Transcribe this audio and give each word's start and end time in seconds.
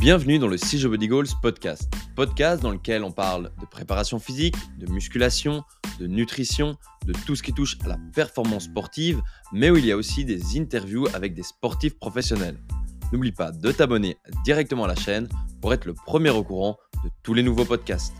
Bienvenue 0.00 0.38
dans 0.38 0.48
le 0.48 0.56
CJ 0.56 0.86
Body 0.86 1.08
Goals 1.08 1.26
podcast. 1.42 1.92
Podcast 2.16 2.62
dans 2.62 2.70
lequel 2.70 3.04
on 3.04 3.12
parle 3.12 3.52
de 3.60 3.66
préparation 3.66 4.18
physique, 4.18 4.56
de 4.78 4.90
musculation, 4.90 5.62
de 5.98 6.06
nutrition, 6.06 6.78
de 7.04 7.12
tout 7.26 7.36
ce 7.36 7.42
qui 7.42 7.52
touche 7.52 7.76
à 7.84 7.88
la 7.88 7.98
performance 8.14 8.64
sportive, 8.64 9.20
mais 9.52 9.68
où 9.68 9.76
il 9.76 9.84
y 9.84 9.92
a 9.92 9.98
aussi 9.98 10.24
des 10.24 10.58
interviews 10.58 11.06
avec 11.12 11.34
des 11.34 11.42
sportifs 11.42 11.98
professionnels. 11.98 12.56
N'oublie 13.12 13.32
pas 13.32 13.52
de 13.52 13.72
t'abonner 13.72 14.16
directement 14.42 14.84
à 14.84 14.88
la 14.88 14.94
chaîne 14.94 15.28
pour 15.60 15.74
être 15.74 15.84
le 15.84 15.92
premier 15.92 16.30
au 16.30 16.42
courant 16.42 16.78
de 17.04 17.10
tous 17.22 17.34
les 17.34 17.42
nouveaux 17.42 17.66
podcasts. 17.66 18.14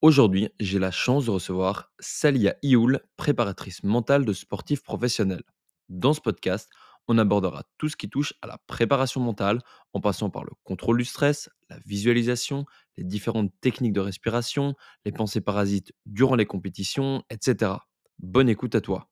Aujourd'hui, 0.00 0.48
j'ai 0.60 0.78
la 0.78 0.92
chance 0.92 1.26
de 1.26 1.32
recevoir 1.32 1.90
Salia 1.98 2.54
Ioul, 2.62 3.00
préparatrice 3.16 3.82
mentale 3.82 4.24
de 4.24 4.32
sportifs 4.32 4.84
professionnels. 4.84 5.42
Dans 5.88 6.12
ce 6.12 6.20
podcast, 6.20 6.68
on 7.08 7.18
abordera 7.18 7.64
tout 7.78 7.88
ce 7.88 7.96
qui 7.96 8.08
touche 8.08 8.34
à 8.42 8.46
la 8.46 8.58
préparation 8.66 9.20
mentale, 9.20 9.60
en 9.94 10.00
passant 10.00 10.30
par 10.30 10.44
le 10.44 10.52
contrôle 10.62 10.98
du 10.98 11.04
stress, 11.04 11.48
la 11.70 11.78
visualisation, 11.84 12.66
les 12.96 13.04
différentes 13.04 13.50
techniques 13.60 13.94
de 13.94 14.00
respiration, 14.00 14.74
les 15.04 15.12
pensées 15.12 15.40
parasites 15.40 15.92
durant 16.06 16.36
les 16.36 16.46
compétitions, 16.46 17.22
etc. 17.30 17.72
Bonne 18.18 18.48
écoute 18.48 18.74
à 18.74 18.80
toi. 18.80 19.08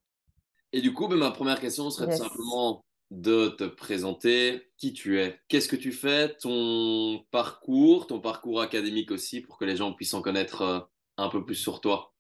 Et 0.72 0.80
du 0.80 0.92
coup, 0.92 1.09
ben, 1.09 1.16
ma 1.16 1.30
première 1.30 1.60
question 1.60 1.91
serait 1.91 2.16
tout 2.16 2.22
simplement 2.22 2.84
de 3.10 3.48
te 3.48 3.64
présenter 3.64 4.72
qui 4.77 4.92
tu 4.92 5.20
es, 5.20 5.41
qu'est-ce 5.48 5.69
que 5.69 5.77
tu 5.77 5.92
fais, 5.92 6.36
ton 6.36 7.24
parcours, 7.30 8.08
ton 8.08 8.20
parcours 8.20 8.60
académique 8.60 9.12
aussi, 9.12 9.41
pour 9.41 9.58
que 9.58 9.64
les 9.64 9.77
gens 9.77 9.92
puissent 9.92 10.14
en 10.14 10.22
connaître 10.22 10.62
euh, 10.62 10.80
un 11.16 11.28
peu 11.28 11.44
plus 11.44 11.55
sur 11.55 11.80
toi. 11.80 12.12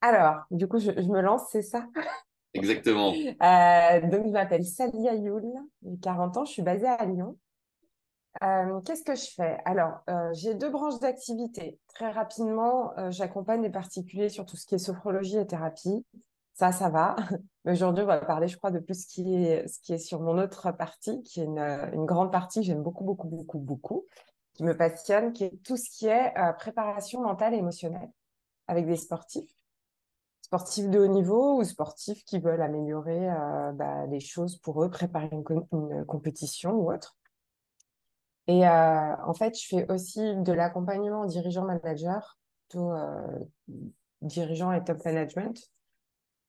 Alors, 0.00 0.42
du 0.50 0.68
coup, 0.68 0.78
je, 0.78 0.92
je 0.92 1.08
me 1.08 1.20
lance, 1.20 1.42
c'est 1.50 1.62
ça? 1.62 1.86
Exactement. 2.58 3.12
Euh, 3.12 4.00
donc, 4.08 4.26
je 4.26 4.32
m'appelle 4.32 4.64
Salia 4.64 5.14
Youl, 5.14 5.44
j'ai 5.82 5.96
40 5.98 6.36
ans, 6.36 6.44
je 6.44 6.52
suis 6.52 6.62
basée 6.62 6.86
à 6.86 7.04
Lyon. 7.04 7.36
Euh, 8.42 8.80
qu'est-ce 8.80 9.02
que 9.02 9.14
je 9.14 9.30
fais? 9.34 9.58
Alors, 9.64 10.00
euh, 10.10 10.30
j'ai 10.34 10.54
deux 10.54 10.70
branches 10.70 11.00
d'activité. 11.00 11.78
Très 11.94 12.10
rapidement, 12.10 12.92
j'accompagne 13.10 13.62
les 13.62 13.70
particuliers 13.70 14.28
sur 14.28 14.46
tout 14.46 14.56
ce 14.56 14.66
qui 14.66 14.74
est 14.74 14.78
sophrologie 14.78 15.38
et 15.38 15.46
thérapie. 15.46 16.04
Ça, 16.54 16.72
ça 16.72 16.88
va. 16.88 17.16
Mais 17.64 17.72
aujourd'hui, 17.72 18.04
on 18.04 18.06
va 18.06 18.18
parler, 18.18 18.48
je 18.48 18.56
crois, 18.56 18.70
de 18.70 18.78
plus 18.78 19.02
ce 19.02 19.06
qui 19.06 19.34
est, 19.34 19.66
ce 19.66 19.80
qui 19.80 19.92
est 19.92 19.98
sur 19.98 20.20
mon 20.20 20.38
autre 20.38 20.72
partie, 20.72 21.22
qui 21.22 21.40
est 21.40 21.44
une, 21.44 21.58
une 21.58 22.04
grande 22.04 22.32
partie 22.32 22.60
que 22.60 22.66
j'aime 22.66 22.82
beaucoup, 22.82 23.04
beaucoup, 23.04 23.28
beaucoup, 23.28 23.58
beaucoup, 23.58 24.06
qui 24.54 24.64
me 24.64 24.76
passionne, 24.76 25.32
qui 25.32 25.44
est 25.44 25.62
tout 25.64 25.76
ce 25.76 25.88
qui 25.90 26.06
est 26.06 26.34
préparation 26.58 27.22
mentale 27.22 27.54
et 27.54 27.58
émotionnelle 27.58 28.10
avec 28.66 28.86
des 28.86 28.96
sportifs 28.96 29.57
sportifs 30.48 30.88
de 30.88 30.98
haut 30.98 31.06
niveau 31.06 31.58
ou 31.58 31.64
sportifs 31.64 32.24
qui 32.24 32.38
veulent 32.38 32.62
améliorer 32.62 33.30
euh, 33.30 33.72
bah, 33.72 34.06
les 34.06 34.20
choses 34.20 34.56
pour 34.56 34.82
eux, 34.82 34.88
préparer 34.88 35.28
une, 35.30 36.04
compétition 36.06 36.72
ou 36.72 36.90
autre. 36.90 37.18
Et 38.46 38.66
euh, 38.66 39.16
en 39.26 39.34
fait, 39.34 39.58
je 39.60 39.66
fais 39.66 39.92
aussi 39.92 40.36
de 40.36 40.52
l'accompagnement 40.52 41.26
dirigeant-manager, 41.26 42.38
plutôt 42.66 42.92
euh, 42.92 43.38
dirigeant 44.22 44.72
et 44.72 44.82
top 44.82 45.04
management, 45.04 45.60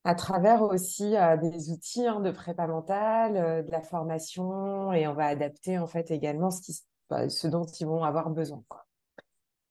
à 0.06 0.16
travers 0.16 0.62
aussi 0.62 1.16
des 1.42 1.72
outils 1.72 2.08
hein, 2.08 2.22
de 2.22 2.32
prépa 2.32 2.68
mentale, 2.68 3.66
de 3.66 3.72
la 3.72 3.82
formation, 3.82 4.94
et 4.94 5.10
on 5.10 5.14
va 5.14 5.26
adapter 5.26 5.78
en 5.78 5.88
fait 5.88 6.10
également 6.10 6.52
ce, 6.52 6.72
bah, 7.10 7.28
dont 7.50 7.66
ils 7.66 7.86
vont 7.86 8.06
avoir 8.06 8.30
besoin. 8.30 8.64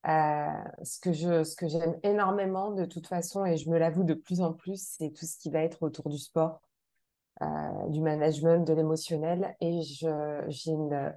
Euh, 0.09 0.64
ce 0.84 0.98
que 1.01 1.12
je, 1.12 1.45
ce 1.45 1.55
que 1.55 1.69
j'aime 1.69 1.98
énormément 2.03 2.70
de 2.70 2.87
toute 2.87 3.06
façon, 3.06 3.45
et 3.45 3.59
je 3.59 3.69
me 3.69 3.78
l'avoue 3.78 4.05
de 4.05 4.14
plus 4.14 4.41
en 4.41 4.55
plus, 4.55 4.83
c'est 4.83 5.11
tout 5.11 5.27
ce 5.27 5.37
qui 5.37 5.51
va 5.51 5.61
être 5.61 5.83
autour 5.83 6.09
du 6.09 6.17
sport, 6.17 6.62
euh, 7.42 7.89
du 7.89 8.01
management, 8.01 8.67
de 8.67 8.73
l'émotionnel. 8.73 9.55
Et 9.61 9.83
j'ai 9.83 10.70
une, 10.70 11.14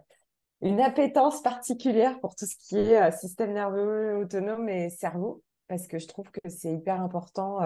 une 0.61 0.81
appétence 0.81 1.41
particulière 1.41 2.19
pour 2.19 2.35
tout 2.35 2.45
ce 2.45 2.57
qui 2.57 2.77
est 2.77 3.01
euh, 3.01 3.11
système 3.11 3.53
nerveux 3.53 4.17
autonome 4.17 4.67
et 4.67 4.89
cerveau, 4.89 5.41
parce 5.69 5.87
que 5.87 5.97
je 5.97 6.07
trouve 6.07 6.29
que 6.29 6.49
c'est 6.49 6.73
hyper 6.73 7.01
important 7.01 7.59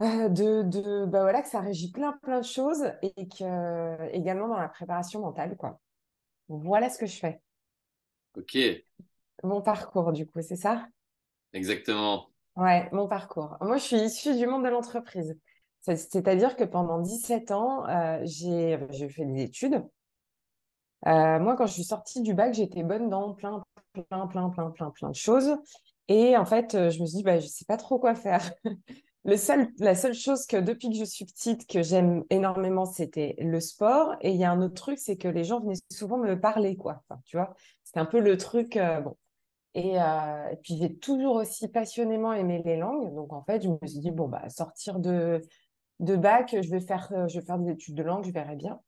de, 0.00 0.62
de 0.62 1.06
bah 1.06 1.22
voilà, 1.22 1.42
que 1.42 1.48
ça 1.48 1.60
régit 1.60 1.90
plein 1.90 2.12
plein 2.22 2.38
de 2.38 2.44
choses 2.44 2.84
et 3.02 3.26
que 3.26 4.12
également 4.12 4.46
dans 4.46 4.58
la 4.60 4.68
préparation 4.68 5.20
mentale. 5.20 5.56
Quoi. 5.56 5.80
Voilà 6.48 6.88
ce 6.88 6.98
que 6.98 7.06
je 7.06 7.18
fais. 7.18 7.40
Ok, 8.36 8.56
mon 9.44 9.60
parcours, 9.60 10.12
du 10.12 10.26
coup, 10.26 10.40
c'est 10.42 10.56
ça? 10.56 10.86
Exactement. 11.52 12.28
Ouais, 12.56 12.88
mon 12.92 13.08
parcours. 13.08 13.56
Moi, 13.60 13.76
je 13.78 13.82
suis 13.82 13.96
issue 13.96 14.36
du 14.36 14.46
monde 14.46 14.64
de 14.64 14.68
l'entreprise. 14.68 15.36
C'est-à-dire 15.80 16.56
que 16.56 16.64
pendant 16.64 16.98
17 16.98 17.50
ans, 17.50 17.86
euh, 17.88 18.20
j'ai 18.24 18.78
fait 19.10 19.26
des 19.26 19.42
études. 19.42 19.84
Euh, 21.06 21.38
moi, 21.38 21.56
quand 21.56 21.66
je 21.66 21.74
suis 21.74 21.84
sortie 21.84 22.22
du 22.22 22.32
bac, 22.32 22.54
j'étais 22.54 22.82
bonne 22.82 23.10
dans 23.10 23.34
plein, 23.34 23.62
plein, 23.92 24.26
plein, 24.26 24.48
plein, 24.48 24.70
plein, 24.70 24.90
plein 24.90 25.10
de 25.10 25.14
choses. 25.14 25.56
Et 26.08 26.36
en 26.36 26.46
fait, 26.46 26.74
euh, 26.74 26.90
je 26.90 27.00
me 27.00 27.06
suis 27.06 27.18
dit, 27.18 27.22
bah, 27.22 27.38
je 27.38 27.44
ne 27.44 27.50
sais 27.50 27.66
pas 27.66 27.76
trop 27.76 27.98
quoi 27.98 28.14
faire. 28.14 28.50
Le 29.26 29.38
seul, 29.38 29.68
la 29.78 29.94
seule 29.94 30.14
chose 30.14 30.46
que 30.46 30.58
depuis 30.58 30.90
que 30.90 30.96
je 30.96 31.04
suis 31.04 31.24
petite, 31.24 31.66
que 31.66 31.82
j'aime 31.82 32.24
énormément, 32.28 32.84
c'était 32.84 33.36
le 33.38 33.58
sport. 33.58 34.14
Et 34.20 34.32
il 34.32 34.36
y 34.36 34.44
a 34.44 34.50
un 34.50 34.60
autre 34.60 34.74
truc, 34.74 34.98
c'est 34.98 35.16
que 35.16 35.28
les 35.28 35.44
gens 35.44 35.60
venaient 35.60 35.78
souvent 35.90 36.18
me 36.18 36.38
parler, 36.38 36.76
quoi. 36.76 37.02
tu 37.24 37.38
vois, 37.38 37.54
c'était 37.84 38.00
un 38.00 38.04
peu 38.04 38.20
le 38.20 38.36
truc. 38.36 38.78
bon, 39.02 39.16
euh, 39.76 40.48
et, 40.50 40.56
puis, 40.56 40.76
j'ai 40.78 40.94
toujours 40.96 41.36
aussi 41.36 41.68
passionnément 41.68 42.32
aimé 42.32 42.62
les 42.64 42.76
langues. 42.76 43.14
Donc, 43.14 43.32
en 43.32 43.42
fait, 43.42 43.62
je 43.62 43.68
me 43.68 43.78
suis 43.86 43.98
dit, 43.98 44.10
bon, 44.10 44.28
bah, 44.28 44.48
sortir 44.48 45.00
de, 45.00 45.42
de 46.00 46.16
bac, 46.16 46.56
je 46.60 46.70
vais, 46.70 46.80
faire, 46.80 47.10
euh, 47.12 47.28
je 47.28 47.40
vais 47.40 47.46
faire 47.46 47.58
des 47.58 47.72
études 47.72 47.94
de 47.94 48.02
langue, 48.02 48.24
je 48.24 48.32
verrai 48.32 48.56
bien. 48.56 48.80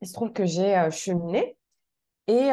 Il 0.00 0.08
se 0.08 0.14
trouve 0.14 0.32
que 0.32 0.46
j'ai 0.46 0.76
euh, 0.76 0.90
cheminé 0.90 1.56
et 2.28 2.50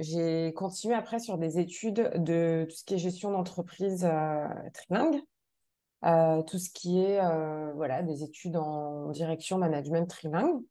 j'ai 0.00 0.54
continué 0.54 0.94
après 0.94 1.18
sur 1.18 1.36
des 1.36 1.58
études 1.58 2.10
de 2.16 2.66
tout 2.70 2.74
ce 2.74 2.84
qui 2.84 2.94
est 2.94 2.98
gestion 2.98 3.30
d'entreprise 3.30 4.08
trilingue. 4.72 5.20
tout 6.46 6.58
ce 6.58 6.70
qui 6.70 6.98
est 7.00 7.20
voilà, 7.74 8.02
des 8.02 8.22
études 8.22 8.56
en 8.56 9.10
direction 9.10 9.58
management 9.58 10.08
trilingue. 10.08 10.62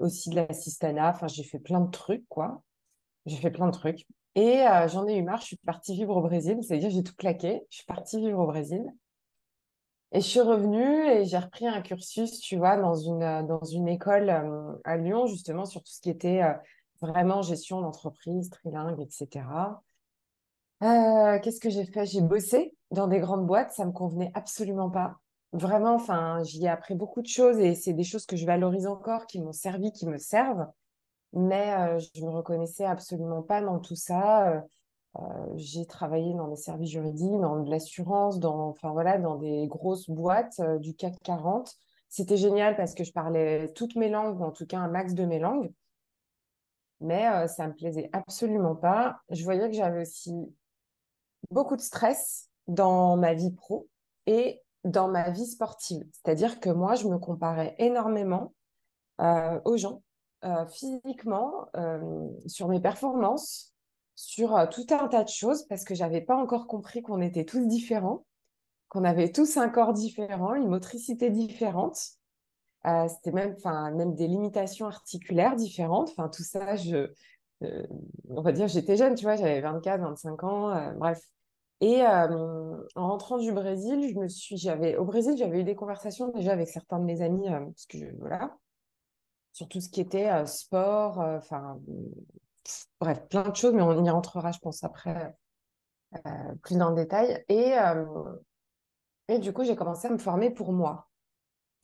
aussi 0.00 0.30
de 0.30 0.36
l'assistanat, 0.36 1.10
enfin 1.10 1.26
j'ai 1.26 1.42
fait 1.42 1.58
plein 1.58 1.80
de 1.80 1.90
trucs 1.90 2.28
quoi. 2.28 2.62
J'ai 3.26 3.36
fait 3.36 3.50
plein 3.50 3.66
de 3.66 3.72
trucs. 3.72 4.06
Et 4.34 4.66
euh, 4.66 4.88
j'en 4.88 5.06
ai 5.06 5.16
eu 5.16 5.22
marre, 5.22 5.40
je 5.40 5.46
suis 5.46 5.56
partie 5.56 5.94
vivre 5.94 6.16
au 6.16 6.22
Brésil, 6.22 6.58
c'est-à-dire 6.62 6.90
j'ai 6.90 7.02
tout 7.02 7.14
claqué, 7.14 7.62
je 7.70 7.76
suis 7.76 7.86
partie 7.86 8.18
vivre 8.18 8.40
au 8.40 8.46
Brésil. 8.46 8.84
Et 10.12 10.20
je 10.20 10.26
suis 10.26 10.40
revenue 10.40 11.08
et 11.08 11.24
j'ai 11.24 11.38
repris 11.38 11.66
un 11.66 11.82
cursus, 11.82 12.38
tu 12.40 12.56
vois, 12.56 12.76
dans 12.76 12.94
une, 12.94 13.22
euh, 13.22 13.42
dans 13.42 13.64
une 13.64 13.88
école 13.88 14.30
euh, 14.30 14.72
à 14.84 14.96
Lyon, 14.96 15.26
justement, 15.26 15.64
sur 15.64 15.82
tout 15.82 15.92
ce 15.92 16.00
qui 16.00 16.10
était 16.10 16.42
vraiment 17.00 17.42
gestion 17.42 17.80
d'entreprise, 17.80 18.50
trilingue, 18.50 19.00
etc. 19.00 19.44
Qu'est-ce 20.80 21.60
que 21.60 21.70
j'ai 21.70 21.84
fait? 21.84 22.06
J'ai 22.06 22.20
bossé 22.20 22.74
dans 22.90 23.06
des 23.06 23.18
grandes 23.18 23.46
boîtes, 23.46 23.72
ça 23.72 23.84
me 23.86 23.92
convenait 23.92 24.30
absolument 24.34 24.90
pas. 24.90 25.16
Vraiment, 25.52 25.94
enfin, 25.94 26.42
j'y 26.42 26.64
ai 26.64 26.68
appris 26.68 26.94
beaucoup 26.94 27.22
de 27.22 27.26
choses 27.26 27.58
et 27.58 27.74
c'est 27.74 27.92
des 27.92 28.04
choses 28.04 28.26
que 28.26 28.36
je 28.36 28.44
valorise 28.44 28.86
encore, 28.86 29.26
qui 29.26 29.40
m'ont 29.40 29.52
servi, 29.52 29.92
qui 29.92 30.06
me 30.06 30.18
servent 30.18 30.66
mais 31.34 31.74
euh, 31.74 31.98
je 31.98 32.20
ne 32.20 32.26
me 32.26 32.30
reconnaissais 32.30 32.84
absolument 32.84 33.42
pas 33.42 33.60
dans 33.60 33.80
tout 33.80 33.96
ça. 33.96 34.48
Euh, 34.48 34.60
euh, 35.18 35.52
j'ai 35.56 35.84
travaillé 35.84 36.32
dans 36.34 36.48
des 36.48 36.56
services 36.56 36.90
juridiques, 36.90 37.40
dans 37.40 37.60
de 37.60 37.70
l'assurance, 37.70 38.38
dans, 38.38 38.68
enfin, 38.68 38.92
voilà, 38.92 39.18
dans 39.18 39.36
des 39.36 39.66
grosses 39.66 40.08
boîtes 40.08 40.60
du 40.80 40.94
CAC 40.94 41.16
40. 41.22 41.72
C'était 42.08 42.36
génial 42.36 42.76
parce 42.76 42.94
que 42.94 43.04
je 43.04 43.12
parlais 43.12 43.72
toutes 43.74 43.96
mes 43.96 44.08
langues, 44.08 44.40
ou 44.40 44.44
en 44.44 44.52
tout 44.52 44.66
cas 44.66 44.78
un 44.78 44.88
max 44.88 45.14
de 45.14 45.24
mes 45.24 45.38
langues. 45.38 45.72
Mais 47.00 47.48
ça 47.48 47.64
ne 47.64 47.68
me 47.70 47.74
plaisait 47.74 48.08
absolument 48.12 48.76
pas. 48.76 49.18
Je 49.30 49.42
voyais 49.44 49.68
que 49.68 49.74
j'avais 49.74 50.02
aussi 50.02 50.32
beaucoup 51.50 51.76
de 51.76 51.80
stress 51.80 52.48
dans 52.66 53.16
ma 53.16 53.34
vie 53.34 53.50
pro 53.50 53.88
et 54.26 54.62
dans 54.84 55.08
ma 55.08 55.30
vie 55.30 55.46
sportive. 55.46 56.04
C'est-à-dire 56.12 56.60
que 56.60 56.70
moi, 56.70 56.94
je 56.94 57.08
me 57.08 57.18
comparais 57.18 57.74
énormément 57.78 58.54
aux 59.18 59.76
gens 59.76 60.03
euh, 60.44 60.66
physiquement, 60.66 61.68
euh, 61.74 62.28
sur 62.46 62.68
mes 62.68 62.78
performances, 62.78 63.72
sur 64.14 64.54
euh, 64.54 64.66
tout 64.66 64.86
un 64.90 65.08
tas 65.08 65.24
de 65.24 65.30
choses, 65.30 65.62
parce 65.68 65.84
que 65.84 65.94
j'avais 65.94 66.20
pas 66.20 66.36
encore 66.36 66.66
compris 66.66 67.00
qu'on 67.00 67.22
était 67.22 67.46
tous 67.46 67.66
différents, 67.66 68.26
qu'on 68.88 69.04
avait 69.04 69.32
tous 69.32 69.56
un 69.56 69.70
corps 69.70 69.94
différent, 69.94 70.54
une 70.54 70.68
motricité 70.68 71.30
différente. 71.30 71.98
C'était 73.08 73.32
même, 73.32 73.56
même 73.94 74.14
des 74.14 74.28
limitations 74.28 74.86
articulaires 74.86 75.56
différentes. 75.56 76.10
Enfin, 76.10 76.28
tout 76.28 76.42
ça, 76.42 76.76
je, 76.76 77.10
on 78.28 78.42
va 78.42 78.52
dire, 78.52 78.68
j'étais 78.68 78.98
jeune, 78.98 79.14
tu 79.14 79.24
vois, 79.24 79.36
j'avais 79.36 79.62
24, 79.62 80.02
25 80.02 80.44
ans, 80.44 80.92
bref. 80.98 81.18
Et 81.80 82.02
en 82.02 82.76
rentrant 82.94 83.38
du 83.38 83.52
Brésil, 83.52 84.06
je 84.12 84.18
me 84.18 84.28
suis, 84.28 84.68
au 84.98 85.04
Brésil, 85.06 85.34
j'avais 85.38 85.60
eu 85.60 85.64
des 85.64 85.74
conversations 85.74 86.28
déjà 86.28 86.52
avec 86.52 86.68
certains 86.68 86.98
de 86.98 87.04
mes 87.04 87.22
amis, 87.22 87.48
parce 87.48 87.86
que 87.86 88.14
voilà, 88.18 88.54
sur 89.54 89.68
tout 89.68 89.80
ce 89.80 89.88
qui 89.88 90.00
était 90.00 90.28
euh, 90.28 90.46
sport, 90.46 91.20
euh, 91.20 91.38
enfin, 91.38 91.80
bref, 93.00 93.22
plein 93.30 93.48
de 93.48 93.54
choses, 93.54 93.72
mais 93.72 93.82
on 93.82 94.04
y 94.04 94.10
rentrera, 94.10 94.50
je 94.50 94.58
pense, 94.58 94.82
après, 94.82 95.32
euh, 96.26 96.54
plus 96.62 96.76
dans 96.76 96.90
le 96.90 96.96
détail. 96.96 97.42
Et, 97.48 97.78
du 99.38 99.52
coup, 99.52 99.64
j'ai 99.64 99.76
commencé 99.76 100.08
à 100.08 100.10
me 100.10 100.18
former 100.18 100.50
pour 100.50 100.72
moi. 100.72 101.08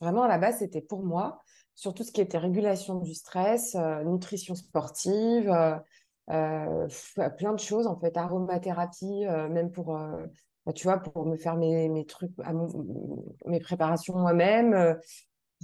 Vraiment, 0.01 0.23
à 0.23 0.27
la 0.27 0.37
base, 0.37 0.59
c'était 0.59 0.81
pour 0.81 1.03
moi, 1.03 1.39
sur 1.73 1.93
tout 1.93 2.03
ce 2.03 2.11
qui 2.11 2.19
était 2.19 2.37
régulation 2.37 2.95
du 2.95 3.13
stress, 3.13 3.75
nutrition 4.05 4.53
sportive, 4.53 5.49
plein 6.27 7.53
de 7.53 7.59
choses, 7.59 7.87
en 7.87 7.97
fait, 7.97 8.17
aromathérapie, 8.17 9.25
même 9.49 9.71
pour, 9.71 9.97
bah, 10.65 10.73
tu 10.73 10.87
pour 11.13 11.25
me 11.25 11.37
faire 11.37 11.55
mes 11.55 12.05
préparations 13.61 14.17
moi-même. 14.17 14.99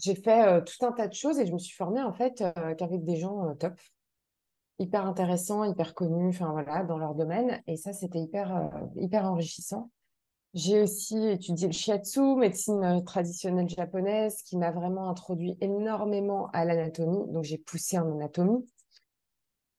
J'ai 0.01 0.15
fait 0.15 0.63
tout 0.63 0.85
un 0.85 0.91
tas 0.91 1.07
de 1.07 1.13
choses 1.13 1.39
et 1.39 1.45
je 1.45 1.53
me 1.53 1.57
suis 1.57 1.75
formée, 1.75 2.01
en 2.01 2.13
fait, 2.13 2.44
qu'avec 2.77 3.03
des 3.03 3.17
gens 3.17 3.53
top 3.55 3.73
hyper 4.79 5.07
intéressants, 5.07 5.63
hyper 5.63 5.95
connus, 5.95 6.29
enfin 6.29 6.51
voilà, 6.51 6.83
dans 6.83 6.97
leur 6.97 7.15
domaine. 7.15 7.61
Et 7.67 7.77
ça, 7.77 7.94
c'était 7.94 8.19
hyper, 8.19 8.69
hyper 8.95 9.25
enrichissant. 9.25 9.89
J'ai 10.53 10.81
aussi 10.81 11.17
étudié 11.27 11.67
le 11.67 11.73
shiatsu, 11.73 12.35
médecine 12.35 13.03
traditionnelle 13.05 13.69
japonaise, 13.69 14.41
qui 14.44 14.57
m'a 14.57 14.71
vraiment 14.71 15.09
introduit 15.09 15.57
énormément 15.61 16.49
à 16.53 16.63
l'anatomie. 16.63 17.25
Donc, 17.31 17.44
j'ai 17.44 17.57
poussé 17.57 17.99
en 17.99 18.11
anatomie. 18.11 18.65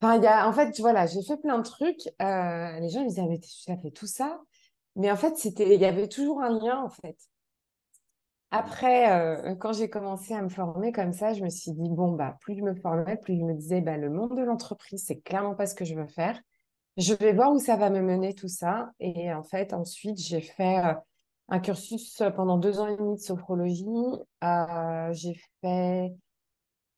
Enfin, 0.01 0.21
y 0.21 0.27
a, 0.27 0.49
en 0.49 0.53
fait, 0.53 0.79
voilà, 0.81 1.07
j'ai 1.07 1.23
fait 1.23 1.37
plein 1.37 1.59
de 1.59 1.65
trucs. 1.65 2.05
Les 2.21 2.89
gens 2.91 3.03
me 3.03 3.09
disaient, 3.09 3.27
mais 3.27 3.39
tu 3.41 3.71
as 3.71 3.77
fait 3.77 3.91
tout 3.91 4.07
ça. 4.07 4.41
Mais 4.97 5.11
en 5.11 5.17
fait, 5.17 5.45
il 5.45 5.81
y 5.81 5.85
avait 5.85 6.09
toujours 6.09 6.43
un 6.43 6.51
lien, 6.51 6.83
en 6.83 6.91
fait. 6.91 7.17
Après, 8.51 9.13
euh, 9.13 9.55
quand 9.57 9.75
j'ai 9.75 9.91
commencé 9.91 10.33
à 10.33 10.41
me 10.41 10.49
former 10.49 10.91
comme 10.91 11.13
ça, 11.13 11.35
je 11.35 11.45
me 11.45 11.51
suis 11.51 11.73
dit, 11.73 11.89
bon, 11.91 12.13
bah, 12.13 12.37
plus 12.41 12.57
je 12.57 12.63
me 12.63 12.75
formais, 12.75 13.17
plus 13.17 13.37
je 13.37 13.45
me 13.45 13.55
disais, 13.55 13.83
bah, 13.83 13.99
le 13.99 14.09
monde 14.09 14.37
de 14.37 14.43
l'entreprise, 14.43 15.05
c'est 15.07 15.21
clairement 15.21 15.55
pas 15.55 15.67
ce 15.67 15.75
que 15.75 15.85
je 15.85 15.95
veux 15.95 16.07
faire. 16.07 16.41
Je 16.99 17.15
vais 17.15 17.33
voir 17.33 17.53
où 17.53 17.61
ça 17.61 17.77
va 17.77 17.91
me 17.91 18.03
mener 18.03 18.35
tout 18.35 18.49
ça. 18.49 18.91
Et 18.99 19.33
en 19.33 19.45
fait, 19.45 19.73
ensuite, 19.73 20.19
j'ai 20.19 20.41
fait 20.41 20.85
euh, 20.85 20.95
un 21.49 21.61
cursus 21.61 22.21
pendant 22.35 22.59
deux 22.59 22.81
ans 22.81 22.89
et 22.89 22.97
demi 22.97 23.15
de 23.15 23.21
sophrologie. 23.21 23.85
Euh, 24.43 25.13
j'ai 25.13 25.41
fait 25.61 26.13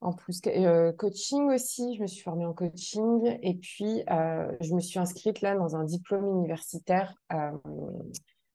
en 0.01 0.15
plus 0.15 0.41
euh, 0.47 0.93
coaching 0.95 1.51
aussi. 1.51 1.97
Je 1.97 2.01
me 2.01 2.07
suis 2.07 2.23
formée 2.23 2.47
en 2.47 2.55
coaching. 2.55 3.39
Et 3.43 3.57
puis, 3.57 4.03
je 4.09 4.75
me 4.75 4.81
suis 4.81 4.99
inscrite 4.99 5.43
là 5.43 5.55
dans 5.55 5.77
un 5.77 5.85
diplôme 5.85 6.25
universitaire 6.25 7.15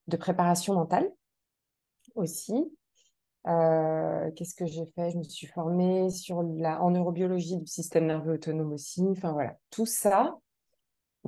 de 0.07 0.17
préparation 0.17 0.73
mentale 0.73 1.07
aussi. 2.15 2.55
Qu'est-ce 3.45 4.55
que 4.55 4.65
j'ai 4.65 4.85
fait? 4.95 5.11
Je 5.11 5.17
me 5.17 5.23
suis 5.23 5.47
formée 5.47 6.09
sur 6.09 6.41
la, 6.41 6.81
en 6.81 6.91
neurobiologie 6.91 7.57
du 7.57 7.67
système 7.67 8.07
nerveux 8.07 8.33
autonome 8.33 8.73
aussi. 8.73 9.03
Enfin 9.07 9.33
voilà, 9.33 9.55
tout 9.69 9.85
ça 9.85 10.35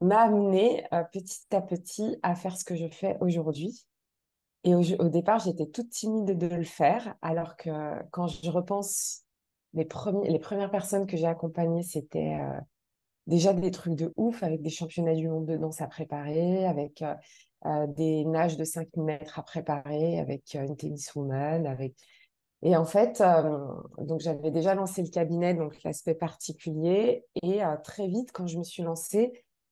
m'a 0.01 0.21
amené 0.21 0.85
euh, 0.93 1.03
petit 1.11 1.45
à 1.51 1.61
petit 1.61 2.17
à 2.23 2.35
faire 2.35 2.57
ce 2.57 2.65
que 2.65 2.75
je 2.75 2.87
fais 2.87 3.17
aujourd'hui. 3.19 3.85
Et 4.63 4.75
au, 4.75 5.09
départ, 5.09 5.39
j'étais 5.39 5.67
toute 5.67 5.89
timide 5.89 6.37
de 6.37 6.47
le 6.47 6.63
faire, 6.63 7.15
alors 7.21 7.55
que 7.55 7.69
quand 8.11 8.27
je 8.27 8.49
repense, 8.49 9.23
les, 9.73 9.85
premiers, 9.85 10.29
les 10.29 10.39
premières 10.39 10.71
personnes 10.71 11.07
que 11.07 11.15
j'ai 11.15 11.27
accompagnées, 11.27 11.83
c'était 11.83 12.37
euh, 12.41 12.59
déjà 13.27 13.53
des 13.53 13.71
trucs 13.71 13.95
de 13.95 14.13
ouf, 14.17 14.41
avec 14.43 14.61
des 14.61 14.69
championnats 14.69 15.15
du 15.15 15.27
monde 15.27 15.45
de 15.45 15.57
danse 15.57 15.81
à 15.81 15.87
préparer, 15.87 16.65
avec 16.65 17.03
euh, 17.65 17.87
des 17.87 18.25
nages 18.25 18.57
de 18.57 18.63
5000 18.63 19.03
mètres 19.03 19.39
à 19.39 19.43
préparer, 19.43 20.19
avec 20.19 20.55
une 20.55 20.75
tenniswoman, 20.75 21.67
avec... 21.67 21.93
Et 22.63 22.75
en 22.75 22.85
fait, 22.85 23.21
donc 23.99 24.19
j'avais 24.19 24.49
déjà 24.49 24.73
lancé 24.73 25.03
le 25.03 25.09
cabinet, 25.09 25.53
donc 25.53 25.75
l'aspect 25.83 26.15
particulier. 26.15 27.23
Et 27.43 27.61
très 27.83 28.07
vite, 28.07 28.31
quand 28.31 28.47
je 28.47 28.57
me 28.57 28.63
suis 28.63 28.81
lancée, 28.81 29.31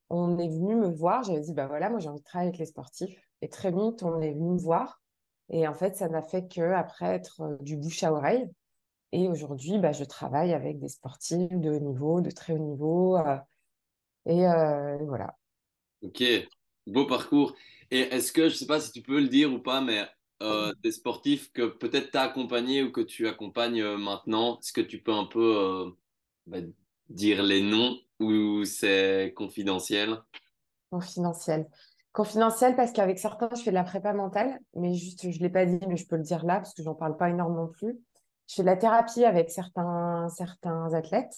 on 0.10 0.38
est 0.38 0.48
venu 0.48 0.76
me 0.76 0.90
voir. 0.90 1.24
J'avais 1.24 1.42
dit, 1.42 1.54
bah 1.54 1.68
voilà, 1.68 1.90
moi 1.90 2.00
j'ai 2.00 2.10
envie 2.10 2.20
de 2.20 2.26
travailler 2.26 2.50
avec 2.50 2.60
les 2.60 2.68
sportifs. 2.68 3.20
Et 3.42 3.50
très 3.50 3.72
vite, 3.72 4.04
on 4.04 4.22
est 4.22 4.34
venu 4.34 4.52
me 4.52 4.60
voir. 4.60 5.02
Et 5.50 5.68
en 5.68 5.74
fait, 5.74 5.96
ça 5.96 6.10
n'a 6.10 6.22
fait 6.22 6.48
que 6.48 6.62
après 6.62 7.08
être 7.08 7.42
euh, 7.42 7.58
du 7.62 7.78
bouche 7.78 8.04
à 8.04 8.12
oreille. 8.12 8.50
Et 9.16 9.30
aujourd'hui, 9.30 9.80
bah, 9.80 9.94
je 9.94 10.04
travaille 10.04 10.52
avec 10.52 10.78
des 10.78 10.90
sportifs 10.90 11.50
de 11.50 11.70
haut 11.70 11.80
niveau, 11.80 12.20
de 12.20 12.32
très 12.32 12.52
haut 12.52 12.58
niveau. 12.58 13.16
Euh, 13.16 13.38
et 14.26 14.46
euh, 14.46 14.98
voilà. 15.06 15.38
Ok, 16.02 16.22
beau 16.86 17.06
parcours. 17.06 17.56
Et 17.92 18.02
est-ce 18.02 18.34
que, 18.34 18.50
je 18.50 18.56
ne 18.56 18.58
sais 18.58 18.66
pas 18.66 18.82
si 18.82 18.92
tu 18.92 19.02
peux 19.02 19.22
le 19.22 19.30
dire 19.30 19.54
ou 19.54 19.60
pas, 19.60 19.80
mais 19.80 20.06
des 20.84 20.92
sportifs 20.92 21.50
que 21.54 21.66
peut-être 21.66 22.12
tu 22.12 22.18
as 22.18 22.24
accompagnés 22.24 22.84
ou 22.84 22.92
que 22.92 23.00
tu 23.00 23.26
accompagnes 23.26 23.86
maintenant, 23.96 24.60
est-ce 24.60 24.74
que 24.74 24.82
tu 24.82 25.02
peux 25.02 25.14
un 25.14 25.28
peu 25.28 25.96
bah, 26.46 26.58
dire 27.08 27.42
les 27.42 27.62
noms 27.62 27.98
ou 28.20 28.66
c'est 28.66 29.34
confidentiel? 29.34 30.22
Confidentiel. 30.92 31.70
Confidentiel 32.12 32.76
parce 32.76 32.92
qu'avec 32.92 33.18
certains, 33.18 33.50
je 33.56 33.62
fais 33.62 33.72
de 33.72 33.76
la 33.76 33.86
prépa 33.86 34.12
mentale, 34.12 34.60
mais 34.76 34.94
juste, 34.94 35.32
je 35.32 35.38
ne 35.38 35.44
l'ai 35.44 35.50
pas 35.50 35.66
dit, 35.66 35.80
mais 35.88 35.96
je 35.96 36.06
peux 36.06 36.18
le 36.18 36.24
dire 36.24 36.46
là 36.46 36.56
parce 36.58 36.74
que 36.74 36.84
j'en 36.84 36.96
parle 36.96 37.16
pas 37.16 37.30
énormément 37.30 37.68
plus. 37.68 37.98
Je 38.48 38.56
fais 38.56 38.62
de 38.62 38.68
la 38.68 38.78
thérapie 38.78 39.26
avec 39.26 39.50
certains, 39.50 40.28
certains 40.30 40.94
athlètes. 40.94 41.36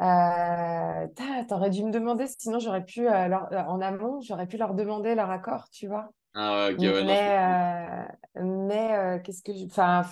Euh, 0.00 1.06
T'aurais 1.48 1.70
dû 1.70 1.84
me 1.84 1.90
demander, 1.90 2.26
sinon 2.26 2.58
j'aurais 2.58 2.84
pu, 2.84 3.08
euh, 3.08 3.28
leur, 3.28 3.48
en 3.68 3.80
amont, 3.80 4.20
j'aurais 4.20 4.46
pu 4.46 4.56
leur 4.56 4.74
demander 4.74 5.14
leur 5.14 5.30
accord, 5.30 5.68
tu 5.70 5.86
vois. 5.86 6.10
Ah 6.34 6.68
ouais, 6.68 6.76
mais, 7.04 7.38
euh, 7.38 8.42
mais 8.42 8.96
euh, 8.96 9.18
qu'est-ce 9.18 9.42
que 9.42 9.52
je. 9.52 9.66
Enfin, 9.66 10.02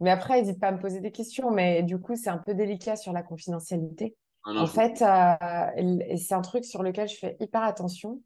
mais 0.00 0.10
après, 0.10 0.40
n'hésite 0.40 0.60
pas 0.60 0.68
à 0.68 0.72
me 0.72 0.78
poser 0.78 1.00
des 1.00 1.12
questions, 1.12 1.50
mais 1.50 1.82
du 1.82 1.98
coup, 1.98 2.16
c'est 2.16 2.30
un 2.30 2.38
peu 2.38 2.54
délicat 2.54 2.96
sur 2.96 3.12
la 3.12 3.22
confidentialité. 3.22 4.16
Ah 4.44 4.52
en 4.56 4.66
fait, 4.66 5.02
euh, 5.02 6.16
c'est 6.16 6.34
un 6.34 6.40
truc 6.40 6.64
sur 6.64 6.82
lequel 6.82 7.08
je 7.08 7.16
fais 7.16 7.36
hyper 7.40 7.62
attention 7.62 8.20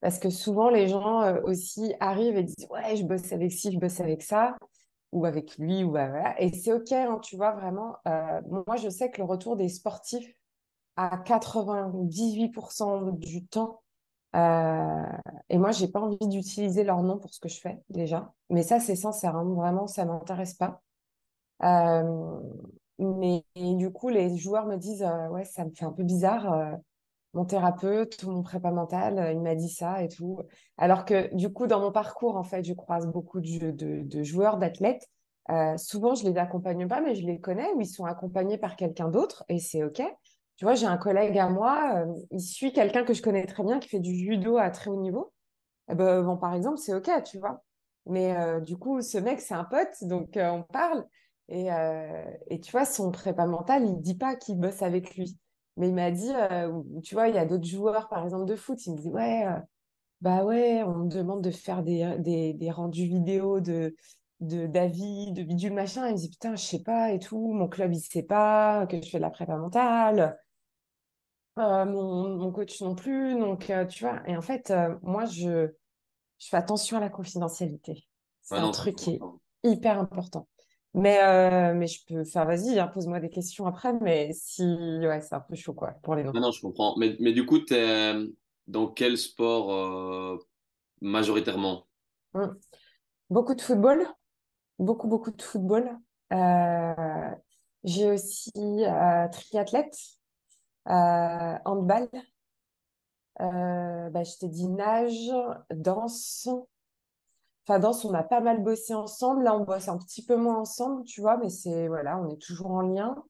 parce 0.00 0.18
que 0.18 0.28
souvent 0.28 0.68
les 0.68 0.88
gens 0.88 1.22
euh, 1.22 1.40
aussi 1.44 1.94
arrivent 2.00 2.36
et 2.36 2.42
disent 2.42 2.68
ouais 2.70 2.96
je 2.96 3.04
bosse 3.04 3.32
avec 3.32 3.50
ci, 3.50 3.72
je 3.72 3.78
bosse 3.78 4.00
avec 4.00 4.22
ça 4.22 4.54
ou 5.12 5.24
avec 5.26 5.56
lui 5.58 5.84
ou 5.84 5.92
bah, 5.92 6.08
voilà 6.08 6.40
et 6.40 6.52
c'est 6.52 6.72
ok 6.72 6.92
hein, 6.92 7.18
tu 7.22 7.36
vois 7.36 7.52
vraiment. 7.52 7.96
Euh, 8.08 8.40
moi 8.48 8.76
je 8.76 8.88
sais 8.88 9.10
que 9.10 9.18
le 9.18 9.24
retour 9.24 9.56
des 9.56 9.68
sportifs 9.68 10.30
à 10.96 11.18
98% 11.18 13.12
du 13.12 13.46
temps 13.46 13.82
et 15.48 15.58
moi 15.58 15.72
j'ai 15.72 15.88
pas 15.88 16.00
envie 16.00 16.18
d'utiliser 16.28 16.84
leur 16.84 17.02
nom 17.02 17.18
pour 17.18 17.32
ce 17.34 17.40
que 17.40 17.48
je 17.48 17.60
fais 17.60 17.78
déjà, 17.90 18.32
mais 18.50 18.62
ça 18.62 18.80
c'est 18.80 18.96
sincère 18.96 19.36
hein, 19.36 19.44
vraiment 19.54 19.86
ça 19.86 20.04
m'intéresse 20.04 20.54
pas. 20.54 20.82
Mais 22.98 23.44
du 23.56 23.90
coup, 23.92 24.08
les 24.08 24.36
joueurs 24.38 24.66
me 24.66 24.76
disent 24.76 25.02
euh, 25.02 25.28
Ouais, 25.28 25.44
ça 25.44 25.64
me 25.64 25.70
fait 25.70 25.84
un 25.84 25.92
peu 25.92 26.02
bizarre. 26.02 26.76
Euh, 27.36 27.40
mon 27.40 27.44
thérapeute 27.44 28.24
mon 28.24 28.42
prépa 28.42 28.70
mental, 28.70 29.18
euh, 29.18 29.32
il 29.32 29.40
m'a 29.40 29.54
dit 29.54 29.68
ça 29.68 30.02
et 30.02 30.08
tout. 30.08 30.40
Alors 30.78 31.04
que 31.04 31.34
du 31.34 31.52
coup, 31.52 31.66
dans 31.66 31.80
mon 31.80 31.92
parcours, 31.92 32.36
en 32.36 32.42
fait, 32.42 32.64
je 32.64 32.72
croise 32.72 33.06
beaucoup 33.06 33.40
de, 33.40 34.22
joueurs, 34.22 34.58
d'athlètes. 34.58 35.08
souvent, 35.76 36.14
je 36.14 36.24
les 36.28 36.36
accompagne 36.38 36.88
pas, 36.88 37.00
mais 37.00 37.14
je 37.14 37.26
les 37.26 37.40
connais 37.40 37.72
ou 37.74 37.80
ils 37.80 37.86
sont 37.86 38.04
accompagnés 38.04 38.58
par 38.58 38.76
quelqu'un 38.76 39.08
d'autre 39.08 39.44
et 39.48 39.58
c'est 39.58 39.84
OK. 39.84 40.02
Tu 40.56 40.64
vois, 40.64 40.74
j'ai 40.74 40.86
un 40.86 40.96
collègue 40.96 41.38
à 41.38 41.48
moi, 41.50 42.06
il 42.30 42.40
suit 42.40 42.72
quelqu'un 42.72 43.04
que 43.04 43.12
je 43.12 43.22
connais 43.22 43.44
très 43.44 43.62
bien 43.62 43.78
qui 43.78 43.88
fait 43.88 44.00
du 44.00 44.14
judo 44.14 44.56
à 44.56 44.70
très 44.70 44.90
haut 44.90 45.00
niveau. 45.00 45.32
Eh 45.90 45.94
ben, 45.94 46.22
bon, 46.22 46.36
par 46.38 46.54
exemple, 46.54 46.78
c'est 46.78 46.94
OK, 46.94 47.10
tu 47.24 47.38
vois. 47.38 47.62
Mais 48.06 48.34
du 48.62 48.76
coup, 48.76 49.02
ce 49.02 49.18
mec, 49.18 49.40
c'est 49.40 49.54
un 49.54 49.64
pote, 49.64 50.02
donc 50.02 50.30
on 50.36 50.62
parle. 50.62 51.04
Et, 51.48 51.72
euh, 51.72 52.24
et, 52.48 52.60
tu 52.60 52.72
vois, 52.72 52.84
son 52.84 53.10
prépa 53.10 53.46
mental, 53.46 53.84
il 53.84 54.00
dit 54.00 54.16
pas 54.16 54.34
qu'il 54.36 54.58
bosse 54.58 54.82
avec 54.82 55.16
lui. 55.16 55.38
Mais 55.76 55.88
il 55.88 55.94
m'a 55.94 56.10
dit, 56.10 56.30
euh, 56.34 56.82
tu 57.02 57.14
vois, 57.14 57.28
il 57.28 57.34
y 57.34 57.38
a 57.38 57.44
d'autres 57.44 57.66
joueurs, 57.66 58.08
par 58.08 58.24
exemple, 58.24 58.46
de 58.46 58.56
foot, 58.56 58.84
il 58.86 58.92
me 58.94 58.98
dit, 58.98 59.10
ouais, 59.10 59.46
euh, 59.46 59.58
bah 60.20 60.44
ouais, 60.44 60.82
on 60.82 60.94
me 61.04 61.08
demande 61.08 61.42
de 61.42 61.50
faire 61.50 61.82
des, 61.82 62.16
des, 62.18 62.54
des 62.54 62.70
rendus 62.70 63.06
vidéo 63.06 63.60
de 63.60 63.94
de 64.40 64.66
d'avis, 64.66 65.32
de 65.32 65.42
bidule 65.42 65.72
machin. 65.72 66.06
Il 66.08 66.12
me 66.12 66.18
dit, 66.18 66.28
putain, 66.30 66.56
je 66.56 66.62
sais 66.64 66.82
pas 66.82 67.12
et 67.12 67.18
tout, 67.18 67.52
mon 67.52 67.68
club, 67.68 67.92
il 67.94 68.00
sait 68.00 68.22
pas 68.22 68.86
que 68.86 69.00
je 69.00 69.08
fais 69.08 69.18
de 69.18 69.22
la 69.22 69.30
prépa 69.30 69.56
mentale. 69.56 70.38
mon, 71.56 72.36
mon, 72.36 72.52
coach 72.52 72.80
non 72.82 72.94
plus. 72.94 73.38
Donc, 73.38 73.72
tu 73.88 74.04
vois, 74.04 74.22
et 74.26 74.36
en 74.36 74.42
fait, 74.42 74.72
moi, 75.02 75.24
je, 75.24 75.68
je 76.38 76.48
fais 76.48 76.56
attention 76.56 76.98
à 76.98 77.00
la 77.00 77.08
confidentialité. 77.08 78.06
C'est 78.42 78.56
un 78.56 78.70
truc 78.70 78.96
qui 78.96 79.14
est 79.14 79.20
hyper 79.64 79.98
important. 79.98 80.46
Mais, 80.96 81.22
euh, 81.22 81.74
mais 81.74 81.86
je 81.86 82.04
peux. 82.06 82.22
Enfin, 82.22 82.46
vas-y, 82.46 82.78
hein, 82.78 82.88
pose-moi 82.88 83.20
des 83.20 83.28
questions 83.28 83.66
après, 83.66 83.92
mais 84.00 84.32
si. 84.32 84.64
Ouais, 84.64 85.20
c'est 85.20 85.34
un 85.34 85.40
peu 85.40 85.54
chaud, 85.54 85.74
quoi, 85.74 85.92
pour 86.02 86.14
les 86.14 86.24
noms. 86.24 86.32
Non, 86.32 86.40
non, 86.40 86.50
je 86.52 86.62
comprends. 86.62 86.96
Mais, 86.96 87.16
mais 87.20 87.34
du 87.34 87.44
coup, 87.44 87.58
tu 87.58 87.74
es 87.74 88.14
dans 88.66 88.88
quel 88.88 89.18
sport 89.18 89.72
euh, 89.74 90.38
majoritairement? 91.02 91.86
Mmh. 92.32 92.46
Beaucoup 93.28 93.54
de 93.54 93.60
football. 93.60 94.06
Beaucoup, 94.78 95.06
beaucoup 95.06 95.30
de 95.30 95.42
football. 95.42 95.98
Euh, 96.32 97.30
j'ai 97.84 98.10
aussi 98.10 98.52
triathlète, 99.32 99.98
handball. 100.86 102.08
Bah, 103.38 104.24
je 104.24 104.38
t'ai 104.38 104.48
dit 104.48 104.68
nage, 104.68 105.30
danse, 105.70 106.48
Enfin, 107.68 107.80
danse, 107.80 108.04
on 108.04 108.14
a 108.14 108.22
pas 108.22 108.40
mal 108.40 108.62
bossé 108.62 108.94
ensemble. 108.94 109.42
Là, 109.42 109.56
on 109.56 109.64
bosse 109.64 109.88
un 109.88 109.98
petit 109.98 110.24
peu 110.24 110.36
moins 110.36 110.58
ensemble, 110.58 111.02
tu 111.04 111.20
vois, 111.20 111.36
mais 111.36 111.50
c'est 111.50 111.88
voilà, 111.88 112.16
on 112.18 112.28
est 112.28 112.40
toujours 112.40 112.70
en 112.70 112.82
lien. 112.82 113.24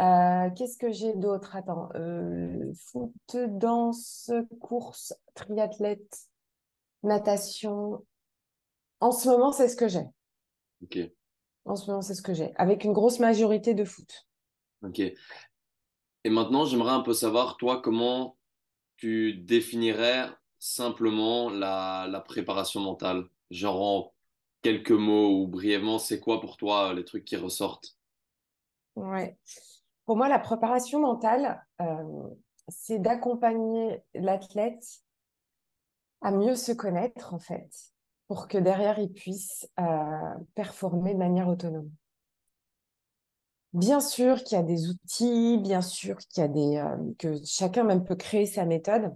Euh, 0.00 0.48
qu'est-ce 0.56 0.78
que 0.78 0.90
j'ai 0.90 1.12
d'autre? 1.14 1.54
Attends, 1.54 1.90
euh, 1.94 2.72
foot, 2.74 3.12
danse, 3.34 4.30
course, 4.60 5.12
triathlète, 5.34 6.28
natation. 7.02 8.06
En 9.00 9.10
ce 9.10 9.28
moment, 9.28 9.52
c'est 9.52 9.68
ce 9.68 9.76
que 9.76 9.88
j'ai. 9.88 10.06
Ok. 10.82 10.98
En 11.66 11.76
ce 11.76 11.90
moment, 11.90 12.00
c'est 12.00 12.14
ce 12.14 12.22
que 12.22 12.32
j'ai, 12.32 12.54
avec 12.56 12.84
une 12.84 12.94
grosse 12.94 13.18
majorité 13.18 13.74
de 13.74 13.84
foot. 13.84 14.26
Ok. 14.82 15.00
Et 15.00 16.30
maintenant, 16.30 16.64
j'aimerais 16.64 16.92
un 16.92 17.00
peu 17.00 17.12
savoir, 17.12 17.58
toi, 17.58 17.82
comment 17.82 18.38
tu 18.96 19.34
définirais 19.34 20.30
simplement 20.58 21.50
la, 21.50 22.06
la 22.08 22.20
préparation 22.20 22.80
mentale? 22.80 23.28
Genre 23.50 23.80
en 23.82 24.12
quelques 24.62 24.90
mots 24.90 25.42
ou 25.42 25.46
brièvement, 25.46 25.98
c'est 25.98 26.20
quoi 26.20 26.40
pour 26.40 26.56
toi 26.56 26.92
les 26.92 27.04
trucs 27.04 27.24
qui 27.24 27.36
ressortent? 27.36 27.96
Ouais. 28.96 29.36
Pour 30.04 30.16
moi, 30.16 30.28
la 30.28 30.38
préparation 30.38 31.00
mentale, 31.00 31.64
euh, 31.80 32.28
c'est 32.68 32.98
d'accompagner 32.98 34.02
l'athlète 34.14 35.02
à 36.20 36.32
mieux 36.32 36.56
se 36.56 36.72
connaître, 36.72 37.32
en 37.32 37.38
fait, 37.38 37.70
pour 38.26 38.48
que 38.48 38.58
derrière, 38.58 38.98
il 38.98 39.12
puisse 39.12 39.70
euh, 39.78 40.34
performer 40.54 41.14
de 41.14 41.18
manière 41.18 41.48
autonome. 41.48 41.90
Bien 43.74 44.00
sûr 44.00 44.42
qu'il 44.42 44.56
y 44.56 44.60
a 44.60 44.64
des 44.64 44.88
outils, 44.88 45.58
bien 45.58 45.82
sûr 45.82 46.16
qu'il 46.16 46.40
y 46.42 46.44
a 46.44 46.48
des, 46.48 46.76
euh, 46.78 46.96
que 47.18 47.34
chacun 47.44 47.84
même 47.84 48.02
peut 48.02 48.16
créer 48.16 48.46
sa 48.46 48.64
méthode, 48.64 49.14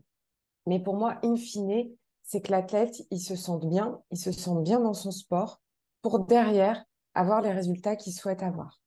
mais 0.66 0.78
pour 0.78 0.94
moi, 0.94 1.18
in 1.24 1.36
fine, 1.36 1.90
c'est 2.32 2.40
que 2.40 2.50
l'athlète, 2.50 3.02
il 3.10 3.20
se 3.20 3.36
sente 3.36 3.68
bien, 3.68 4.00
il 4.10 4.16
se 4.16 4.32
sente 4.32 4.64
bien 4.64 4.80
dans 4.80 4.94
son 4.94 5.10
sport 5.10 5.60
pour 6.00 6.24
derrière 6.24 6.82
avoir 7.12 7.42
les 7.42 7.52
résultats 7.52 7.94
qu'il 7.94 8.14
souhaite 8.14 8.42
avoir. 8.42 8.80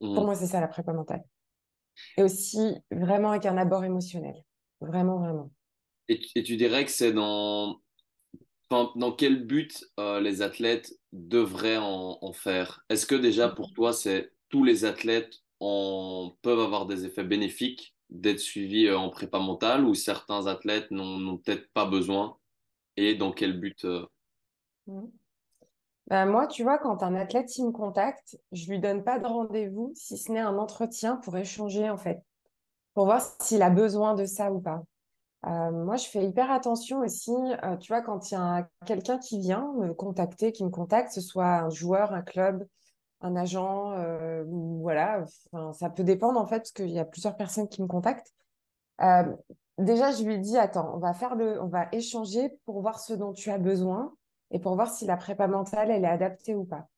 Pour 0.00 0.24
Mhm. 0.24 0.24
moi, 0.24 0.34
c'est 0.34 0.48
ça 0.48 0.60
la 0.60 0.66
prépa 0.66 0.92
mentale. 0.92 1.22
Et 2.16 2.24
aussi 2.24 2.74
vraiment 2.90 3.30
avec 3.30 3.46
un 3.46 3.56
abord 3.56 3.84
émotionnel. 3.84 4.34
Vraiment, 4.80 5.20
vraiment. 5.20 5.52
Et, 6.08 6.18
tu 6.18 6.30
et 6.34 6.42
tu 6.42 6.56
dirais 6.56 6.84
que 6.84 6.90
c'est 6.90 7.12
dans, 7.12 7.80
enfin, 8.68 8.90
dans 8.96 9.12
quel 9.12 9.46
but 9.46 9.84
euh, 10.00 10.18
les 10.18 10.42
athlètes 10.42 10.92
devraient 11.12 11.76
en, 11.76 12.18
en 12.22 12.32
faire? 12.32 12.84
Est-ce 12.88 13.06
que 13.06 13.14
déjà 13.14 13.48
pour 13.48 13.72
toi, 13.72 13.92
c'est 13.92 14.32
tous 14.48 14.64
les 14.64 14.84
athlètes 14.84 15.36
en, 15.60 16.36
peuvent 16.42 16.58
avoir 16.58 16.86
des 16.86 17.04
effets 17.04 17.22
bénéfiques 17.22 17.94
d'être 18.12 18.38
suivis 18.40 18.86
euh, 18.86 18.98
en 18.98 19.10
prépa 19.10 19.38
mentale 19.38 19.84
ou 19.84 19.94
certains 19.94 20.46
athlètes 20.46 20.90
n'ont 20.90 21.38
peut-être 21.38 21.70
pas 21.72 21.86
besoin? 21.86 22.36
Et 22.96 23.14
dans 23.14 23.32
quel 23.32 23.58
but? 23.58 23.84
euh, 23.84 24.06
Mhm. 24.86 25.10
Ben, 26.08 26.26
moi, 26.26 26.48
tu 26.48 26.64
vois, 26.64 26.78
quand 26.78 27.02
un 27.04 27.14
athlète 27.14 27.56
il 27.56 27.66
me 27.66 27.70
contacte, 27.70 28.36
je 28.50 28.68
lui 28.68 28.80
donne 28.80 29.04
pas 29.04 29.20
de 29.20 29.26
rendez-vous, 29.26 29.92
si 29.94 30.18
ce 30.18 30.32
n'est 30.32 30.40
un 30.40 30.58
entretien 30.58 31.16
pour 31.16 31.36
échanger, 31.36 31.88
en 31.88 31.96
fait, 31.96 32.20
pour 32.94 33.04
voir 33.04 33.22
s'il 33.40 33.62
a 33.62 33.70
besoin 33.70 34.14
de 34.14 34.26
ça 34.26 34.52
ou 34.52 34.60
pas. 34.60 34.82
Euh, 35.46 35.70
moi, 35.70 35.96
je 35.96 36.08
fais 36.08 36.24
hyper 36.24 36.50
attention 36.50 37.00
aussi, 37.00 37.32
tu 37.80 37.92
vois, 37.92 38.02
quand 38.02 38.30
il 38.30 38.34
y 38.34 38.36
a 38.36 38.68
quelqu'un 38.84 39.18
qui 39.18 39.38
vient 39.38 39.72
me 39.78 39.94
contacter, 39.94 40.52
qui 40.52 40.64
me 40.64 40.70
contacte, 40.70 41.08
que 41.08 41.14
ce 41.14 41.20
soit 41.20 41.60
un 41.60 41.70
joueur, 41.70 42.12
un 42.12 42.22
club, 42.22 42.66
un 43.22 43.36
agent, 43.36 43.92
euh, 43.92 44.44
voilà, 44.46 45.24
enfin, 45.52 45.72
ça 45.72 45.90
peut 45.90 46.04
dépendre 46.04 46.40
en 46.40 46.46
fait, 46.46 46.58
parce 46.58 46.72
qu'il 46.72 46.90
y 46.90 46.98
a 46.98 47.04
plusieurs 47.04 47.36
personnes 47.36 47.68
qui 47.68 47.82
me 47.82 47.86
contactent. 47.86 48.32
Euh, 49.00 49.24
déjà, 49.78 50.12
je 50.12 50.24
lui 50.24 50.38
dis, 50.38 50.58
attends, 50.58 50.94
on 50.94 50.98
va 50.98 51.14
faire 51.14 51.34
le, 51.34 51.60
on 51.62 51.68
va 51.68 51.88
échanger 51.92 52.50
pour 52.64 52.80
voir 52.82 53.00
ce 53.00 53.12
dont 53.14 53.32
tu 53.32 53.50
as 53.50 53.58
besoin 53.58 54.14
et 54.50 54.58
pour 54.58 54.74
voir 54.74 54.92
si 54.92 55.06
la 55.06 55.16
prépa 55.16 55.46
mentale, 55.46 55.90
elle 55.90 56.04
est 56.04 56.08
adaptée 56.08 56.54
ou 56.54 56.64
pas. 56.64 56.88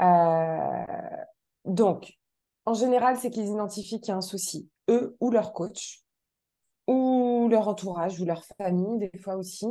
Euh, 0.00 1.16
donc, 1.64 2.18
en 2.66 2.74
général, 2.74 3.16
c'est 3.18 3.30
qu'ils 3.30 3.48
identifient 3.48 4.00
qu'il 4.00 4.10
y 4.10 4.14
a 4.14 4.16
un 4.16 4.22
souci, 4.22 4.70
eux 4.88 5.16
ou 5.20 5.30
leur 5.30 5.52
coach 5.52 6.04
ou 6.88 7.48
leur 7.50 7.68
entourage, 7.68 8.18
ou 8.18 8.24
leur 8.24 8.44
famille, 8.56 8.98
des 8.98 9.18
fois 9.18 9.36
aussi, 9.36 9.66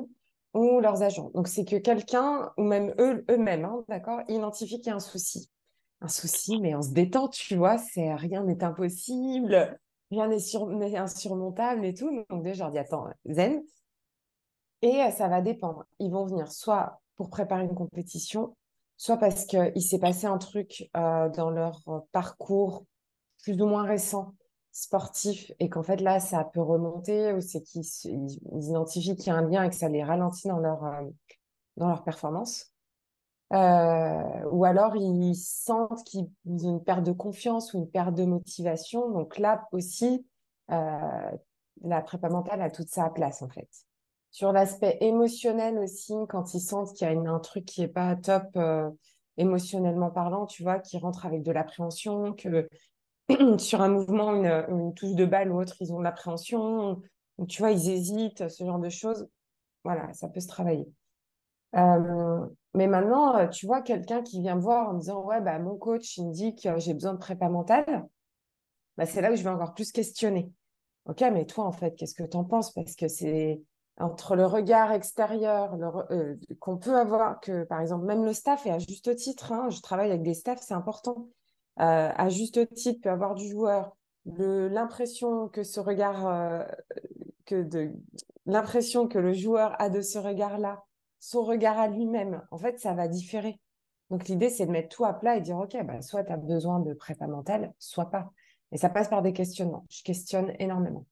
ou 0.54 0.80
leurs 0.80 1.02
agents. 1.02 1.32
Donc, 1.34 1.48
c'est 1.48 1.66
que 1.66 1.76
quelqu'un, 1.76 2.54
ou 2.58 2.64
même 2.64 2.94
eux, 3.00 3.26
eux-mêmes, 3.30 3.66
hein, 3.66 3.84
d'accord, 3.90 4.22
identifient 4.30 4.80
qu'il 4.80 4.88
y 4.88 4.92
a 4.92 4.96
un 4.96 5.00
souci. 5.00 5.50
Un 6.02 6.08
souci, 6.08 6.60
mais 6.60 6.76
on 6.76 6.82
se 6.82 6.92
détend, 6.92 7.28
tu 7.28 7.56
vois, 7.56 7.78
c'est 7.78 8.14
rien 8.14 8.44
n'est 8.44 8.64
impossible, 8.64 9.80
rien 10.12 10.28
n'est 10.28 10.40
sur- 10.40 10.68
n'est 10.68 10.96
insurmontable 10.96 11.86
et 11.86 11.94
tout. 11.94 12.10
Donc, 12.30 12.44
déjà, 12.44 12.70
je 12.70 12.74
leur 12.74 12.84
attends, 12.84 13.08
zen. 13.26 13.64
Et 14.82 15.02
euh, 15.02 15.12
ça 15.12 15.28
va 15.28 15.42
dépendre. 15.42 15.86
Ils 16.00 16.12
vont 16.12 16.26
venir 16.26 16.52
soit 16.52 17.02
pour 17.16 17.30
préparer 17.30 17.64
une 17.64 17.74
compétition, 17.74 18.56
soit 18.96 19.18
parce 19.18 19.46
qu'il 19.46 19.82
s'est 19.82 20.00
passé 20.00 20.28
un 20.28 20.38
truc 20.38 20.90
euh, 20.96 21.30
dans 21.30 21.50
leur 21.50 21.82
euh, 21.88 22.00
parcours 22.12 22.86
plus 23.42 23.60
ou 23.62 23.66
moins 23.66 23.84
récent 23.84 24.36
sportif 24.72 25.52
et 25.60 25.70
qu'en 25.70 25.82
fait 25.82 26.02
là 26.02 26.20
ça 26.20 26.44
peut 26.44 26.62
remonter 26.62 27.34
ou 27.34 27.42
c'est 27.42 27.62
qu'ils 27.64 27.84
identifient 28.52 29.16
qu'il 29.16 29.28
y 29.28 29.30
a 29.32 29.36
un 29.36 29.50
lien 29.50 29.64
et 29.64 29.70
que 29.70 29.76
ça 29.76 29.90
les 29.90 30.04
ralentit 30.04 30.48
dans 30.48 30.60
leur 30.60 30.84
dans 31.78 31.88
leur 31.88 32.04
performance 32.04 32.72
Euh, 33.54 34.44
ou 34.52 34.66
alors 34.66 34.98
ils 34.98 35.34
sentent 35.34 36.04
qu'ils 36.04 36.28
ont 36.46 36.58
une 36.58 36.84
perte 36.84 37.04
de 37.04 37.14
confiance 37.14 37.74
ou 37.74 37.78
une 37.78 37.90
perte 37.90 38.14
de 38.14 38.26
motivation 38.26 39.10
donc 39.10 39.38
là 39.38 39.66
aussi 39.72 40.28
euh, 40.70 41.32
la 41.82 42.02
prépa 42.02 42.28
mentale 42.28 42.62
a 42.62 42.70
toute 42.70 42.90
sa 42.90 43.10
place 43.10 43.42
en 43.42 43.48
fait 43.48 43.70
sur 44.32 44.52
l'aspect 44.52 44.98
émotionnel 45.00 45.80
aussi 45.80 46.14
quand 46.28 46.54
ils 46.56 46.60
sentent 46.60 46.94
qu'il 46.94 47.08
y 47.08 47.10
a 47.10 47.18
un 47.18 47.40
truc 47.40 47.64
qui 47.64 47.84
est 47.84 47.88
pas 47.88 48.18
top 48.18 48.44
euh, 48.58 48.90
émotionnellement 49.38 50.12
parlant 50.12 50.46
tu 50.46 50.64
vois 50.64 50.80
qui 50.80 50.98
rentre 50.98 51.26
avec 51.26 51.42
de 51.42 51.54
l'appréhension 51.54 52.34
que 52.34 52.68
sur 53.58 53.82
un 53.82 53.90
mouvement, 53.90 54.34
une, 54.34 54.94
touche 54.94 55.14
de 55.14 55.26
balle 55.26 55.52
ou 55.52 55.60
autre, 55.60 55.76
ils 55.82 55.92
ont 55.92 56.00
de 56.00 56.04
l'appréhension, 56.04 57.02
tu 57.50 57.62
vois, 57.62 57.72
ils 57.72 57.90
hésitent, 57.90 58.48
ce 58.48 58.64
genre 58.64 58.80
de 58.80 58.90
choses. 58.90 59.28
Voilà, 59.84 60.14
ça 60.14 60.30
peut 60.30 60.40
se 60.40 60.48
travailler. 60.48 60.88
Mais 62.78 62.86
maintenant, 62.86 63.36
euh, 63.36 63.48
tu 63.48 63.66
vois, 63.66 63.82
quelqu'un 63.82 64.22
qui 64.22 64.40
vient 64.40 64.56
me 64.56 64.62
voir 64.62 64.90
en 64.90 64.94
me 64.94 65.00
disant, 65.00 65.24
ouais, 65.24 65.42
bah, 65.42 65.58
mon 65.58 65.76
coach, 65.78 66.16
il 66.18 66.28
me 66.28 66.32
dit 66.32 66.56
que 66.56 66.78
j'ai 66.78 66.94
besoin 66.94 67.14
de 67.14 67.18
prépa 67.18 67.50
mentale, 67.50 68.08
bah, 68.98 69.08
c'est 69.08 69.20
là 69.20 69.32
où 69.32 69.36
je 69.36 69.42
vais 69.42 69.50
encore 69.50 69.74
plus 69.74 69.92
questionner. 69.92 70.52
Ok, 71.06 71.22
mais 71.22 71.48
toi, 71.48 71.66
en 71.66 71.72
fait, 71.72 71.96
qu'est-ce 71.96 72.14
que 72.14 72.24
tu 72.24 72.38
en 72.38 72.44
penses? 72.44 72.72
Parce 72.74 72.96
que 72.96 73.08
c'est 73.08 73.64
entre 74.00 74.36
le 74.36 74.46
regard 74.46 74.92
extérieur 74.92 75.76
euh, 76.12 76.36
qu'on 76.60 76.78
peut 76.78 76.96
avoir, 76.96 77.40
que 77.40 77.64
par 77.64 77.82
exemple, 77.82 78.06
même 78.06 78.24
le 78.24 78.34
staff, 78.34 78.68
et 78.68 78.72
à 78.72 78.78
juste 78.78 79.16
titre, 79.16 79.52
hein, 79.52 79.72
je 79.72 79.82
travaille 79.82 80.12
avec 80.12 80.22
des 80.22 80.36
staffs, 80.36 80.62
c'est 80.62 80.76
important. 80.76 81.30
Euh, 81.80 82.12
à 82.16 82.30
juste 82.30 82.72
titre, 82.76 83.02
peut 83.02 83.10
avoir 83.10 83.34
du 83.34 83.50
joueur, 83.50 83.98
l'impression 84.26 85.48
que 85.48 85.64
ce 85.64 85.80
regard, 85.80 86.68
que 87.46 87.64
de 87.64 87.92
l'impression 88.46 89.08
que 89.08 89.18
le 89.18 89.34
joueur 89.34 89.76
a 89.82 89.90
de 89.90 90.02
ce 90.02 90.20
regard-là, 90.20 90.84
son 91.20 91.44
regard 91.44 91.80
à 91.80 91.88
lui-même, 91.88 92.42
en 92.52 92.58
fait, 92.58 92.80
ça 92.80 92.94
va 92.94 93.08
différer. 93.08 93.60
Donc 94.10 94.28
l'idée, 94.28 94.50
c'est 94.50 94.66
de 94.66 94.72
mettre 94.72 94.96
tout 94.96 95.06
à 95.06 95.14
plat 95.14 95.38
et 95.38 95.42
dire, 95.42 95.58
OK, 95.58 95.76
bah, 95.86 96.02
soit 96.02 96.24
tu 96.24 96.32
as 96.32 96.38
besoin 96.38 96.80
de 96.80 96.94
prépa 96.94 97.28
mentale, 97.28 97.74
soit 97.80 98.10
pas. 98.10 98.32
Et 98.72 98.78
ça 98.78 98.90
passe 98.90 99.10
par 99.10 99.22
des 99.22 99.34
questionnements. 99.34 99.86
Je 99.90 100.04
questionne 100.04 100.54
énormément. 100.60 101.06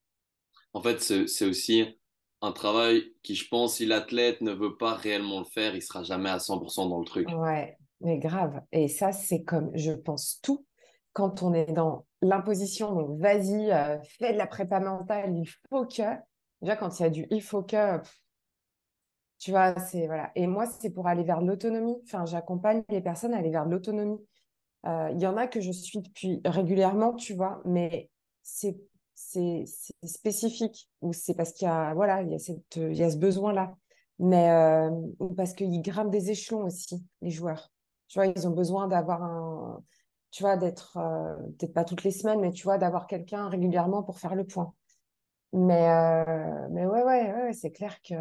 En 0.73 0.81
fait, 0.81 0.99
c'est 1.01 1.45
aussi 1.45 1.97
un 2.41 2.51
travail 2.51 3.13
qui, 3.23 3.35
je 3.35 3.47
pense, 3.47 3.75
si 3.75 3.85
l'athlète 3.85 4.41
ne 4.41 4.51
veut 4.51 4.77
pas 4.77 4.93
réellement 4.93 5.39
le 5.39 5.45
faire, 5.45 5.75
il 5.75 5.81
sera 5.81 6.03
jamais 6.03 6.29
à 6.29 6.37
100% 6.37 6.89
dans 6.89 6.99
le 6.99 7.05
truc. 7.05 7.27
Ouais, 7.29 7.77
mais 8.01 8.17
grave. 8.17 8.61
Et 8.71 8.87
ça, 8.87 9.11
c'est 9.11 9.43
comme, 9.43 9.71
je 9.73 9.91
pense, 9.91 10.39
tout. 10.41 10.65
Quand 11.13 11.43
on 11.43 11.53
est 11.53 11.71
dans 11.71 12.05
l'imposition, 12.21 12.93
donc 12.93 13.19
vas-y, 13.19 13.71
euh, 13.71 13.97
fais 14.19 14.33
de 14.33 14.37
la 14.37 14.47
prépa 14.47 14.79
mentale, 14.79 15.37
il 15.37 15.47
faut 15.69 15.85
que. 15.85 16.03
Déjà, 16.61 16.75
quand 16.75 16.99
il 16.99 17.03
y 17.03 17.05
a 17.05 17.09
du 17.09 17.27
il 17.31 17.41
faut 17.41 17.63
que, 17.63 17.99
pff, 17.99 18.21
tu 19.45 19.51
vois, 19.51 19.79
c'est 19.79 20.07
voilà. 20.07 20.31
Et 20.35 20.47
moi, 20.47 20.65
c'est 20.65 20.89
pour 20.89 21.05
aller 21.07 21.23
vers 21.23 21.39
l'autonomie. 21.39 21.95
Enfin, 22.03 22.25
j'accompagne 22.25 22.83
les 22.89 22.99
personnes 23.01 23.31
à 23.35 23.37
aller 23.37 23.51
vers 23.51 23.65
l'autonomie. 23.65 24.17
Euh, 24.87 25.11
Il 25.13 25.21
y 25.21 25.27
en 25.27 25.37
a 25.37 25.45
que 25.47 25.61
je 25.61 25.71
suis 25.71 26.01
depuis 26.01 26.41
régulièrement, 26.45 27.13
tu 27.13 27.35
vois, 27.35 27.61
mais 27.63 28.09
c'est 28.43 28.75
spécifique 30.03 30.89
ou 31.01 31.13
c'est 31.13 31.35
parce 31.35 31.53
qu'il 31.53 31.67
y 31.67 31.69
a 31.71 31.93
voilà, 31.93 32.23
il 32.23 32.31
y 32.31 32.35
a 32.35 32.39
cette 32.39 32.75
il 32.77 32.95
y 32.97 33.03
a 33.03 33.11
ce 33.11 33.17
besoin-là. 33.17 33.75
Mais 34.17 34.49
euh, 34.49 34.89
ou 35.19 35.29
parce 35.35 35.53
qu'ils 35.53 35.79
grimpent 35.83 36.09
des 36.11 36.31
échelons 36.31 36.63
aussi, 36.63 37.05
les 37.21 37.29
joueurs. 37.29 37.71
Tu 38.07 38.17
vois, 38.17 38.25
ils 38.25 38.47
ont 38.47 38.51
besoin 38.51 38.87
d'avoir 38.87 39.21
un 39.23 39.83
tu 40.31 40.41
vois 40.41 40.57
d'être 40.57 40.97
euh, 40.97 41.35
peut-être 41.59 41.73
pas 41.75 41.85
toutes 41.85 42.03
les 42.03 42.11
semaines, 42.11 42.41
mais 42.41 42.51
tu 42.51 42.63
vois 42.63 42.79
d'avoir 42.79 43.05
quelqu'un 43.05 43.47
régulièrement 43.47 44.01
pour 44.01 44.17
faire 44.19 44.33
le 44.33 44.45
point. 44.45 44.73
Mais 45.53 45.87
mais 46.71 46.87
ouais 46.87 47.03
ouais, 47.03 47.33
ouais, 47.33 47.53
c'est 47.53 47.71
clair 47.71 48.01
que 48.01 48.15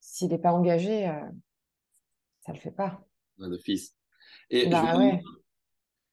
s'il 0.00 0.28
n'est 0.30 0.38
pas 0.38 0.52
engagé, 0.52 1.08
euh, 1.08 1.20
ça 2.40 2.52
le 2.52 2.58
fait 2.58 2.70
pas. 2.70 3.00
fils. 3.64 3.96
Et 4.50 4.74
je 4.74 4.82
Bah 4.82 4.82
me, 4.86 4.98
ouais. 4.98 5.22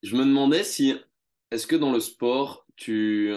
je 0.03 0.15
me 0.15 0.25
demandais 0.25 0.63
si, 0.63 0.96
est-ce 1.51 1.67
que 1.67 1.75
dans 1.75 1.91
le 1.91 2.00
sport, 2.00 2.65
tu, 2.75 3.34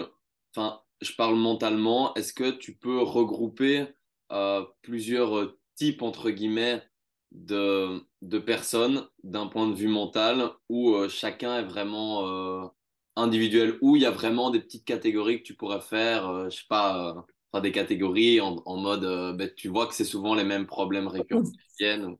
enfin, 0.55 0.81
je 1.01 1.13
parle 1.15 1.35
mentalement, 1.35 2.13
est-ce 2.15 2.33
que 2.33 2.51
tu 2.51 2.77
peux 2.77 3.01
regrouper 3.01 3.87
euh, 4.31 4.65
plusieurs 4.81 5.37
euh, 5.37 5.59
types, 5.75 6.01
entre 6.01 6.29
guillemets, 6.29 6.83
de, 7.31 8.01
de 8.21 8.39
personnes 8.39 9.07
d'un 9.23 9.47
point 9.47 9.67
de 9.67 9.73
vue 9.75 9.87
mental 9.87 10.51
où 10.69 10.93
euh, 10.95 11.09
chacun 11.09 11.59
est 11.59 11.63
vraiment 11.63 12.27
euh, 12.27 12.67
individuel, 13.15 13.77
où 13.81 13.95
il 13.95 14.01
y 14.03 14.05
a 14.05 14.11
vraiment 14.11 14.51
des 14.51 14.59
petites 14.61 14.85
catégories 14.85 15.39
que 15.39 15.47
tu 15.47 15.55
pourrais 15.55 15.81
faire, 15.81 16.27
euh, 16.29 16.49
je 16.49 16.57
sais 16.57 16.65
pas, 16.69 17.25
enfin, 17.51 17.61
des 17.61 17.71
catégories 17.71 18.41
en, 18.41 18.57
en 18.65 18.77
mode, 18.77 19.03
euh, 19.03 19.33
ben, 19.33 19.49
tu 19.55 19.67
vois 19.69 19.87
que 19.87 19.93
c'est 19.93 20.05
souvent 20.05 20.35
les 20.35 20.43
mêmes 20.43 20.67
problèmes 20.67 21.07
récurrents 21.07 21.43
qui 21.43 21.57
viennent. 21.79 22.15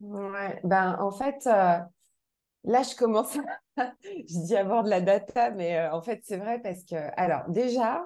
Ouais, 0.00 0.60
ben 0.64 0.96
en 0.98 1.12
fait, 1.12 1.46
euh, 1.46 1.78
là 2.64 2.82
je 2.82 2.96
commence, 2.96 3.36
je 3.76 4.46
dis 4.46 4.56
avoir 4.56 4.82
de 4.84 4.90
la 4.90 5.00
data, 5.00 5.50
mais 5.50 5.78
euh, 5.78 5.92
en 5.92 6.02
fait 6.02 6.20
c'est 6.24 6.38
vrai 6.38 6.60
parce 6.60 6.84
que, 6.84 6.96
alors 7.16 7.48
déjà, 7.48 8.04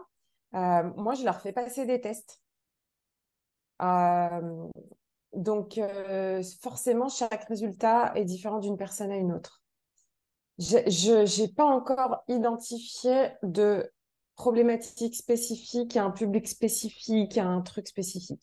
moi 0.53 1.15
je 1.15 1.25
leur 1.25 1.41
fais 1.41 1.53
passer 1.53 1.87
des 1.87 2.01
tests. 2.01 2.41
Donc 5.33 5.79
forcément, 6.63 7.09
chaque 7.09 7.45
résultat 7.45 8.13
est 8.15 8.25
différent 8.25 8.59
d'une 8.59 8.77
personne 8.77 9.11
à 9.11 9.17
une 9.17 9.33
autre. 9.33 9.63
Je 10.59 11.43
n'ai 11.43 11.49
pas 11.49 11.67
encore 11.67 12.25
identifié 12.29 13.33
de 13.43 13.91
problématique 14.37 15.17
spécifique 15.17 15.97
un 15.97 16.11
public 16.11 16.47
spécifique, 16.47 17.39
un 17.39 17.61
truc 17.63 17.89
spécifique. 17.89 18.43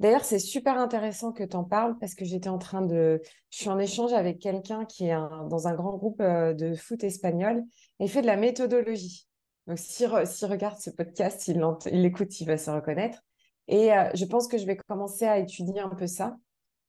D'ailleurs, 0.00 0.24
c'est 0.24 0.40
super 0.40 0.76
intéressant 0.76 1.30
que 1.30 1.44
tu 1.44 1.56
en 1.56 1.62
parles 1.62 1.96
parce 2.00 2.14
que 2.14 2.24
j'étais 2.24 2.48
en 2.48 2.58
train 2.58 2.82
de... 2.82 3.22
Je 3.50 3.58
suis 3.58 3.68
en 3.68 3.78
échange 3.78 4.12
avec 4.12 4.40
quelqu'un 4.40 4.84
qui 4.86 5.06
est 5.06 5.14
dans 5.48 5.68
un 5.68 5.74
grand 5.74 5.96
groupe 5.96 6.20
euh, 6.20 6.52
de 6.52 6.74
foot 6.74 7.04
espagnol 7.04 7.62
et 8.00 8.08
fait 8.08 8.22
de 8.22 8.26
la 8.26 8.36
méthodologie. 8.36 9.28
Donc, 9.68 9.78
s'il 9.78 10.08
re- 10.08 10.26
s'il 10.26 10.48
regarde 10.48 10.78
ce 10.80 10.90
podcast, 10.90 11.46
il 11.46 11.62
l'écoute, 11.92 12.40
il 12.40 12.46
va 12.46 12.58
se 12.58 12.70
reconnaître. 12.70 13.22
Et 13.68 13.92
euh, 13.92 14.10
je 14.14 14.24
pense 14.24 14.48
que 14.48 14.58
je 14.58 14.66
vais 14.66 14.76
commencer 14.76 15.26
à 15.26 15.38
étudier 15.38 15.80
un 15.80 15.90
peu 15.90 16.08
ça. 16.08 16.36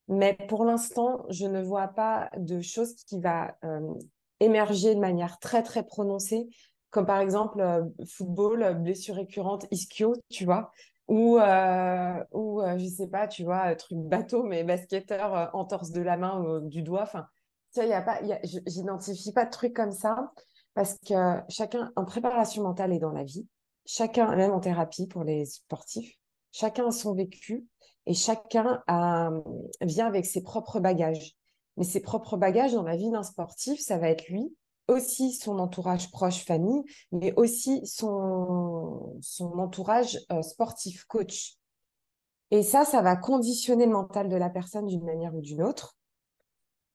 Mais 0.08 0.36
pour 0.48 0.66
l'instant, 0.66 1.26
je 1.30 1.46
ne 1.46 1.62
vois 1.62 1.88
pas 1.90 2.30
de 2.38 2.60
choses 2.62 2.96
qui 2.96 3.20
va 3.20 3.56
euh, 3.64 3.94
émerger 4.40 4.96
de 4.96 5.00
manière 5.00 5.38
très, 5.40 5.62
très 5.62 5.84
prononcée, 5.84 6.48
comme 6.96 7.06
par 7.06 7.20
exemple 7.20 7.60
euh, 7.60 7.84
football, 8.08 8.64
euh, 8.64 8.74
blessure 8.74 9.16
récurrente, 9.16 9.66
ischio, 9.70 10.14
tu 10.30 10.46
vois, 10.46 10.72
ou, 11.10 11.38
euh, 11.38 12.24
ou 12.32 12.62
euh, 12.62 12.78
je 12.78 12.86
sais 12.86 13.08
pas, 13.08 13.28
tu 13.28 13.44
vois, 13.44 13.76
truc 13.76 13.98
bateau, 13.98 14.44
mais 14.44 14.64
basketteur, 14.64 15.36
euh, 15.36 15.48
entorse 15.52 15.92
de 15.92 16.00
la 16.02 16.16
main 16.16 16.42
ou 16.42 16.70
du 16.70 16.84
doigt. 16.84 17.04
Enfin, 17.04 17.28
tu 17.74 17.82
vois, 17.82 17.90
y 17.90 17.94
a 17.94 18.02
pas, 18.02 18.22
j'identifie 18.66 19.34
pas 19.34 19.44
de 19.44 19.50
trucs 19.50 19.74
comme 19.74 19.92
ça 19.92 20.32
parce 20.74 20.98
que 21.06 21.42
chacun 21.50 21.92
en 21.98 22.06
préparation 22.06 22.64
mentale 22.64 22.94
et 22.94 23.00
dans 23.00 23.12
la 23.12 23.26
vie, 23.26 23.46
chacun, 23.86 24.34
même 24.34 24.54
en 24.54 24.62
thérapie 24.62 25.08
pour 25.08 25.26
les 25.26 25.44
sportifs, 25.44 26.16
chacun 26.54 26.88
a 26.88 26.92
son 26.92 27.14
vécu 27.14 27.68
et 28.06 28.14
chacun 28.14 28.82
a, 28.88 29.32
vient 29.82 30.08
avec 30.08 30.26
ses 30.26 30.44
propres 30.44 30.80
bagages. 30.80 31.36
Mais 31.76 31.84
ses 31.84 32.00
propres 32.00 32.38
bagages 32.38 32.72
dans 32.72 32.84
la 32.84 32.96
vie 32.96 33.12
d'un 33.12 33.24
sportif, 33.24 33.82
ça 33.82 33.98
va 33.98 34.08
être 34.08 34.30
lui, 34.30 34.56
aussi 34.88 35.34
son 35.34 35.60
entourage 35.60 36.12
proche, 36.12 36.46
famille, 36.46 36.84
mais 37.12 37.34
aussi 37.38 37.86
son, 37.86 39.18
son 39.22 39.58
entourage 39.60 40.20
euh, 40.32 40.42
sportif, 40.42 41.06
coach. 41.06 41.56
Et 42.52 42.64
ça, 42.64 42.86
ça 42.86 43.02
va 43.04 43.16
conditionner 43.16 43.86
le 43.86 43.94
mental 43.94 44.30
de 44.30 44.36
la 44.36 44.50
personne 44.50 44.88
d'une 44.88 45.06
manière 45.06 45.36
ou 45.36 45.42
d'une 45.42 45.64
autre. 45.64 45.96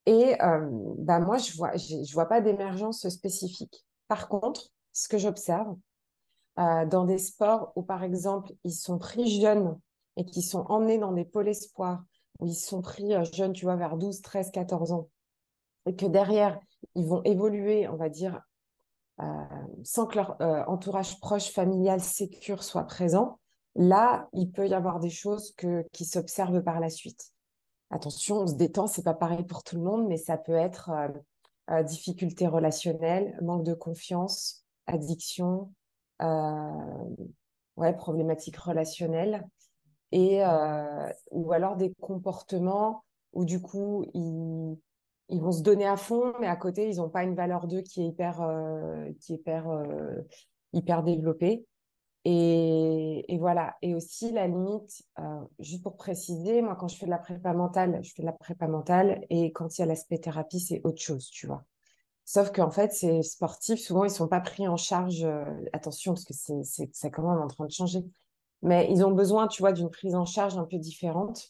Et 0.06 0.40
euh, 0.42 0.68
bah 0.98 1.20
moi, 1.20 1.38
je 1.38 1.52
vois, 1.56 1.76
j'ai- 1.76 2.04
je 2.04 2.12
vois 2.14 2.26
pas 2.26 2.40
d'émergence 2.40 3.08
spécifique. 3.08 3.84
Par 4.08 4.28
contre, 4.28 4.70
ce 4.92 5.08
que 5.08 5.18
j'observe 5.18 5.76
euh, 6.58 6.86
dans 6.86 7.04
des 7.06 7.18
sports 7.18 7.72
où, 7.76 7.82
par 7.82 8.04
exemple, 8.04 8.52
ils 8.64 8.72
sont 8.74 8.98
pris 8.98 9.40
jeunes 9.40 9.78
et 10.16 10.24
qui 10.26 10.42
sont 10.42 10.64
emmenés 10.68 10.98
dans 10.98 11.12
des 11.12 11.24
pôles 11.24 11.48
espoirs, 11.48 12.04
où 12.40 12.46
ils 12.46 12.54
sont 12.54 12.82
pris 12.82 13.14
euh, 13.14 13.24
jeunes, 13.32 13.52
tu 13.52 13.64
vois, 13.66 13.76
vers 13.76 13.96
12, 13.96 14.22
13, 14.22 14.50
14 14.52 14.92
ans, 14.92 15.08
et 15.86 15.96
que 15.96 16.06
derrière, 16.06 16.60
ils 16.94 17.06
vont 17.06 17.22
évoluer, 17.24 17.88
on 17.88 17.96
va 17.96 18.08
dire, 18.08 18.40
euh, 19.20 19.24
sans 19.84 20.06
que 20.06 20.16
leur 20.16 20.40
euh, 20.40 20.64
entourage 20.66 21.20
proche, 21.20 21.50
familial, 21.50 22.00
sécure 22.00 22.62
soit 22.62 22.84
présent, 22.84 23.38
là, 23.74 24.28
il 24.32 24.50
peut 24.50 24.66
y 24.66 24.74
avoir 24.74 24.98
des 24.98 25.10
choses 25.10 25.52
que, 25.56 25.84
qui 25.92 26.04
s'observent 26.04 26.62
par 26.62 26.80
la 26.80 26.88
suite. 26.88 27.32
Attention, 27.90 28.36
on 28.36 28.46
se 28.46 28.54
détend, 28.54 28.86
c'est 28.86 29.02
pas 29.02 29.14
pareil 29.14 29.44
pour 29.44 29.62
tout 29.62 29.76
le 29.76 29.82
monde, 29.82 30.06
mais 30.06 30.16
ça 30.16 30.38
peut 30.38 30.54
être 30.54 30.90
euh, 30.90 31.08
euh, 31.70 31.82
difficultés 31.82 32.46
relationnelles, 32.46 33.38
manque 33.42 33.64
de 33.64 33.74
confiance, 33.74 34.64
addiction, 34.86 35.72
ouais, 37.76 37.92
problématiques 37.96 38.56
relationnelles, 38.56 39.46
et, 40.12 40.42
ou 41.30 41.52
alors 41.52 41.76
des 41.76 41.94
comportements 42.00 43.04
où 43.32 43.44
du 43.44 43.62
coup, 43.62 44.04
ils, 44.12 44.76
ils 45.30 45.40
vont 45.40 45.52
se 45.52 45.62
donner 45.62 45.86
à 45.86 45.96
fond, 45.96 46.32
mais 46.40 46.46
à 46.46 46.56
côté, 46.56 46.88
ils 46.88 46.96
n'ont 46.96 47.08
pas 47.08 47.22
une 47.22 47.34
valeur 47.34 47.66
d'eux 47.66 47.82
qui 47.82 48.02
est 48.02 48.06
hyper, 48.06 48.42
euh, 48.42 49.10
qui 49.20 49.32
est 49.32 49.36
hyper, 49.36 49.68
euh, 49.68 50.16
hyper 50.72 51.02
développée. 51.02 51.66
Et, 52.24 53.38
voilà. 53.38 53.76
Et 53.80 53.94
aussi, 53.94 54.30
la 54.32 54.46
limite, 54.46 55.02
euh, 55.18 55.40
juste 55.58 55.82
pour 55.82 55.96
préciser, 55.96 56.60
moi, 56.62 56.76
quand 56.76 56.88
je 56.88 56.96
fais 56.96 57.06
de 57.06 57.10
la 57.10 57.18
prépa 57.18 57.54
mentale, 57.54 58.00
je 58.02 58.12
fais 58.12 58.22
de 58.22 58.26
la 58.26 58.32
prépa 58.32 58.66
mentale. 58.66 59.24
Et 59.30 59.52
quand 59.52 59.78
il 59.78 59.80
y 59.80 59.84
a 59.84 59.86
l'aspect 59.86 60.18
thérapie, 60.18 60.60
c'est 60.60 60.80
autre 60.84 61.00
chose, 61.00 61.30
tu 61.30 61.46
vois. 61.46 61.64
Sauf 62.24 62.52
qu'en 62.52 62.70
fait, 62.70 62.92
ces 62.92 63.22
sportifs, 63.22 63.80
souvent, 63.80 64.04
ils 64.04 64.10
sont 64.10 64.28
pas 64.28 64.40
pris 64.40 64.68
en 64.68 64.76
charge. 64.76 65.26
attention, 65.72 66.12
parce 66.12 66.24
que 66.24 66.34
c'est, 66.34 66.62
c'est, 66.64 66.94
ça 66.94 67.10
quand 67.10 67.22
même 67.22 67.40
en 67.40 67.48
train 67.48 67.66
de 67.66 67.72
changer. 67.72 68.04
Mais 68.62 68.88
ils 68.90 69.04
ont 69.04 69.12
besoin, 69.12 69.48
tu 69.48 69.62
vois, 69.62 69.72
d'une 69.72 69.90
prise 69.90 70.14
en 70.14 70.26
charge 70.26 70.58
un 70.58 70.64
peu 70.64 70.78
différente. 70.78 71.48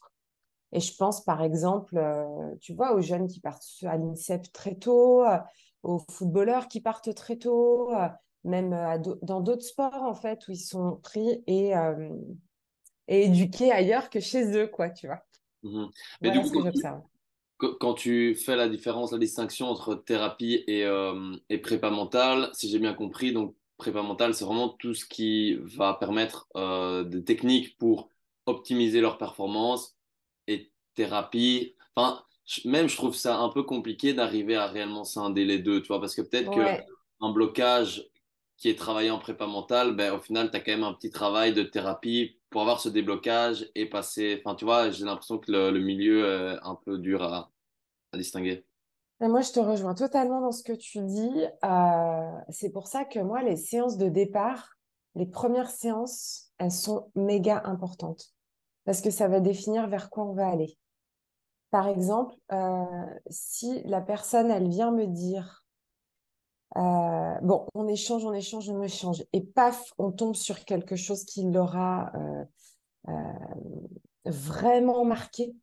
Et 0.72 0.80
je 0.80 0.94
pense, 0.96 1.24
par 1.24 1.42
exemple, 1.42 1.96
euh, 1.98 2.54
tu 2.60 2.74
vois, 2.74 2.94
aux 2.94 3.00
jeunes 3.00 3.26
qui 3.28 3.40
partent 3.40 3.64
à 3.84 3.96
l'INSEP 3.96 4.52
très 4.52 4.76
tôt, 4.76 5.24
euh, 5.24 5.38
aux 5.82 5.98
footballeurs 6.10 6.68
qui 6.68 6.80
partent 6.80 7.14
très 7.14 7.36
tôt, 7.36 7.92
euh, 7.94 8.08
même 8.44 8.70
dans 9.22 9.40
d'autres 9.40 9.64
sports, 9.64 10.02
en 10.02 10.14
fait, 10.14 10.46
où 10.48 10.52
ils 10.52 10.56
sont 10.60 10.96
pris 11.02 11.42
et, 11.46 11.72
et 13.08 13.24
éduqués 13.26 13.72
ailleurs 13.72 14.08
que 14.10 14.20
chez 14.20 14.56
eux, 14.56 14.66
quoi, 14.68 14.90
tu 14.90 15.06
vois. 15.06 15.22
Mhm. 15.62 15.90
Mais 16.22 16.30
du 16.30 16.40
coup, 16.40 16.50
quand 16.50 17.94
tu, 17.94 18.34
quand- 18.34 18.42
fais 18.44 18.56
la 18.56 18.68
différence, 18.68 19.12
la 19.12 19.18
distinction 19.18 19.66
entre 19.66 19.94
thérapie 19.94 20.64
et, 20.66 20.84
et 21.48 21.58
prépa 21.58 21.90
mentale, 21.90 22.50
si 22.54 22.70
j'ai 22.70 22.78
bien 22.78 22.94
compris, 22.94 23.32
donc 23.32 23.54
prépa 23.76 24.02
mentale, 24.02 24.34
c'est 24.34 24.44
vraiment 24.44 24.68
tout 24.70 24.94
ce 24.94 25.04
qui 25.04 25.54
va 25.56 25.94
permettre 25.94 26.48
des 27.04 27.24
techniques 27.24 27.76
pour 27.78 28.08
optimiser 28.46 29.00
leur 29.00 29.18
performance 29.18 29.96
thérapie. 31.00 31.76
Enfin, 31.96 32.24
même 32.64 32.88
je 32.88 32.96
trouve 32.96 33.14
ça 33.14 33.38
un 33.38 33.48
peu 33.50 33.62
compliqué 33.62 34.14
d'arriver 34.14 34.56
à 34.56 34.66
réellement 34.66 35.04
scinder 35.04 35.44
les 35.44 35.58
deux, 35.58 35.80
tu 35.82 35.88
vois, 35.88 36.00
parce 36.00 36.14
que 36.14 36.22
peut-être 36.22 36.50
que 36.50 36.60
Ouais. 36.66 36.86
un 37.20 37.30
blocage 37.32 38.08
qui 38.56 38.68
est 38.68 38.78
travaillé 38.78 39.10
en 39.10 39.18
prépa 39.18 39.46
mentale, 39.46 39.94
ben, 39.96 40.12
au 40.14 40.20
final, 40.20 40.50
tu 40.50 40.56
as 40.56 40.60
quand 40.60 40.72
même 40.72 40.84
un 40.84 40.92
petit 40.94 41.10
travail 41.10 41.54
de 41.54 41.62
thérapie 41.62 42.38
pour 42.50 42.62
avoir 42.62 42.80
ce 42.80 42.88
déblocage 42.88 43.70
et 43.74 43.86
passer. 43.86 44.42
Enfin, 44.44 44.54
tu 44.56 44.64
vois, 44.66 44.90
j'ai 44.90 45.04
l'impression 45.04 45.38
que 45.38 45.50
le, 45.52 45.70
le 45.70 45.80
milieu 45.80 46.26
est 46.26 46.58
un 46.62 46.74
peu 46.76 46.98
dur 46.98 47.22
à, 47.22 47.50
à 48.12 48.18
distinguer. 48.18 48.66
Et 49.22 49.28
moi, 49.28 49.42
je 49.42 49.52
te 49.52 49.60
rejoins 49.60 49.94
totalement 49.94 50.40
dans 50.40 50.52
ce 50.52 50.62
que 50.62 50.72
tu 50.72 51.00
dis. 51.00 51.44
Euh, 51.64 52.38
c'est 52.48 52.70
pour 52.70 52.86
ça 52.88 53.04
que 53.04 53.18
moi, 53.20 53.42
les 53.42 53.56
séances 53.56 53.98
de 53.98 54.08
départ, 54.08 54.70
les 55.14 55.26
premières 55.26 55.70
séances, 55.70 56.52
elles 56.58 56.72
sont 56.72 57.10
méga 57.14 57.62
importantes 57.66 58.34
parce 58.84 59.02
que 59.02 59.10
ça 59.10 59.28
va 59.28 59.40
définir 59.40 59.88
vers 59.88 60.10
quoi 60.10 60.26
on 60.26 60.34
va 60.34 60.48
aller. 60.48 60.78
Par 61.70 61.86
exemple, 61.86 62.34
euh, 62.52 62.84
si 63.28 63.82
la 63.84 64.00
personne, 64.00 64.50
elle 64.50 64.68
vient 64.68 64.90
me 64.90 65.06
dire, 65.06 65.64
euh, 66.76 67.34
bon, 67.42 67.66
on 67.74 67.86
échange, 67.86 68.24
on 68.24 68.32
échange, 68.32 68.68
on 68.68 68.82
échange, 68.82 69.24
et 69.32 69.40
paf, 69.40 69.92
on 69.98 70.10
tombe 70.10 70.34
sur 70.34 70.64
quelque 70.64 70.96
chose 70.96 71.24
qui 71.24 71.48
l'aura 71.48 72.12
euh, 73.06 73.12
vraiment 74.24 75.04
marqué, 75.04 75.54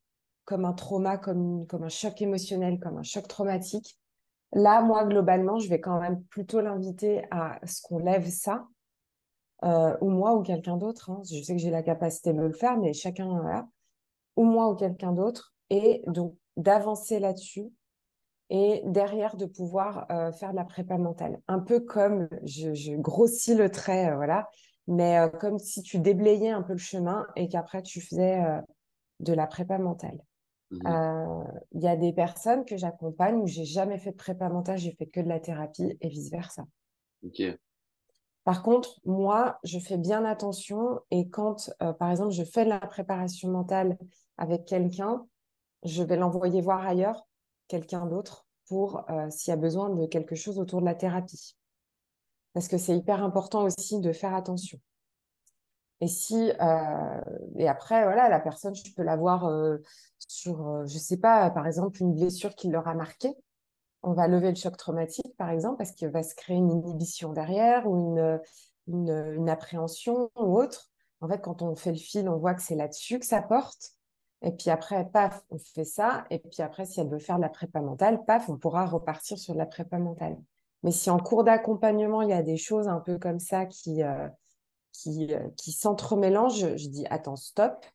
comme 0.46 0.64
un 0.64 0.74
trauma, 0.74 1.18
comme, 1.18 1.66
un 1.70 1.90
choc 1.90 2.22
émotionnel, 2.22 2.80
comme 2.80 2.98
un 2.98 3.04
choc 3.04 3.28
traumatique. 3.28 4.00
Là, 4.54 4.82
moi, 4.82 5.04
globalement, 5.04 5.60
je 5.60 5.68
vais 5.68 5.82
quand 5.82 6.00
même 6.00 6.24
plutôt 6.26 6.62
l'inviter 6.62 7.26
à 7.32 7.60
ce 7.66 7.82
qu'on 7.82 7.98
lève 8.00 8.30
ça, 8.30 8.66
ou 9.62 10.10
moi 10.10 10.36
ou 10.36 10.42
quelqu'un 10.42 10.78
d'autre. 10.78 11.10
hein. 11.10 11.22
Je 11.30 11.42
sais 11.42 11.54
que 11.54 11.62
j'ai 11.62 11.70
la 11.70 11.84
capacité 11.84 12.32
de 12.32 12.40
le 12.42 12.54
faire, 12.54 12.78
mais 12.78 12.94
chacun. 12.94 13.68
Ou 14.38 14.44
moi 14.46 14.70
ou 14.70 14.76
quelqu'un 14.76 15.12
d'autre, 15.12 15.54
et 15.70 16.04
donc 16.08 16.36
d'avancer 16.56 17.20
là-dessus 17.20 17.70
et 18.50 18.82
derrière 18.86 19.36
de 19.36 19.46
pouvoir 19.46 20.10
euh, 20.10 20.32
faire 20.32 20.52
de 20.52 20.56
la 20.56 20.64
prépa 20.64 20.98
mentale. 20.98 21.42
Un 21.48 21.60
peu 21.60 21.82
comme, 21.82 22.30
je, 22.44 22.74
je 22.74 22.94
grossis 22.94 23.56
le 23.56 23.70
trait, 23.70 24.10
euh, 24.10 24.16
voilà, 24.16 24.50
mais 24.88 25.20
euh, 25.20 25.28
comme 25.28 25.60
si 25.60 25.82
tu 25.82 26.00
déblayais 26.00 26.50
un 26.50 26.62
peu 26.62 26.72
le 26.74 26.78
chemin 26.80 27.28
et 27.36 27.50
qu'après 27.50 27.82
tu 27.82 28.00
faisais 28.00 28.42
de 29.20 29.34
la 29.34 29.48
prépa 29.48 29.78
mentale. 29.78 30.20
Euh, 30.86 31.44
Il 31.74 31.82
y 31.82 31.88
a 31.88 31.96
des 31.96 32.14
personnes 32.14 32.64
que 32.66 32.78
j'accompagne 32.78 33.36
où 33.36 33.48
j'ai 33.48 33.66
jamais 33.66 33.98
fait 33.98 34.12
de 34.12 34.18
prépa 34.18 34.50
mentale, 34.50 34.78
j'ai 34.78 34.92
fait 34.92 35.08
que 35.08 35.20
de 35.20 35.28
la 35.28 35.40
thérapie 35.40 35.98
et 36.00 36.08
vice-versa. 36.08 36.66
Par 38.46 38.64
contre, 38.64 39.00
moi, 39.04 39.60
je 39.66 39.78
fais 39.78 39.98
bien 39.98 40.24
attention 40.24 41.02
et 41.12 41.30
quand, 41.30 41.70
par 42.00 42.12
exemple, 42.12 42.32
je 42.32 42.44
fais 42.46 42.64
de 42.64 42.70
la 42.70 42.80
préparation 42.80 43.50
mentale 43.50 43.98
avec 44.38 44.64
quelqu'un, 44.64 45.26
je 45.84 46.04
vais 46.04 46.18
l'envoyer 46.18 46.62
voir 46.62 46.86
ailleurs, 46.86 47.28
quelqu'un 47.68 48.06
d'autre, 48.06 48.46
pour 48.68 49.10
euh, 49.10 49.30
s'il 49.30 49.52
y 49.52 49.54
a 49.54 49.58
besoin 49.58 49.90
de 49.90 50.06
quelque 50.06 50.36
chose 50.36 50.60
autour 50.60 50.82
de 50.82 50.86
la 50.86 50.96
thérapie. 50.96 51.56
Parce 52.54 52.68
que 52.68 52.78
c'est 52.78 52.96
hyper 52.96 53.24
important 53.24 53.64
aussi 53.64 54.00
de 54.00 54.12
faire 54.12 54.34
attention. 54.34 54.80
Et 56.00 56.08
si 56.08 56.52
et 57.56 57.68
après, 57.68 58.04
voilà, 58.04 58.30
la 58.30 58.40
personne, 58.40 58.76
je 58.76 58.94
peux 58.94 59.02
l'avoir 59.02 59.52
sur, 60.20 60.86
je 60.86 60.98
sais 60.98 61.18
pas, 61.18 61.50
par 61.50 61.66
exemple, 61.66 62.02
une 62.02 62.14
blessure 62.14 62.56
qui 62.56 62.70
leur 62.70 62.88
a 62.88 62.94
marqué. 62.94 63.34
On 64.04 64.14
va 64.14 64.28
lever 64.28 64.50
le 64.50 64.56
choc 64.56 64.78
traumatique, 64.78 65.36
par 65.38 65.50
exemple, 65.50 65.78
parce 65.78 65.92
qu'il 65.92 66.10
va 66.10 66.22
se 66.22 66.36
créer 66.36 66.58
une 66.58 66.72
inhibition 66.72 67.34
derrière 67.34 67.88
ou 67.88 67.96
une, 67.96 68.40
une, 68.88 69.34
une 69.36 69.50
appréhension 69.50 70.30
ou 70.36 70.60
autre. 70.60 70.92
En 71.22 71.28
fait, 71.28 71.40
quand 71.40 71.62
on 71.62 71.76
fait 71.76 71.92
le 71.92 71.98
fil, 71.98 72.30
on 72.30 72.38
voit 72.38 72.54
que 72.54 72.62
c'est 72.62 72.76
là-dessus 72.76 73.20
que 73.20 73.26
ça 73.26 73.42
porte. 73.42 73.97
Et 74.42 74.52
puis 74.52 74.70
après, 74.70 75.06
paf, 75.06 75.44
on 75.50 75.58
fait 75.58 75.86
ça. 75.86 76.26
Et 76.30 76.40
puis 76.40 76.62
après, 76.62 76.86
si 76.86 77.00
elle 77.00 77.10
veut 77.10 77.20
faire 77.20 77.38
de 77.38 77.42
la 77.42 77.50
prépa 77.50 77.82
mentale, 77.82 78.24
paf, 78.26 78.50
on 78.50 78.58
pourra 78.58 78.86
repartir 78.86 79.38
sur 79.38 79.54
de 79.54 79.60
la 79.60 79.66
prépa 79.66 79.98
mentale. 79.98 80.38
Mais 80.84 80.92
si 80.92 81.10
en 81.10 81.18
cours 81.18 81.44
d'accompagnement, 81.44 82.22
il 82.22 82.30
y 82.30 82.34
a 82.34 82.44
des 82.44 82.58
choses 82.58 82.88
un 82.88 83.00
peu 83.00 83.18
comme 83.18 83.40
ça 83.40 83.66
qui, 83.66 84.04
euh, 84.04 84.28
qui, 84.92 85.34
euh, 85.34 85.50
qui 85.58 85.72
s'entremélangent, 85.72 86.76
je 86.76 86.88
dis 86.88 87.06
attends, 87.10 87.36
stop. 87.36 87.86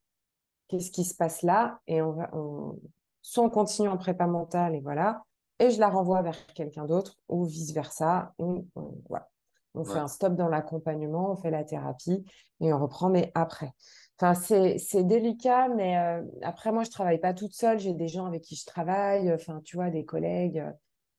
Qu'est-ce 0.68 0.90
qui 0.90 1.04
se 1.04 1.14
passe 1.14 1.42
là? 1.42 1.80
Et 1.86 2.00
on 2.00 2.12
va, 2.12 2.30
on... 2.32 2.78
soit 3.20 3.44
on 3.44 3.50
continue 3.50 3.88
en 3.88 3.98
prépa 3.98 4.26
mentale 4.26 4.74
et 4.74 4.80
voilà, 4.80 5.22
et 5.58 5.70
je 5.70 5.78
la 5.78 5.88
renvoie 5.88 6.22
vers 6.22 6.46
quelqu'un 6.54 6.86
d'autre, 6.86 7.18
ou 7.28 7.44
vice-versa. 7.44 8.32
On, 8.38 8.64
voilà. 9.08 9.28
on 9.74 9.84
fait 9.84 9.98
un 9.98 10.08
stop 10.08 10.34
dans 10.34 10.48
l'accompagnement, 10.48 11.30
on 11.30 11.36
fait 11.36 11.50
la 11.50 11.62
thérapie 11.62 12.24
et 12.60 12.72
on 12.72 12.78
reprend, 12.78 13.10
mais 13.10 13.30
après. 13.34 13.72
Enfin, 14.20 14.34
c'est 14.34 15.04
délicat, 15.04 15.68
mais 15.68 15.98
euh, 15.98 16.22
après, 16.42 16.70
moi, 16.70 16.84
je 16.84 16.90
travaille 16.90 17.18
pas 17.18 17.34
toute 17.34 17.54
seule. 17.54 17.78
J'ai 17.80 17.94
des 17.94 18.08
gens 18.08 18.26
avec 18.26 18.42
qui 18.42 18.54
je 18.54 18.64
travaille, 18.64 19.32
enfin, 19.32 19.60
tu 19.64 19.76
vois, 19.76 19.90
des 19.90 20.04
collègues, 20.04 20.58
euh, 20.58 20.70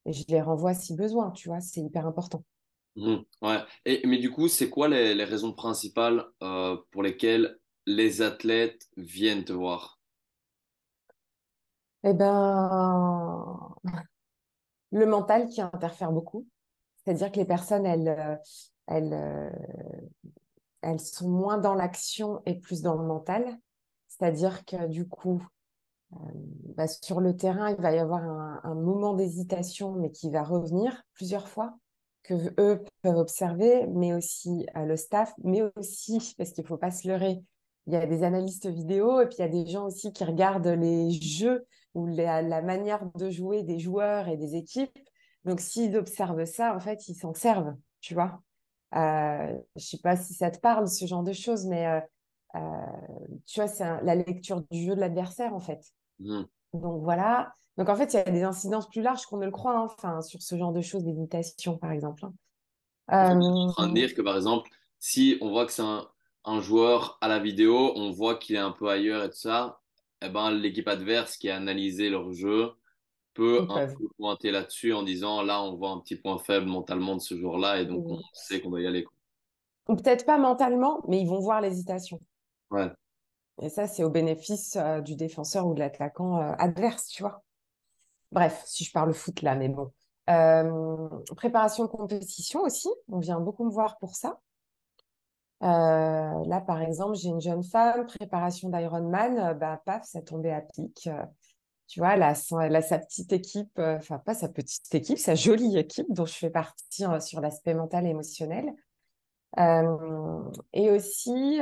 et 0.05 0.13
je 0.13 0.23
les 0.29 0.41
renvoie 0.41 0.73
si 0.73 0.95
besoin, 0.95 1.31
tu 1.31 1.49
vois, 1.49 1.59
c'est 1.59 1.81
hyper 1.81 2.07
important. 2.07 2.43
Mmh, 2.95 3.17
ouais. 3.41 3.57
Et, 3.85 4.05
mais 4.05 4.19
du 4.19 4.31
coup, 4.31 4.47
c'est 4.47 4.69
quoi 4.69 4.87
les, 4.87 5.15
les, 5.15 5.23
raisons 5.23 5.51
principales 5.51 6.25
euh, 6.43 6.77
pour 6.91 7.03
lesquelles 7.03 7.57
les 7.85 8.21
athlètes 8.21 8.87
viennent 8.95 9.43
te 9.43 9.53
voir? 9.53 9.99
Eh 12.03 12.13
ben, 12.13 13.75
le 14.91 15.05
mental 15.05 15.47
qui 15.47 15.61
interfère 15.61 16.11
beaucoup. 16.11 16.45
C'est-à-dire 16.97 17.31
que 17.31 17.37
les 17.37 17.45
personnes, 17.45 17.85
elles, 17.85 18.39
elles, 18.87 19.51
elles 20.83 20.99
sont 20.99 21.29
moins 21.29 21.57
dans 21.57 21.73
l'action 21.73 22.41
et 22.45 22.59
plus 22.59 22.81
dans 22.81 22.95
le 22.95 23.05
mental. 23.05 23.57
C'est-à-dire 24.07 24.65
que 24.65 24.87
du 24.87 25.07
coup, 25.07 25.45
euh, 26.13 26.17
bah, 26.75 26.87
sur 26.87 27.19
le 27.19 27.35
terrain, 27.35 27.71
il 27.71 27.81
va 27.81 27.93
y 27.93 27.99
avoir 27.99 28.23
un, 28.23 28.75
moment 28.75 29.13
d'hésitation, 29.13 29.93
mais 29.93 30.11
qui 30.11 30.29
va 30.29 30.43
revenir 30.43 31.03
plusieurs 31.13 31.47
fois, 31.47 31.77
que 32.23 32.33
eux 32.59 32.83
peuvent 33.01 33.17
observer, 33.17 33.87
mais 33.87 34.13
aussi 34.13 34.67
euh, 34.77 34.85
le 34.85 34.95
staff, 34.95 35.33
mais 35.43 35.61
aussi, 35.75 36.35
parce 36.37 36.51
qu'il 36.51 36.63
ne 36.63 36.67
faut 36.67 36.77
pas 36.77 36.91
se 36.91 37.07
leurrer, 37.07 37.43
il 37.87 37.93
y 37.93 37.97
a 37.97 38.05
des 38.05 38.23
analystes 38.23 38.67
vidéo 38.67 39.19
et 39.19 39.25
puis 39.25 39.37
il 39.39 39.41
y 39.41 39.45
a 39.45 39.49
des 39.49 39.65
gens 39.65 39.85
aussi 39.85 40.13
qui 40.13 40.23
regardent 40.23 40.67
les 40.67 41.11
jeux 41.11 41.65
ou 41.95 42.05
la 42.07 42.61
manière 42.61 43.05
de 43.15 43.29
jouer 43.29 43.63
des 43.63 43.77
joueurs 43.77 44.27
et 44.29 44.37
des 44.37 44.55
équipes. 44.55 44.97
Donc, 45.45 45.59
s'ils 45.59 45.97
observent 45.97 46.45
ça, 46.45 46.75
en 46.75 46.79
fait, 46.79 47.07
ils 47.09 47.15
s'en 47.15 47.33
servent, 47.33 47.75
tu 47.99 48.13
vois. 48.13 48.41
Euh, 48.95 49.47
je 49.75 49.81
ne 49.81 49.81
sais 49.81 49.97
pas 49.97 50.15
si 50.15 50.33
ça 50.33 50.51
te 50.51 50.59
parle, 50.59 50.87
ce 50.87 51.05
genre 51.05 51.23
de 51.23 51.33
choses, 51.33 51.65
mais 51.65 51.87
euh, 51.87 51.99
euh, 52.55 52.59
tu 53.45 53.59
vois, 53.59 53.67
c'est 53.67 53.83
la 54.03 54.15
lecture 54.15 54.61
du 54.69 54.83
jeu 54.85 54.95
de 54.95 54.99
l'adversaire, 54.99 55.53
en 55.53 55.59
fait. 55.59 55.81
Mmh. 56.19 56.43
Donc 56.73 57.01
voilà. 57.03 57.53
Donc 57.77 57.89
en 57.89 57.95
fait, 57.95 58.13
il 58.13 58.17
y 58.17 58.19
a 58.19 58.23
des 58.23 58.43
incidences 58.43 58.87
plus 58.87 59.01
larges 59.01 59.25
qu'on 59.25 59.37
ne 59.37 59.45
le 59.45 59.51
croit, 59.51 59.75
hein, 59.75 59.85
enfin, 59.85 60.21
sur 60.21 60.41
ce 60.41 60.57
genre 60.57 60.71
de 60.71 60.81
choses, 60.81 61.03
d'imitation, 61.03 61.77
par 61.77 61.91
exemple. 61.91 62.25
Hein. 62.25 62.33
Euh... 63.11 63.41
en 63.41 63.71
train 63.71 63.87
de 63.89 63.93
dire 63.93 64.13
que, 64.13 64.21
par 64.21 64.35
exemple, 64.35 64.69
si 64.99 65.37
on 65.41 65.49
voit 65.49 65.65
que 65.65 65.71
c'est 65.71 65.81
un, 65.81 66.07
un, 66.45 66.61
joueur 66.61 67.17
à 67.21 67.27
la 67.27 67.39
vidéo, 67.39 67.93
on 67.95 68.11
voit 68.11 68.35
qu'il 68.35 68.55
est 68.55 68.59
un 68.59 68.71
peu 68.71 68.89
ailleurs 68.89 69.23
et 69.23 69.29
tout 69.29 69.37
ça, 69.37 69.81
eh 70.21 70.29
ben, 70.29 70.51
l'équipe 70.51 70.87
adverse 70.87 71.35
qui 71.37 71.49
a 71.49 71.55
analysé 71.55 72.09
leur 72.09 72.31
jeu 72.31 72.71
peut 73.33 73.65
un 73.69 73.87
peu 73.87 74.07
pointer 74.17 74.51
là-dessus 74.51 74.93
en 74.93 75.03
disant 75.03 75.41
là, 75.41 75.61
on 75.63 75.75
voit 75.75 75.89
un 75.89 75.99
petit 75.99 76.15
point 76.15 76.37
faible 76.37 76.67
mentalement 76.67 77.15
de 77.15 77.21
ce 77.21 77.35
jour-là 77.35 77.81
et 77.81 77.85
donc 77.85 78.05
on 78.07 78.19
sait 78.33 78.61
qu'on 78.61 78.69
doit 78.69 78.81
y 78.81 78.87
aller. 78.87 79.05
Ou 79.89 79.95
peut-être 79.95 80.25
pas 80.25 80.37
mentalement, 80.37 81.01
mais 81.07 81.19
ils 81.19 81.27
vont 81.27 81.39
voir 81.39 81.61
l'hésitation. 81.61 82.19
Ouais. 82.71 82.89
Et 83.61 83.69
ça, 83.69 83.87
c'est 83.87 84.03
au 84.03 84.09
bénéfice 84.09 84.75
euh, 84.77 85.01
du 85.01 85.15
défenseur 85.15 85.67
ou 85.67 85.73
de 85.73 85.79
l'attaquant 85.79 86.41
euh, 86.41 86.53
adverse, 86.57 87.07
tu 87.07 87.23
vois. 87.23 87.43
Bref, 88.31 88.63
si 88.65 88.83
je 88.83 88.91
parle 88.91 89.13
foot 89.13 89.41
là, 89.41 89.55
mais 89.55 89.69
bon. 89.69 89.91
Euh, 90.29 91.09
préparation 91.35 91.83
de 91.83 91.89
compétition 91.89 92.61
aussi, 92.61 92.89
on 93.09 93.19
vient 93.19 93.39
beaucoup 93.39 93.65
me 93.65 93.71
voir 93.71 93.97
pour 93.97 94.15
ça. 94.15 94.39
là, 95.61 96.61
par 96.65 96.81
exemple, 96.81 97.15
j'ai 97.15 97.29
une 97.29 97.41
jeune 97.41 97.63
femme, 97.63 98.05
préparation 98.07 98.69
d'Ironman, 98.69 99.57
bah, 99.59 99.81
paf, 99.85 100.03
ça 100.05 100.21
tombait 100.21 100.51
à 100.51 100.61
pic 100.61 101.09
tu 101.87 101.99
vois, 101.99 102.15
elle 102.15 102.23
a, 102.23 102.81
sa 102.81 102.99
petite 102.99 103.33
équipe, 103.33 103.77
euh, 103.77 103.97
enfin 103.97 104.19
pas 104.19 104.33
sa 104.33 104.49
petite 104.49 104.93
équipe, 104.95 105.17
sa 105.17 105.35
jolie 105.35 105.77
équipe 105.77 106.07
dont 106.09 106.25
je 106.25 106.33
fais 106.33 106.49
partie 106.49 107.05
euh, 107.05 107.19
sur 107.19 107.41
l'aspect 107.41 107.73
mental 107.73 108.05
et 108.05 108.09
émotionnel. 108.09 108.73
Euh, 109.59 110.41
et 110.73 110.89
aussi, 110.89 111.59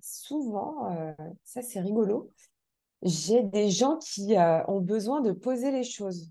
souvent, 0.00 1.16
ça 1.42 1.60
c'est 1.60 1.80
rigolo, 1.80 2.30
j'ai 3.02 3.42
des 3.42 3.68
gens 3.68 3.98
qui 3.98 4.36
ont 4.68 4.80
besoin 4.80 5.20
de 5.20 5.32
poser 5.32 5.72
les 5.72 5.82
choses 5.82 6.30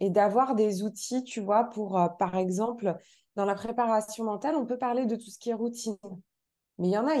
et 0.00 0.10
d'avoir 0.10 0.54
des 0.54 0.82
outils, 0.82 1.24
tu 1.24 1.40
vois, 1.40 1.64
pour, 1.64 1.98
par 2.18 2.36
exemple, 2.36 2.94
dans 3.34 3.46
la 3.46 3.54
préparation 3.54 4.24
mentale, 4.24 4.56
on 4.56 4.66
peut 4.66 4.76
parler 4.76 5.06
de 5.06 5.16
tout 5.16 5.30
ce 5.30 5.38
qui 5.38 5.48
est 5.50 5.54
routine. 5.54 5.96
Mais 6.76 6.88
il 6.88 6.92
y 6.92 6.98
en 6.98 7.06
a, 7.06 7.14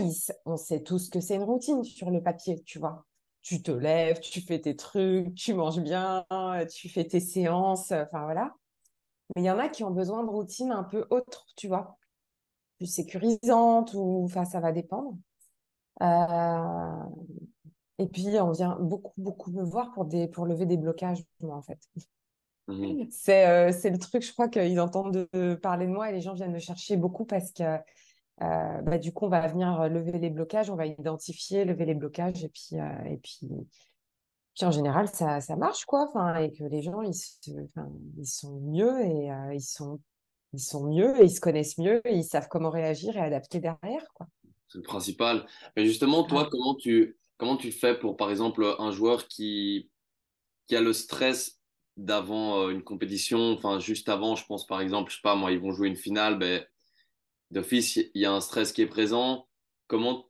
on 0.44 0.58
sait 0.58 0.82
tous 0.82 1.08
que 1.08 1.20
c'est 1.20 1.36
une 1.36 1.44
routine 1.44 1.82
sur 1.84 2.10
le 2.10 2.22
papier, 2.22 2.62
tu 2.64 2.78
vois 2.78 3.07
tu 3.48 3.62
te 3.62 3.70
lèves, 3.70 4.20
tu 4.20 4.42
fais 4.42 4.60
tes 4.60 4.76
trucs, 4.76 5.34
tu 5.34 5.54
manges 5.54 5.80
bien, 5.80 6.26
tu 6.70 6.90
fais 6.90 7.06
tes 7.06 7.18
séances, 7.20 7.92
enfin 7.92 8.24
voilà. 8.24 8.54
Mais 9.34 9.42
il 9.42 9.44
y 9.46 9.50
en 9.50 9.58
a 9.58 9.70
qui 9.70 9.84
ont 9.84 9.90
besoin 9.90 10.22
de 10.22 10.28
routines 10.28 10.70
un 10.70 10.84
peu 10.84 11.06
autres, 11.08 11.46
tu 11.56 11.66
vois, 11.66 11.96
plus 12.76 12.86
sécurisantes 12.86 13.94
ou 13.94 14.22
enfin 14.24 14.44
ça 14.44 14.60
va 14.60 14.72
dépendre. 14.72 15.16
Euh, 16.02 17.04
et 17.98 18.06
puis 18.06 18.26
on 18.38 18.52
vient 18.52 18.76
beaucoup 18.80 19.14
beaucoup 19.16 19.50
me 19.50 19.62
voir 19.62 19.92
pour 19.92 20.04
des 20.04 20.28
pour 20.28 20.44
lever 20.44 20.66
des 20.66 20.76
blocages 20.76 21.24
moi 21.40 21.56
en 21.56 21.62
fait. 21.62 21.80
Mmh 22.68 23.04
c'est 23.10 23.46
euh, 23.48 23.72
c'est 23.72 23.88
le 23.88 23.98
truc, 23.98 24.22
je 24.22 24.32
crois 24.32 24.48
qu'ils 24.48 24.78
entendent 24.78 25.26
parler 25.62 25.86
de 25.86 25.92
moi 25.92 26.10
et 26.10 26.12
les 26.12 26.20
gens 26.20 26.34
viennent 26.34 26.52
me 26.52 26.58
chercher 26.58 26.98
beaucoup 26.98 27.24
parce 27.24 27.50
que 27.52 27.78
euh, 28.42 28.82
bah, 28.82 28.98
du 28.98 29.12
coup, 29.12 29.26
on 29.26 29.28
va 29.28 29.46
venir 29.48 29.80
euh, 29.80 29.88
lever 29.88 30.18
les 30.18 30.30
blocages, 30.30 30.70
on 30.70 30.76
va 30.76 30.86
identifier, 30.86 31.64
lever 31.64 31.84
les 31.86 31.94
blocages, 31.94 32.44
et 32.44 32.48
puis, 32.48 32.78
euh, 32.78 33.04
et 33.04 33.16
puis, 33.16 33.48
puis 34.54 34.66
en 34.66 34.70
général, 34.70 35.08
ça, 35.08 35.40
ça 35.40 35.56
marche, 35.56 35.84
quoi. 35.84 36.08
Enfin, 36.08 36.36
et 36.36 36.52
que 36.52 36.64
les 36.64 36.82
gens, 36.82 37.02
ils, 37.02 37.14
ils 38.16 38.26
sont 38.26 38.60
mieux 38.60 39.00
et 39.00 39.30
ils 39.52 39.60
sont, 39.60 40.00
ils 40.52 40.60
sont 40.60 40.84
mieux 40.84 41.20
et 41.20 41.24
ils 41.24 41.30
se 41.30 41.40
connaissent 41.40 41.78
mieux 41.78 42.00
et 42.06 42.14
ils 42.14 42.24
savent 42.24 42.48
comment 42.48 42.70
réagir 42.70 43.16
et 43.16 43.20
adapter 43.20 43.60
derrière, 43.60 44.06
quoi. 44.14 44.26
C'est 44.68 44.78
le 44.78 44.84
principal. 44.84 45.46
Mais 45.76 45.86
justement, 45.86 46.24
toi, 46.24 46.48
comment 46.50 46.74
tu, 46.74 47.16
comment 47.38 47.56
tu 47.56 47.72
fais 47.72 47.98
pour, 47.98 48.16
par 48.16 48.30
exemple, 48.30 48.76
un 48.78 48.90
joueur 48.90 49.26
qui, 49.26 49.90
qui 50.66 50.76
a 50.76 50.80
le 50.80 50.92
stress 50.92 51.58
d'avant 51.96 52.68
une 52.68 52.84
compétition, 52.84 53.54
enfin, 53.54 53.80
juste 53.80 54.08
avant, 54.08 54.36
je 54.36 54.44
pense, 54.46 54.66
par 54.66 54.80
exemple, 54.80 55.10
je 55.10 55.16
sais 55.16 55.22
pas, 55.22 55.34
moi, 55.34 55.50
ils 55.50 55.58
vont 55.58 55.72
jouer 55.72 55.88
une 55.88 55.96
finale, 55.96 56.38
ben 56.38 56.64
d'office, 57.50 57.96
il 57.96 58.10
y 58.14 58.24
a 58.24 58.32
un 58.32 58.40
stress 58.40 58.72
qui 58.72 58.82
est 58.82 58.86
présent. 58.86 59.48
Comment 59.86 60.28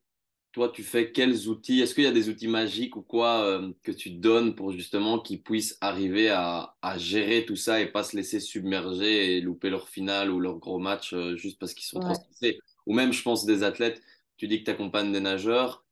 toi, 0.53 0.71
tu 0.71 0.83
fais? 0.83 1.13
Quels 1.13 1.49
outils? 1.49 1.81
Est-ce 1.81 1.95
qu'il 1.95 2.05
y 2.05 2.09
a 2.09 2.13
des 2.13 2.29
outils 2.29 2.49
magiques 2.49 2.97
ou 2.97 3.03
quoi 3.03 3.45
euh, 3.45 3.73
que 3.83 3.93
tu 3.93 4.11
donnes 4.11 4.55
pour 4.55 4.73
justement 4.73 5.19
qu'ils 5.21 5.43
puissent 5.43 5.77
arriver 5.81 6.31
à, 6.31 6.75
gérer 6.97 7.45
tout 7.45 7.57
ça 7.57 7.81
et 7.81 7.87
pas 7.87 8.03
se 8.03 8.17
laisser 8.17 8.41
submerger 8.41 9.37
et 9.37 9.41
louper 9.41 9.71
leur 9.71 9.89
finale 9.89 10.31
ou 10.31 10.41
leur 10.41 10.59
gros 10.59 10.79
match 10.79 11.13
euh, 11.13 11.37
juste 11.37 11.59
parce 11.59 11.75
qu'ils 11.75 11.87
sont 11.87 12.01
trop 12.01 12.15
stressés? 12.15 12.59
Ou 12.87 12.95
même, 12.95 13.13
je 13.13 13.23
pense, 13.23 13.45
des 13.45 13.63
athlètes, 13.63 14.03
tu 14.37 14.49
dis 14.49 14.61
que 14.61 14.65
tu 14.65 14.71
accompagnes 14.71 15.13
des 15.13 15.21
nageurs. 15.21 15.85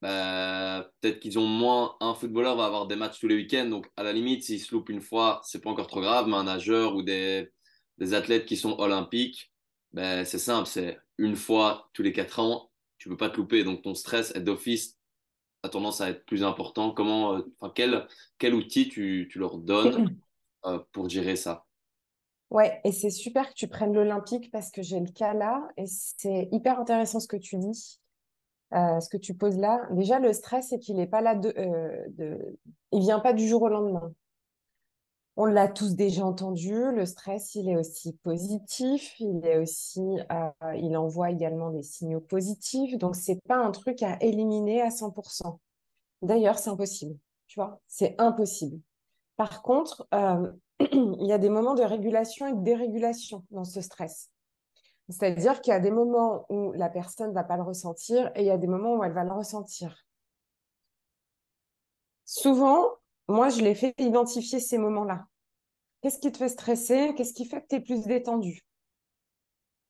Bah, 0.00 0.90
peut-être 1.00 1.20
qu'ils 1.20 1.38
ont 1.38 1.46
moins. 1.46 1.96
Un 2.00 2.14
footballeur 2.14 2.56
va 2.56 2.64
avoir 2.64 2.86
des 2.86 2.96
matchs 2.96 3.20
tous 3.20 3.28
les 3.28 3.36
week-ends, 3.36 3.66
donc 3.66 3.90
à 3.96 4.02
la 4.02 4.12
limite, 4.12 4.44
s'il 4.44 4.60
se 4.60 4.74
loupe 4.74 4.88
une 4.88 5.02
fois, 5.02 5.42
c'est 5.44 5.62
pas 5.62 5.70
encore 5.70 5.88
trop 5.88 6.00
grave, 6.00 6.26
mais 6.26 6.36
un 6.36 6.44
nageur 6.44 6.94
ou 6.96 7.02
des, 7.02 7.50
des 7.98 8.14
athlètes 8.14 8.46
qui 8.46 8.56
sont 8.56 8.78
olympiques, 8.78 9.49
ben, 9.92 10.24
c'est 10.24 10.38
simple, 10.38 10.66
c'est 10.66 10.98
une 11.18 11.36
fois 11.36 11.90
tous 11.92 12.02
les 12.02 12.12
quatre 12.12 12.38
ans, 12.40 12.70
tu 12.98 13.08
peux 13.08 13.16
pas 13.16 13.30
te 13.30 13.36
louper. 13.36 13.64
Donc 13.64 13.82
ton 13.82 13.94
stress 13.94 14.32
d'office 14.34 14.98
a 15.62 15.68
tendance 15.68 16.00
à 16.00 16.10
être 16.10 16.24
plus 16.24 16.44
important. 16.44 16.92
Comment, 16.92 17.34
euh, 17.36 17.42
enfin, 17.58 17.72
quel, 17.74 18.06
quel 18.38 18.54
outil 18.54 18.88
tu, 18.88 19.28
tu 19.30 19.38
leur 19.38 19.58
donnes 19.58 20.16
euh, 20.66 20.78
pour 20.92 21.08
gérer 21.08 21.36
ça? 21.36 21.66
Ouais, 22.50 22.80
et 22.84 22.90
c'est 22.92 23.10
super 23.10 23.48
que 23.48 23.54
tu 23.54 23.68
prennes 23.68 23.94
l'Olympique 23.94 24.50
parce 24.50 24.70
que 24.70 24.82
j'ai 24.82 24.98
le 24.98 25.10
cas 25.10 25.34
là 25.34 25.68
et 25.76 25.86
c'est 25.86 26.48
hyper 26.50 26.80
intéressant 26.80 27.20
ce 27.20 27.28
que 27.28 27.36
tu 27.36 27.56
dis, 27.58 28.00
euh, 28.74 28.98
ce 28.98 29.08
que 29.08 29.16
tu 29.16 29.34
poses 29.34 29.56
là. 29.56 29.86
Déjà, 29.92 30.18
le 30.18 30.32
stress, 30.32 30.70
c'est 30.70 30.80
qu'il 30.80 30.96
n'est 30.96 31.06
pas 31.06 31.20
là 31.20 31.36
de, 31.36 31.52
de, 32.08 32.58
il 32.90 33.00
vient 33.02 33.20
pas 33.20 33.34
du 33.34 33.46
jour 33.46 33.62
au 33.62 33.68
lendemain 33.68 34.12
On 35.42 35.46
l'a 35.46 35.68
tous 35.68 35.94
déjà 35.94 36.22
entendu, 36.26 36.74
le 36.92 37.06
stress, 37.06 37.54
il 37.54 37.70
est 37.70 37.76
aussi 37.78 38.12
positif, 38.12 39.18
il 39.20 39.40
est 39.46 39.56
aussi, 39.56 40.02
euh, 40.30 40.76
il 40.76 40.94
envoie 40.98 41.30
également 41.30 41.70
des 41.70 41.82
signaux 41.82 42.20
positifs, 42.20 42.98
donc 42.98 43.16
c'est 43.16 43.40
pas 43.48 43.56
un 43.56 43.70
truc 43.70 44.02
à 44.02 44.18
éliminer 44.20 44.82
à 44.82 44.90
100%. 44.90 45.58
D'ailleurs, 46.20 46.58
c'est 46.58 46.68
impossible, 46.68 47.16
tu 47.46 47.58
vois, 47.58 47.80
c'est 47.86 48.16
impossible. 48.20 48.82
Par 49.38 49.62
contre, 49.62 50.06
euh, 50.12 50.52
il 50.92 51.26
y 51.26 51.32
a 51.32 51.38
des 51.38 51.48
moments 51.48 51.74
de 51.74 51.84
régulation 51.84 52.46
et 52.46 52.52
de 52.52 52.62
dérégulation 52.62 53.42
dans 53.50 53.64
ce 53.64 53.80
stress. 53.80 54.28
C'est-à-dire 55.08 55.62
qu'il 55.62 55.70
y 55.72 55.74
a 55.74 55.80
des 55.80 55.90
moments 55.90 56.44
où 56.50 56.72
la 56.72 56.90
personne 56.90 57.30
ne 57.30 57.34
va 57.34 57.44
pas 57.44 57.56
le 57.56 57.62
ressentir 57.62 58.30
et 58.34 58.42
il 58.42 58.46
y 58.46 58.50
a 58.50 58.58
des 58.58 58.66
moments 58.66 58.96
où 58.96 59.04
elle 59.04 59.14
va 59.14 59.24
le 59.24 59.32
ressentir. 59.32 60.04
Souvent, 62.26 62.90
moi, 63.26 63.48
je 63.48 63.62
l'ai 63.62 63.74
fait 63.74 63.94
identifier 63.96 64.60
ces 64.60 64.76
moments-là. 64.76 65.29
Qu'est-ce 66.00 66.18
qui 66.18 66.32
te 66.32 66.38
fait 66.38 66.48
stresser? 66.48 67.14
Qu'est-ce 67.16 67.34
qui 67.34 67.44
fait 67.44 67.60
que 67.60 67.66
tu 67.68 67.76
es 67.76 67.80
plus 67.80 68.06
détendu 68.06 68.60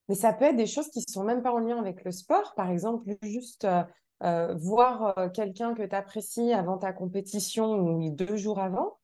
Mais 0.09 0.14
ça 0.16 0.33
peut 0.33 0.46
être 0.46 0.57
des 0.57 0.66
choses 0.66 0.88
qui 0.88 0.99
ne 0.99 1.12
sont 1.12 1.25
même 1.25 1.42
pas 1.42 1.53
en 1.53 1.59
lien 1.59 1.79
avec 1.79 2.05
le 2.05 2.11
sport. 2.11 2.55
Par 2.57 2.70
exemple, 2.70 3.16
juste 3.23 3.64
euh, 3.64 3.85
euh, 4.25 4.55
voir 4.57 5.16
euh, 5.18 5.29
quelqu'un 5.29 5.75
que 5.75 5.83
tu 5.83 5.94
apprécies 5.94 6.53
avant 6.53 6.79
ta 6.79 6.92
compétition 6.92 7.75
ou 7.75 8.11
deux 8.11 8.37
jours 8.37 8.59
avant, 8.59 8.99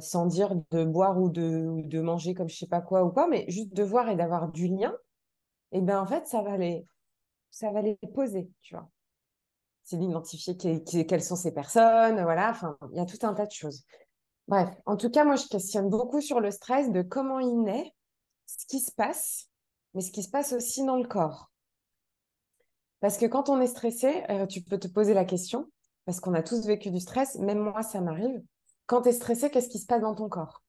sans 0.00 0.26
dire 0.26 0.56
de 0.72 0.84
boire 0.84 1.20
ou 1.20 1.28
de, 1.28 2.00
manger 2.00 2.34
comme 2.34 2.48
je 2.48 2.56
sais 2.56 2.66
pas 2.66 2.80
quoi 2.80 3.04
ou 3.04 3.10
quoi, 3.10 3.28
mais 3.28 3.44
juste 3.48 3.72
de 3.72 3.84
voir 3.84 4.08
et 4.08 4.16
d'avoir 4.16 4.50
du 4.50 4.66
lien, 4.66 4.92
et 5.70 5.78
eh 5.78 5.80
bien 5.80 6.00
en 6.00 6.06
fait, 6.06 6.26
ça 6.26 6.42
va 6.42 6.56
les, 6.56 6.84
ça 7.52 7.70
va 7.70 7.80
les 7.80 7.96
poser, 8.12 8.50
tu 8.62 8.74
vois. 8.74 8.88
C'est 9.84 9.96
d'identifier 9.96 10.56
quelles 10.56 11.22
sont 11.22 11.36
ces 11.36 11.52
personnes, 11.54 12.20
voilà, 12.22 12.50
enfin, 12.50 12.76
il 12.90 12.96
y 12.96 13.00
a 13.00 13.06
tout 13.06 13.18
un 13.22 13.32
tas 13.32 13.46
de 13.46 13.52
choses. 13.52 13.84
Bref, 14.50 14.68
en 14.84 14.96
tout 14.96 15.10
cas, 15.10 15.24
moi, 15.24 15.36
je 15.36 15.46
questionne 15.46 15.88
beaucoup 15.88 16.20
sur 16.20 16.40
le 16.40 16.50
stress, 16.50 16.90
de 16.90 17.02
comment 17.02 17.38
il 17.38 17.62
naît, 17.62 17.94
ce 18.46 18.66
qui 18.66 18.80
se 18.80 18.90
passe, 18.90 19.48
mais 19.94 20.00
ce 20.00 20.10
qui 20.10 20.24
se 20.24 20.28
passe 20.28 20.52
aussi 20.52 20.84
dans 20.84 20.96
le 20.96 21.06
corps. 21.06 21.52
Parce 22.98 23.16
que 23.16 23.26
quand 23.26 23.48
on 23.48 23.60
est 23.60 23.68
stressé, 23.68 24.24
euh, 24.28 24.46
tu 24.46 24.60
peux 24.60 24.76
te 24.76 24.88
poser 24.88 25.14
la 25.14 25.24
question, 25.24 25.70
parce 26.04 26.18
qu'on 26.18 26.34
a 26.34 26.42
tous 26.42 26.66
vécu 26.66 26.90
du 26.90 26.98
stress, 26.98 27.36
même 27.36 27.60
moi, 27.60 27.84
ça 27.84 28.00
m'arrive. 28.00 28.42
Quand 28.86 29.02
tu 29.02 29.10
es 29.10 29.12
stressé, 29.12 29.52
qu'est-ce 29.52 29.68
qui 29.68 29.78
se 29.78 29.86
passe 29.86 30.00
dans 30.00 30.16
ton 30.16 30.28
corps? 30.28 30.64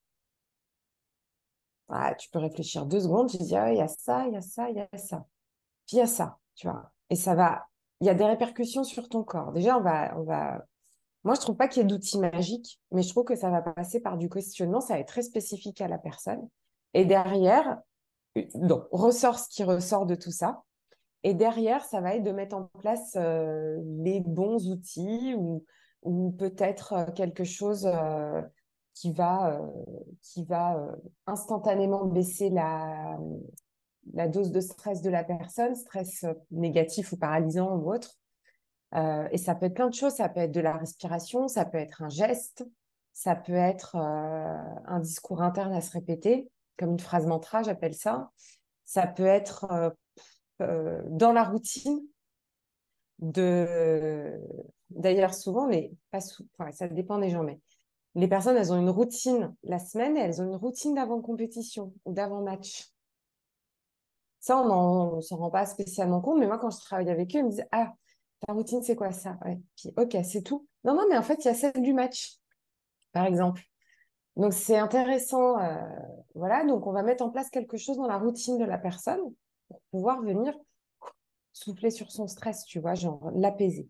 Ah, 1.89 2.13
Tu 2.13 2.29
peux 2.29 2.37
réfléchir 2.37 2.85
deux 2.85 2.99
secondes, 2.99 3.31
tu 3.31 3.37
dis, 3.37 3.55
ah, 3.55 3.73
il 3.73 3.79
y 3.79 3.81
a 3.81 3.87
ça, 3.87 4.27
il 4.27 4.33
y 4.33 4.37
a 4.37 4.41
ça, 4.41 4.69
il 4.69 4.75
y 4.77 4.79
a 4.79 4.97
ça. 4.99 5.25
Puis 5.87 5.97
il 5.97 5.99
y 6.01 6.03
a 6.03 6.07
ça, 6.07 6.37
tu 6.53 6.67
vois. 6.67 6.91
Et 7.09 7.15
ça 7.15 7.33
va, 7.33 7.67
il 7.99 8.05
y 8.05 8.11
a 8.11 8.13
des 8.13 8.25
répercussions 8.25 8.83
sur 8.83 9.09
ton 9.09 9.23
corps. 9.23 9.51
Déjà, 9.53 9.75
on 9.75 9.81
va, 9.81 10.15
on 10.19 10.21
va 10.21 10.67
moi, 11.23 11.35
je 11.35 11.41
trouve 11.41 11.55
pas 11.55 11.67
qu'il 11.67 11.81
y 11.81 11.85
ait 11.85 11.87
d'outils 11.87 12.19
magiques, 12.19 12.79
mais 12.91 13.03
je 13.03 13.09
trouve 13.09 13.25
que 13.25 13.35
ça 13.35 13.49
va 13.49 13.61
passer 13.61 13.99
par 13.99 14.17
du 14.17 14.29
questionnement, 14.29 14.81
ça 14.81 14.95
va 14.95 14.99
être 14.99 15.07
très 15.07 15.21
spécifique 15.21 15.79
à 15.81 15.87
la 15.87 15.99
personne. 15.99 16.47
Et 16.93 17.05
derrière, 17.05 17.79
donc, 18.55 18.83
ressort 18.91 19.37
ce 19.37 19.49
qui 19.49 19.63
ressort 19.63 20.05
de 20.05 20.15
tout 20.15 20.31
ça. 20.31 20.63
Et 21.23 21.33
derrière, 21.35 21.85
ça 21.85 22.01
va 22.01 22.15
être 22.15 22.23
de 22.23 22.31
mettre 22.31 22.55
en 22.55 22.63
place 22.79 23.13
euh, 23.15 23.77
les 23.99 24.21
bons 24.21 24.69
outils 24.69 25.35
ou, 25.37 25.63
ou 26.01 26.31
peut-être 26.31 26.93
euh, 26.93 27.05
quelque 27.11 27.43
chose 27.43 27.85
euh, 27.85 28.41
qui 28.95 29.11
va, 29.11 29.61
qui 30.21 30.43
va 30.43 30.77
instantanément 31.25 32.05
baisser 32.05 32.49
la, 32.49 33.17
la 34.13 34.27
dose 34.27 34.51
de 34.51 34.59
stress 34.59 35.01
de 35.01 35.09
la 35.09 35.23
personne, 35.23 35.75
stress 35.75 36.25
négatif 36.51 37.13
ou 37.13 37.17
paralysant 37.17 37.77
ou 37.77 37.93
autre, 37.93 38.17
euh, 38.95 39.27
et 39.31 39.37
ça 39.37 39.55
peut 39.55 39.67
être 39.67 39.73
plein 39.73 39.89
de 39.89 39.93
choses. 39.93 40.13
Ça 40.13 40.29
peut 40.29 40.41
être 40.41 40.51
de 40.51 40.59
la 40.59 40.77
respiration, 40.77 41.47
ça 41.47 41.65
peut 41.65 41.77
être 41.77 42.01
un 42.01 42.09
geste, 42.09 42.65
ça 43.13 43.35
peut 43.35 43.53
être 43.53 43.95
euh, 43.95 44.79
un 44.85 44.99
discours 44.99 45.41
interne 45.41 45.73
à 45.73 45.81
se 45.81 45.91
répéter, 45.91 46.49
comme 46.77 46.91
une 46.91 46.99
phrase 46.99 47.25
mantra, 47.25 47.63
j'appelle 47.63 47.93
ça. 47.93 48.31
Ça 48.85 49.07
peut 49.07 49.25
être 49.25 49.93
euh, 50.61 51.01
dans 51.07 51.33
la 51.33 51.43
routine. 51.43 52.01
De... 53.19 54.39
D'ailleurs, 54.89 55.35
souvent, 55.35 55.67
mais 55.67 55.91
pas 56.09 56.19
ça 56.71 56.87
dépend 56.87 57.19
des 57.19 57.29
gens, 57.29 57.43
mais 57.43 57.59
les 58.15 58.27
personnes, 58.27 58.57
elles 58.57 58.73
ont 58.73 58.79
une 58.79 58.89
routine 58.89 59.55
la 59.63 59.79
semaine 59.79 60.17
et 60.17 60.21
elles 60.21 60.41
ont 60.41 60.45
une 60.45 60.55
routine 60.55 60.95
d'avant-compétition 60.95 61.93
ou 62.05 62.13
d'avant-match. 62.13 62.91
Ça, 64.39 64.57
on 64.57 65.17
ne 65.17 65.21
s'en 65.21 65.37
rend 65.37 65.51
pas 65.51 65.67
spécialement 65.67 66.19
compte, 66.19 66.39
mais 66.39 66.47
moi, 66.47 66.57
quand 66.57 66.71
je 66.71 66.79
travaille 66.79 67.09
avec 67.11 67.35
eux, 67.35 67.39
ils 67.39 67.45
me 67.45 67.51
disent 67.51 67.67
Ah, 67.71 67.93
ta 68.45 68.53
routine, 68.53 68.81
c'est 68.83 68.95
quoi 68.95 69.11
ça? 69.11 69.37
Ouais. 69.45 69.59
Puis, 69.75 69.93
ok, 69.97 70.17
c'est 70.23 70.41
tout. 70.41 70.67
Non, 70.83 70.95
non, 70.95 71.05
mais 71.09 71.17
en 71.17 71.23
fait, 71.23 71.43
il 71.43 71.47
y 71.47 71.51
a 71.51 71.53
celle 71.53 71.81
du 71.81 71.93
match, 71.93 72.37
par 73.11 73.25
exemple. 73.25 73.61
Donc, 74.35 74.53
c'est 74.53 74.77
intéressant. 74.77 75.59
Euh, 75.59 75.81
voilà, 76.35 76.65
donc 76.65 76.87
on 76.87 76.91
va 76.91 77.03
mettre 77.03 77.23
en 77.23 77.29
place 77.29 77.49
quelque 77.49 77.77
chose 77.77 77.97
dans 77.97 78.07
la 78.07 78.17
routine 78.17 78.57
de 78.57 78.65
la 78.65 78.77
personne 78.77 79.21
pour 79.67 79.81
pouvoir 79.91 80.21
venir 80.21 80.53
souffler 81.53 81.91
sur 81.91 82.11
son 82.11 82.27
stress, 82.27 82.65
tu 82.65 82.79
vois, 82.79 82.95
genre 82.95 83.31
l'apaiser. 83.35 83.87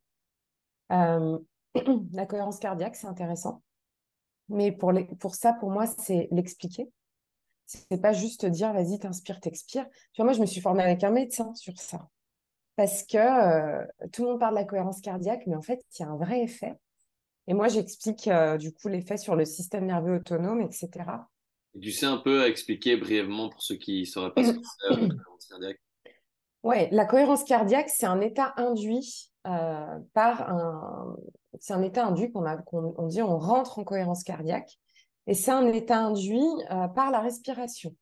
Euh, 0.91 1.37
la 2.11 2.25
cohérence 2.25 2.59
cardiaque, 2.59 2.95
c'est 2.95 3.07
intéressant. 3.07 3.61
Mais 4.49 4.71
pour, 4.71 4.91
ça, 5.33 5.53
pour 5.53 5.71
moi, 5.71 5.85
c'est 5.85 6.27
l'expliquer. 6.31 6.91
C'est 7.67 8.01
pas 8.01 8.11
juste 8.11 8.45
dire, 8.45 8.73
vas-y, 8.73 8.99
t'inspires, 8.99 9.39
t'expires. 9.39 9.87
Tu 10.11 10.17
vois, 10.21 10.25
moi, 10.25 10.33
je 10.33 10.41
me 10.41 10.45
suis 10.45 10.59
formée 10.59 10.83
avec 10.83 11.05
un 11.05 11.11
médecin 11.11 11.53
sur 11.55 11.77
ça 11.79 12.09
parce 12.75 13.03
que 13.03 13.17
euh, 13.17 13.85
tout 14.11 14.23
le 14.23 14.31
monde 14.31 14.39
parle 14.39 14.55
de 14.55 14.59
la 14.59 14.65
cohérence 14.65 15.01
cardiaque, 15.01 15.43
mais 15.47 15.55
en 15.55 15.61
fait, 15.61 15.83
il 15.97 16.01
y 16.01 16.05
a 16.05 16.09
un 16.09 16.17
vrai 16.17 16.41
effet. 16.41 16.73
Et 17.47 17.53
moi, 17.53 17.67
j'explique 17.67 18.27
euh, 18.27 18.57
du 18.57 18.71
coup 18.71 18.87
l'effet 18.87 19.17
sur 19.17 19.35
le 19.35 19.45
système 19.45 19.85
nerveux 19.85 20.17
autonome, 20.17 20.61
etc. 20.61 20.89
Et 21.75 21.79
tu 21.79 21.91
sais 21.91 22.05
un 22.05 22.17
peu 22.17 22.45
expliquer 22.45 22.97
brièvement 22.97 23.49
pour 23.49 23.61
ceux 23.61 23.75
qui 23.75 24.01
ne 24.01 24.05
sauraient 24.05 24.33
pas 24.33 24.43
ce 24.43 24.51
que 24.51 24.59
c'est 24.59 24.89
la 24.89 24.95
cohérence 24.95 25.45
cardiaque? 25.49 25.81
Oui, 26.63 26.75
la 26.91 27.05
cohérence 27.05 27.43
cardiaque, 27.43 27.89
c'est 27.89 28.05
un 28.05 28.21
état 28.21 28.53
induit 28.57 29.31
euh, 29.47 29.97
par 30.13 30.49
un. 30.49 31.15
C'est 31.59 31.73
un 31.73 31.81
état 31.81 32.05
induit 32.05 32.31
qu'on 32.31 32.45
a, 32.45 32.57
qu'on 32.57 33.07
dit 33.07 33.21
on 33.21 33.37
rentre 33.37 33.79
en 33.79 33.83
cohérence 33.83 34.23
cardiaque. 34.23 34.79
Et 35.27 35.33
c'est 35.33 35.51
un 35.51 35.67
état 35.67 35.97
induit 35.97 36.47
par 36.95 37.11
la 37.11 37.19
respiration. 37.19 37.95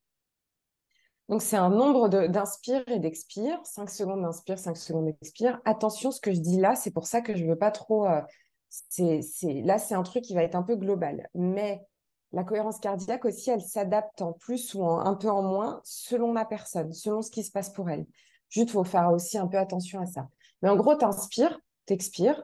Donc, 1.30 1.44
c'est 1.44 1.58
un 1.58 1.70
nombre 1.70 2.10
d'inspire 2.10 2.84
et 2.88 2.98
d'expire. 2.98 3.60
5 3.63 3.88
secondes 3.89 4.24
d'inspire, 4.24 4.58
5 4.58 4.76
secondes 4.76 5.06
d'expire. 5.06 5.62
Attention, 5.63 6.10
ce 6.10 6.20
que 6.20 6.32
je 6.32 6.39
dis 6.39 6.60
là, 6.60 6.76
c'est 6.76 6.89
pour 6.89 7.06
ça 7.06 7.22
que 7.22 7.36
je 7.36 7.44
ne 7.44 7.50
veux 7.50 7.56
pas 7.56 7.70
trop. 7.70 8.08
Euh, 8.08 8.22
c'est, 8.70 9.22
là, 9.63 9.78
c'est 9.78 9.94
un 9.94 10.02
truc 10.02 10.24
qui 10.24 10.34
va 10.34 10.42
être 10.42 10.56
un 10.56 10.63
peu 10.63 10.76
global. 10.76 11.30
Mais 11.36 11.86
la 12.32 12.44
cohérence 12.44 12.80
cardiaque 12.80 13.26
aussi, 13.26 13.52
elle 13.52 13.62
s'adapte 13.62 14.24
en 14.24 14.34
plus 14.34 14.74
ou 14.74 14.84
un 14.84 15.13
peu 15.13 15.30
en 15.30 15.44
moins 15.44 15.82
selon 15.84 16.34
la 16.34 16.46
personne, 16.46 16.94
selon 16.94 17.22
ce 17.22 17.30
qui 17.30 17.44
se 17.44 17.52
passe 17.52 17.70
pour 17.70 17.92
elle. 17.92 18.08
Juste, 18.50 18.70
il 18.70 18.74
faut 18.74 18.84
faire 18.84 19.12
aussi 19.12 19.38
un 19.38 19.48
peu 19.48 19.58
attention 19.58 20.02
à 20.02 20.08
ça. 20.08 20.28
Mais 20.63 20.70
en 20.70 20.76
gros, 20.76 20.96
tu 20.96 21.06
inspires, 21.06 21.60
tu 21.86 21.94
expires 21.94 22.44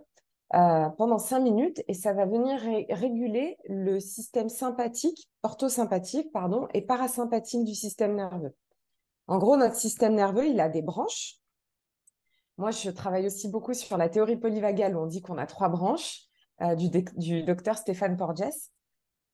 euh, 0.54 0.89
pendant 0.89 1.17
5 1.17 1.39
minutes 1.39 1.82
et 1.88 1.95
ça 1.95 2.13
va 2.13 2.28
venir 2.28 2.60
réguler 2.91 3.58
le 3.67 4.00
système 4.00 4.50
sympathique, 4.50 5.28
orthosympathique, 5.41 6.32
pardon, 6.32 6.67
et 6.76 6.84
parasympathique 6.84 7.63
du 7.63 7.74
système 7.74 8.15
nerveux. 8.15 8.54
En 9.27 9.38
gros, 9.39 9.57
notre 9.57 9.75
système 9.75 10.15
nerveux, 10.15 10.47
il 10.47 10.59
a 10.59 10.69
des 10.69 10.81
branches. 10.81 11.39
Moi, 12.57 12.71
je 12.71 12.89
travaille 12.89 13.25
aussi 13.25 13.49
beaucoup 13.49 13.73
sur 13.73 13.97
la 13.97 14.07
théorie 14.07 14.38
polyvagale 14.38 14.95
où 14.95 14.99
on 14.99 15.07
dit 15.07 15.21
qu'on 15.21 15.38
a 15.38 15.45
trois 15.45 15.69
branches 15.69 16.21
euh, 16.61 16.75
du, 16.75 17.43
docteur 17.43 17.77
Stéphane 17.77 18.15
Porges. 18.15 18.43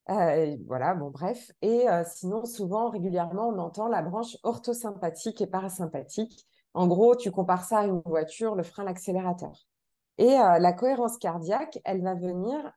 Euh, 0.10 0.58
voilà, 0.66 0.96
bon, 0.96 1.12
bref. 1.12 1.52
Et 1.62 1.88
euh, 1.88 2.04
sinon, 2.06 2.46
souvent, 2.46 2.90
régulièrement, 2.90 3.50
on 3.50 3.60
entend 3.60 3.88
la 3.88 4.02
branche 4.02 4.38
orthosympathique 4.44 5.42
et 5.42 5.48
parasympathique. 5.48 6.48
En 6.74 6.88
gros, 6.88 7.16
tu 7.16 7.30
compares 7.32 7.66
ça 7.66 7.80
à 7.80 7.86
une 7.86 8.02
voiture, 8.06 8.56
le 8.56 8.64
frein, 8.64 8.86
l'accélérateur. 8.86 9.68
Et 10.18 10.36
la 10.36 10.74
cohérence 10.74 11.18
cardiaque, 11.18 11.80
elle 11.84 12.04
va 12.04 12.14
venir 12.14 12.72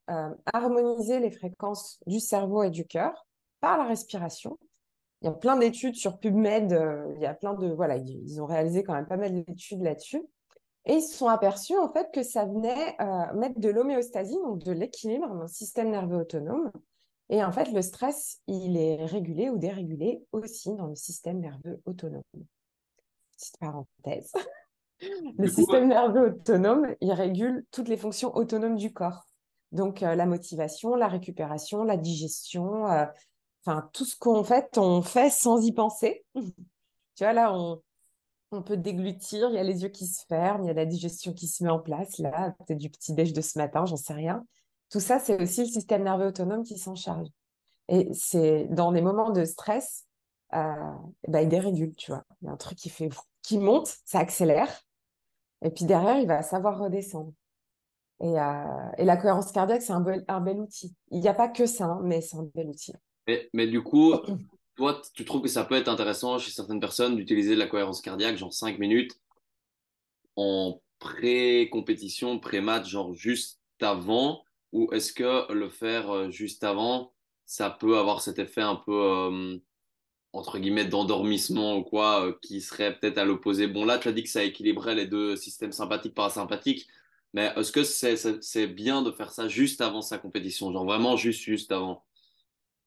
harmoniser 0.53 1.21
les 1.21 1.31
fréquences 1.31 2.01
du 2.07 2.19
cerveau 2.19 2.63
et 2.63 2.71
du 2.71 2.87
cœur 2.87 3.27
par 3.61 3.77
la 3.77 3.85
respiration 3.85 4.59
il 5.25 5.29
y 5.29 5.31
a 5.31 5.33
plein 5.33 5.57
d'études 5.57 5.95
sur 5.95 6.19
PubMed, 6.19 6.75
euh, 6.75 7.11
il 7.17 7.23
y 7.23 7.27
a 7.27 7.33
plein 7.33 7.55
de 7.55 7.73
voilà, 7.73 7.97
ils, 7.97 8.43
ont 8.43 8.47
réalisé 8.47 8.85
quand 8.85 8.93
même 8.93 9.07
pas 9.07 9.17
mal 9.17 9.33
d'études 9.33 9.81
là-dessus. 9.81 10.23
Et 10.85 10.97
ils 10.97 11.03
se 11.03 11.17
sont 11.17 11.29
aperçus 11.29 11.79
en 11.79 11.91
fait 11.91 12.11
que 12.13 12.23
ça 12.23 12.45
venait 12.45 12.95
euh, 13.01 13.33
mettre 13.33 13.59
de 13.59 13.71
l'homéostasie, 13.71 14.37
donc 14.45 14.63
de 14.63 14.73
l'équilibre 14.73 15.27
dans 15.27 15.41
le 15.41 15.49
système 15.49 15.91
nerveux 15.91 16.19
autonome. 16.19 16.71
Et 17.31 17.43
en 17.43 17.53
fait, 17.53 17.73
le 17.73 17.81
stress, 17.81 18.43
il 18.49 18.77
est 18.77 19.03
régulé 19.07 19.49
ou 19.49 19.57
dérégulé 19.57 20.23
aussi 20.33 20.75
dans 20.75 20.89
le 20.89 20.95
système 20.95 21.41
nerveux 21.41 21.81
autonome. 21.87 22.21
Petite 23.35 23.59
parenthèse. 23.59 24.31
le 25.39 25.49
système 25.49 25.89
nerveux 25.89 26.35
autonome, 26.35 26.95
il 27.01 27.13
régule 27.13 27.65
toutes 27.71 27.89
les 27.89 27.97
fonctions 27.97 28.37
autonomes 28.37 28.77
du 28.77 28.93
corps. 28.93 29.27
Donc 29.73 30.03
euh, 30.03 30.15
la 30.17 30.27
motivation, 30.27 30.97
la 30.97 31.09
récupération, 31.09 31.83
la 31.83 31.97
digestion, 31.97 32.85
enfin, 33.65 33.89
tout 33.93 34.05
ce 34.05 34.17
qu'on 34.17 34.45
fait, 34.45 34.77
on 34.79 35.03
fait 35.03 35.31
sans 35.31 35.65
y 35.65 35.73
penser. 35.73 36.25
tu 36.35 37.25
vois, 37.25 37.33
là, 37.33 37.53
on, 37.55 37.83
peut 38.63 38.77
déglutir, 38.77 39.49
il 39.51 39.57
y 39.57 39.59
a 39.59 39.65
les 39.65 39.83
yeux 39.83 39.89
qui 39.89 40.07
se 40.07 40.25
ferment, 40.27 40.63
il 40.63 40.69
y 40.69 40.71
a 40.71 40.75
la 40.75 40.87
digestion 40.87 41.33
qui 41.33 41.49
se 41.49 41.65
met 41.65 41.71
en 41.71 41.81
place, 41.81 42.19
là, 42.19 42.55
peut-être 42.59 42.79
du 42.79 42.89
petit 42.89 43.13
déj 43.13 43.33
de 43.33 43.41
ce 43.41 43.59
matin, 43.59 43.85
j'en 43.85 43.97
sais 43.97 44.13
rien. 44.13 44.47
Tout 44.91 45.01
ça, 45.01 45.19
c'est 45.19 45.43
aussi 45.43 45.63
le 45.63 45.67
système 45.67 46.05
nerveux 46.05 46.27
autonome 46.27 46.63
qui 46.63 46.79
s'en 46.79 46.95
charge. 46.95 47.27
Et 47.89 48.09
c'est 48.13 48.67
dans 48.71 48.93
des 48.93 49.03
moments 49.03 49.31
de 49.31 49.45
stress, 49.45 50.07
euh, 50.55 50.93
bah, 51.27 51.43
il 51.43 51.49
dérégule, 51.49 51.97
tu 51.97 52.13
vois. 52.13 52.25
Il 52.43 52.47
y 52.47 52.49
a 52.49 52.53
un 52.53 52.57
truc 52.57 52.79
qui 52.79 52.91
fait 52.91 53.09
qui 53.43 53.59
monte, 53.59 53.93
ça 54.05 54.21
accélère. 54.21 54.83
Et 55.63 55.71
puis 55.71 55.85
derrière, 55.85 56.19
il 56.19 56.29
va 56.29 56.43
savoir 56.43 56.79
redescendre. 56.79 57.33
Et, 58.21 58.39
euh, 58.39 58.91
la 58.99 59.17
cohérence 59.17 59.51
cardiaque, 59.51 59.83
c'est 59.83 59.93
un, 59.93 60.05
un 60.29 60.41
bel 60.41 60.61
outil. 60.61 60.95
Il 61.11 61.21
n'y 61.21 61.29
a 61.29 61.35
pas 61.35 61.49
que 61.49 61.67
ça, 61.67 61.87
hein, 61.87 62.01
mais 62.05 62.21
c'est 62.21 62.37
un 62.37 62.49
bel 62.55 62.69
outil. 62.69 62.93
Mais, 63.27 63.49
mais, 63.53 63.67
du 63.67 63.83
coup, 63.83 64.15
toi, 64.77 65.01
tu 65.15 65.25
trouves 65.25 65.43
que 65.43 65.49
ça 65.49 65.65
peut 65.65 65.77
être 65.77 65.89
intéressant 65.89 66.39
chez 66.39 66.51
certaines 66.51 66.81
personnes 66.81 67.17
d'utiliser 67.17 67.57
la 67.57 67.67
cohérence 67.67 68.01
cardiaque, 68.01 68.37
genre 68.37 68.53
5 68.53 68.79
minutes, 68.79 69.19
en 70.37 70.81
pré-compétition, 70.99 72.39
pré-match, 72.39 72.89
genre 72.89 73.15
juste 73.15 73.61
avant? 73.81 74.43
Ou 74.73 74.93
est-ce 74.93 75.13
que 75.13 75.53
le 75.53 75.69
faire 75.69 76.11
euh, 76.11 76.31
juste 76.31 76.65
avant, 76.65 77.13
ça 77.47 77.71
peut 77.71 77.99
avoir 77.99 78.23
cet 78.23 78.39
effet 78.39 78.63
un 78.63 78.77
peu, 78.77 78.93
euh, 78.93 79.59
entre 80.33 80.59
guillemets, 80.59 80.85
d'endormissement 80.87 81.77
ou 81.77 81.85
quoi, 81.85 82.27
euh, 82.27 82.35
qui 82.43 82.61
serait 82.61 82.99
peut-être 82.99 83.19
à 83.19 83.25
l'opposé? 83.25 83.69
Bon, 83.69 83.85
là, 83.85 83.99
tu 83.99 84.09
as 84.09 84.13
dit 84.13 84.25
que 84.25 84.29
ça 84.29 84.43
équilibrait 84.45 84.95
les 84.97 85.07
deux 85.07 85.37
systèmes 85.37 85.73
sympathiques, 85.73 86.15
parasympathiques, 86.15 86.89
mais 87.35 87.53
est-ce 87.57 87.73
que 87.73 87.85
c'est 87.85 88.17
c'est 88.43 88.67
bien 88.67 89.03
de 89.03 89.11
faire 89.11 89.33
ça 89.33 89.49
juste 89.49 89.81
avant 89.81 90.03
sa 90.03 90.19
compétition 90.19 90.73
Genre 90.73 90.85
vraiment 90.85 91.17
juste, 91.17 91.43
juste 91.43 91.73
avant? 91.73 92.05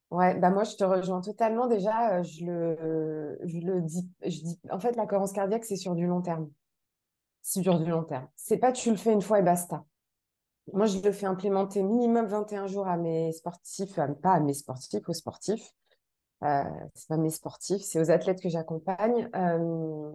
Ouais, 0.10 0.36
bah 0.40 0.50
moi 0.50 0.64
je 0.64 0.76
te 0.76 0.84
rejoins 0.84 1.22
totalement. 1.22 1.68
Déjà, 1.68 2.22
je 2.24 2.46
le, 2.46 3.38
je 3.44 3.60
le 3.60 3.82
dis, 3.82 4.10
je 4.24 4.40
dis, 4.42 4.60
en 4.72 4.80
fait, 4.80 4.96
la 4.96 5.06
cohérence 5.06 5.34
cardiaque, 5.34 5.66
c'est 5.66 5.76
sur 5.76 5.96
du 5.96 6.08
long 6.08 6.22
terme 6.22 6.50
sur 7.48 7.80
du 7.80 7.90
long 7.90 8.04
terme. 8.04 8.28
C'est 8.36 8.58
pas 8.58 8.72
tu 8.74 8.90
le 8.90 8.98
fais 8.98 9.14
une 9.14 9.22
fois 9.22 9.40
et 9.40 9.44
basta. 9.44 9.86
Moi, 10.74 10.86
je 10.86 11.00
le 11.00 11.14
fais 11.14 11.26
implémenter 11.26 11.82
minimum 11.82 12.26
21 12.26 12.68
jours 12.68 12.88
à 12.88 12.98
mes 12.98 13.32
sportifs, 13.32 13.98
pas 14.22 14.34
à 14.34 14.40
mes 14.42 14.54
sportifs, 14.54 15.08
aux 15.08 15.14
sportifs. 15.14 15.72
Euh, 16.44 16.64
c'est 16.94 17.08
pas 17.08 17.18
mes 17.18 17.30
sportifs, 17.30 17.82
c'est 17.82 18.02
aux 18.02 18.12
athlètes 18.12 18.42
que 18.42 18.50
j'accompagne. 18.50 19.30
Euh, 19.34 20.12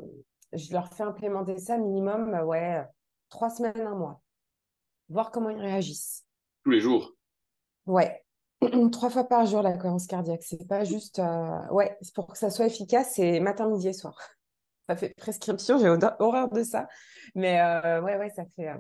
je 0.52 0.72
leur 0.74 0.92
fais 0.92 1.04
implémenter 1.04 1.56
ça 1.58 1.78
minimum, 1.78 2.34
ouais, 2.44 2.84
trois 3.30 3.48
semaines, 3.48 3.80
un 3.80 3.94
mois. 3.94 4.20
Voir 5.08 5.30
comment 5.30 5.48
ils 5.48 5.60
réagissent. 5.60 6.26
Tous 6.64 6.70
les 6.70 6.80
jours? 6.80 7.12
Ouais. 7.86 8.22
trois 8.92 9.10
fois 9.10 9.24
par 9.24 9.46
jour, 9.46 9.62
la 9.62 9.72
cohérence 9.72 10.06
cardiaque. 10.06 10.42
C'est 10.42 10.66
pas 10.66 10.84
juste. 10.84 11.18
Euh... 11.18 11.58
Pour 12.14 12.28
que 12.28 12.38
ça 12.38 12.50
soit 12.50 12.66
efficace, 12.66 13.12
c'est 13.14 13.40
matin, 13.40 13.68
midi 13.68 13.88
et 13.88 13.92
soir 13.92 14.16
ça 14.88 14.96
fait 14.96 15.14
prescription, 15.16 15.78
j'ai 15.78 15.88
horreur 16.18 16.50
de 16.50 16.62
ça. 16.62 16.88
Mais 17.34 17.60
euh, 17.60 18.02
ouais, 18.02 18.16
ouais, 18.16 18.30
ça 18.30 18.44
fait, 18.56 18.68
euh, 18.68 18.78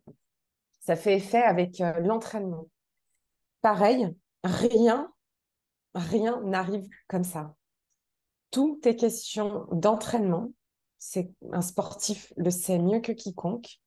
ça 0.80 0.96
fait 0.96 1.16
effet 1.16 1.42
avec 1.42 1.82
l'entraînement. 2.00 2.66
Pareil, 3.60 4.14
rien, 4.42 5.12
rien 5.94 6.40
n'arrive 6.42 6.88
comme 7.08 7.24
ça. 7.24 7.54
Tout 8.50 8.80
est 8.84 8.96
question 8.96 9.66
d'entraînement. 9.70 10.52
C'est 10.98 11.30
un 11.52 11.62
sportif 11.62 12.32
le 12.36 12.50
sait 12.50 12.78
mieux 12.78 13.00
que 13.00 13.12
quiconque. 13.12 13.80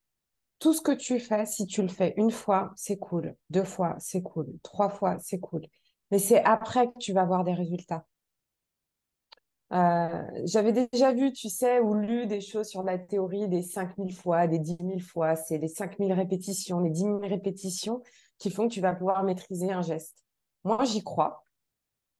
Tout 0.59 0.73
ce 0.73 0.81
que 0.81 0.91
tu 0.91 1.19
fais, 1.19 1.45
si 1.45 1.67
tu 1.67 1.81
le 1.81 1.87
fais 1.89 2.13
une 2.17 2.31
fois, 2.31 2.71
c'est 2.75 2.97
cool. 2.97 3.35
Deux 3.49 3.63
fois, 3.63 3.95
c'est 3.99 4.21
cool. 4.21 4.47
Trois 4.63 4.89
fois, 4.89 5.17
c'est 5.19 5.39
cool. 5.39 5.67
Mais 6.11 6.19
c'est 6.19 6.43
après 6.43 6.87
que 6.87 6.99
tu 6.99 7.13
vas 7.13 7.25
voir 7.25 7.43
des 7.43 7.53
résultats. 7.53 8.05
Euh, 9.73 10.23
j'avais 10.43 10.71
déjà 10.71 11.11
vu, 11.11 11.33
tu 11.33 11.49
sais, 11.49 11.79
ou 11.79 11.95
lu 11.95 12.27
des 12.27 12.39
choses 12.41 12.67
sur 12.67 12.83
la 12.83 12.99
théorie 12.99 13.49
des 13.49 13.63
5000 13.63 14.13
fois, 14.15 14.47
des 14.47 14.59
10 14.59 14.77
000 14.79 14.99
fois. 14.99 15.35
C'est 15.35 15.57
les 15.57 15.67
5000 15.67 16.13
répétitions, 16.13 16.79
les 16.79 16.91
10 16.91 17.01
000 17.01 17.19
répétitions 17.19 18.01
qui 18.37 18.51
font 18.51 18.67
que 18.67 18.73
tu 18.73 18.81
vas 18.81 18.93
pouvoir 18.93 19.23
maîtriser 19.23 19.71
un 19.71 19.81
geste. 19.81 20.23
Moi, 20.63 20.83
j'y 20.83 21.03
crois. 21.03 21.43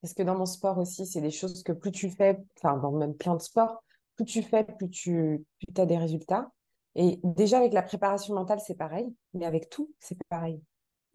Parce 0.02 0.14
que 0.14 0.24
dans 0.24 0.36
mon 0.38 0.46
sport 0.46 0.78
aussi, 0.78 1.06
c'est 1.06 1.22
des 1.22 1.32
choses 1.32 1.64
que 1.64 1.72
plus 1.72 1.92
tu 1.92 2.10
fais, 2.10 2.40
enfin, 2.58 2.78
dans 2.78 2.92
même 2.92 3.16
plein 3.16 3.36
de 3.36 3.42
sports, 3.42 3.84
plus 4.16 4.26
tu 4.26 4.44
fais, 4.44 4.64
plus 4.64 4.90
tu 4.90 5.46
plus 5.60 5.82
as 5.82 5.86
des 5.86 5.98
résultats. 5.98 6.52
Et 6.96 7.20
déjà, 7.24 7.58
avec 7.58 7.74
la 7.74 7.82
préparation 7.84 8.34
mentale, 8.36 8.60
c'est 8.60 8.76
pareil. 8.76 9.14
Mais 9.34 9.46
avec 9.46 9.70
tout, 9.70 9.92
c'est 10.00 10.18
pareil. 10.30 10.62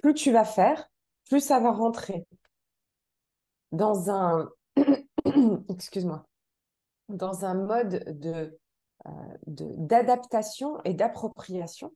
Plus 0.03 0.15
tu 0.15 0.33
vas 0.33 0.45
faire, 0.45 0.91
plus 1.29 1.41
ça 1.41 1.61
va 1.61 1.71
rentrer 1.71 2.27
dans 3.73 4.11
un 4.11 4.51
excuse-moi, 5.69 6.25
dans 7.09 7.45
un 7.45 7.55
mode 7.55 8.19
de, 8.21 8.59
euh, 9.07 9.11
d'adaptation 9.47 10.81
et 10.85 10.95
d'appropriation. 10.95 11.93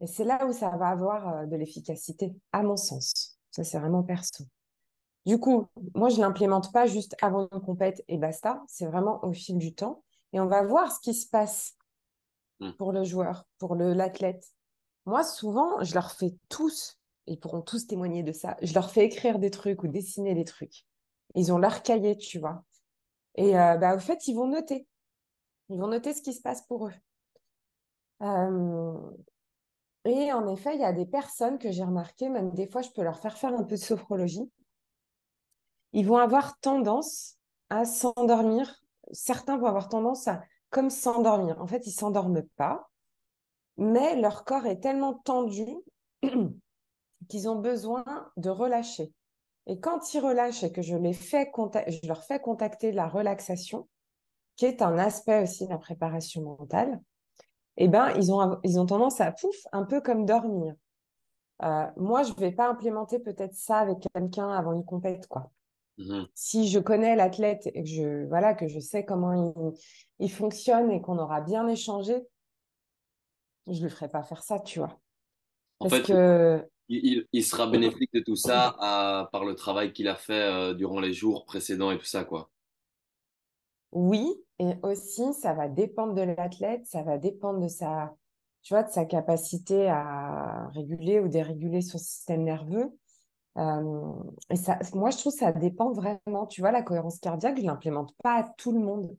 Et 0.00 0.06
c'est 0.06 0.24
là 0.24 0.46
où 0.46 0.52
ça 0.52 0.70
va 0.70 0.88
avoir 0.88 1.28
euh, 1.28 1.46
de 1.46 1.56
l'efficacité, 1.56 2.34
à 2.52 2.62
mon 2.62 2.76
sens. 2.76 3.38
Ça, 3.50 3.64
c'est 3.64 3.78
vraiment 3.78 4.02
perso. 4.02 4.44
Du 5.26 5.38
coup, 5.38 5.66
moi, 5.94 6.08
je 6.08 6.16
ne 6.16 6.20
l'implémente 6.22 6.72
pas 6.72 6.86
juste 6.86 7.16
avant 7.20 7.48
une 7.52 7.60
compète 7.60 8.04
et 8.08 8.18
basta. 8.18 8.62
C'est 8.68 8.86
vraiment 8.86 9.22
au 9.24 9.32
fil 9.32 9.58
du 9.58 9.74
temps. 9.74 10.02
Et 10.32 10.40
on 10.40 10.46
va 10.46 10.62
voir 10.62 10.92
ce 10.92 11.00
qui 11.00 11.14
se 11.14 11.28
passe 11.28 11.76
hmm. 12.60 12.72
pour 12.72 12.92
le 12.92 13.04
joueur, 13.04 13.44
pour 13.58 13.74
l'athlète. 13.74 14.44
Moi, 15.06 15.24
souvent, 15.24 15.82
je 15.82 15.94
leur 15.94 16.10
fais 16.12 16.34
tous, 16.48 16.97
ils 17.28 17.38
pourront 17.38 17.62
tous 17.62 17.86
témoigner 17.86 18.22
de 18.22 18.32
ça, 18.32 18.56
je 18.62 18.74
leur 18.74 18.90
fais 18.90 19.04
écrire 19.04 19.38
des 19.38 19.50
trucs 19.50 19.82
ou 19.82 19.88
dessiner 19.88 20.34
des 20.34 20.44
trucs. 20.44 20.84
Ils 21.34 21.52
ont 21.52 21.58
leur 21.58 21.82
cahier, 21.82 22.16
tu 22.16 22.38
vois. 22.38 22.64
Et 23.36 23.58
euh, 23.58 23.76
bah, 23.76 23.94
au 23.94 23.98
fait, 23.98 24.26
ils 24.26 24.34
vont 24.34 24.48
noter. 24.48 24.86
Ils 25.68 25.78
vont 25.78 25.88
noter 25.88 26.14
ce 26.14 26.22
qui 26.22 26.32
se 26.32 26.40
passe 26.40 26.62
pour 26.66 26.88
eux. 26.88 26.94
Euh, 28.22 28.98
et 30.04 30.32
en 30.32 30.48
effet, 30.48 30.74
il 30.74 30.80
y 30.80 30.84
a 30.84 30.92
des 30.92 31.06
personnes 31.06 31.58
que 31.58 31.70
j'ai 31.70 31.84
remarquées, 31.84 32.28
même 32.28 32.50
des 32.52 32.66
fois, 32.66 32.82
je 32.82 32.90
peux 32.90 33.02
leur 33.02 33.18
faire 33.20 33.36
faire 33.36 33.54
un 33.54 33.64
peu 33.64 33.76
de 33.76 33.80
sophrologie. 33.80 34.50
Ils 35.92 36.06
vont 36.06 36.16
avoir 36.16 36.58
tendance 36.60 37.36
à 37.70 37.84
s'endormir. 37.84 38.82
Certains 39.12 39.56
vont 39.56 39.66
avoir 39.66 39.88
tendance 39.88 40.28
à 40.28 40.42
comme 40.70 40.90
s'endormir. 40.90 41.60
En 41.60 41.66
fait, 41.66 41.86
ils 41.86 41.92
s'endorment 41.92 42.42
pas, 42.56 42.88
mais 43.76 44.20
leur 44.20 44.44
corps 44.44 44.66
est 44.66 44.80
tellement 44.80 45.14
tendu 45.14 45.66
qu'ils 47.28 47.48
ont 47.48 47.56
besoin 47.56 48.04
de 48.36 48.50
relâcher. 48.50 49.12
Et 49.66 49.80
quand 49.80 50.14
ils 50.14 50.20
relâchent 50.20 50.64
et 50.64 50.72
que 50.72 50.82
je, 50.82 50.96
les 50.96 51.12
fais 51.12 51.50
je 51.88 52.06
leur 52.06 52.24
fais 52.24 52.40
contacter 52.40 52.92
la 52.92 53.06
relaxation, 53.06 53.88
qui 54.56 54.64
est 54.64 54.82
un 54.82 54.98
aspect 54.98 55.42
aussi 55.42 55.66
de 55.66 55.70
la 55.70 55.78
préparation 55.78 56.42
mentale, 56.42 57.00
eh 57.76 57.88
ben, 57.88 58.10
ils, 58.16 58.32
ont, 58.32 58.58
ils 58.64 58.80
ont 58.80 58.86
tendance 58.86 59.20
à 59.20 59.30
pouf, 59.30 59.56
un 59.72 59.84
peu 59.84 60.00
comme 60.00 60.24
dormir. 60.24 60.74
Euh, 61.62 61.86
moi, 61.96 62.22
je 62.22 62.32
ne 62.32 62.38
vais 62.38 62.52
pas 62.52 62.68
implémenter 62.68 63.18
peut-être 63.18 63.54
ça 63.54 63.78
avec 63.78 63.98
quelqu'un 64.14 64.50
avant 64.50 64.72
une 64.72 64.84
compète, 64.84 65.26
quoi. 65.26 65.50
Mmh 65.98 66.26
si 66.34 66.68
je 66.68 66.78
connais 66.78 67.16
l'athlète 67.16 67.68
et 67.74 67.82
que 67.82 67.88
je, 67.88 68.24
voilà, 68.26 68.54
que 68.54 68.68
je 68.68 68.78
sais 68.78 69.04
comment 69.04 69.52
il, 69.52 69.72
il 70.20 70.30
fonctionne 70.30 70.92
et 70.92 71.00
qu'on 71.00 71.18
aura 71.18 71.40
bien 71.40 71.66
échangé, 71.66 72.24
je 73.66 73.78
ne 73.78 73.82
lui 73.82 73.90
ferai 73.90 74.08
pas 74.08 74.22
faire 74.22 74.44
ça, 74.44 74.60
tu 74.60 74.78
vois. 74.78 75.00
Parce 75.80 76.00
que 76.00 76.64
il, 76.88 77.44
sera 77.44 77.66
bénéfique 77.66 78.12
de 78.12 78.20
tout 78.20 78.36
ça 78.36 78.74
par 79.32 79.44
le 79.44 79.54
travail 79.54 79.92
qu'il 79.92 80.08
a 80.08 80.16
fait 80.16 80.32
euh, 80.32 80.74
durant 80.74 81.00
les 81.00 81.12
jours 81.12 81.44
précédents 81.44 81.90
et 81.90 81.98
tout 81.98 82.06
ça, 82.06 82.24
quoi. 82.24 82.50
Oui, 83.92 84.34
et 84.58 84.74
aussi, 84.82 85.32
ça 85.32 85.54
va 85.54 85.68
dépendre 85.68 86.14
de 86.14 86.22
l'athlète, 86.22 86.86
ça 86.86 87.02
va 87.02 87.16
dépendre 87.16 87.60
de 87.60 87.68
sa, 87.68 88.14
tu 88.62 88.74
vois, 88.74 88.82
de 88.82 88.90
sa 88.90 89.06
capacité 89.06 89.88
à 89.88 90.68
réguler 90.74 91.20
ou 91.20 91.28
déréguler 91.28 91.80
son 91.80 91.96
système 91.98 92.44
nerveux. 92.44 92.90
Euh, 93.56 94.12
et 94.50 94.56
ça, 94.56 94.78
moi, 94.92 95.10
je 95.10 95.18
trouve 95.18 95.32
que 95.32 95.38
ça 95.38 95.52
dépend 95.52 95.92
vraiment. 95.92 96.46
Tu 96.46 96.60
vois, 96.60 96.70
la 96.70 96.82
cohérence 96.82 97.18
cardiaque, 97.18 97.58
je 97.58 97.64
l'implémente 97.64 98.14
pas 98.22 98.40
à 98.40 98.42
tout 98.56 98.72
le 98.72 98.80
monde. 98.80 99.16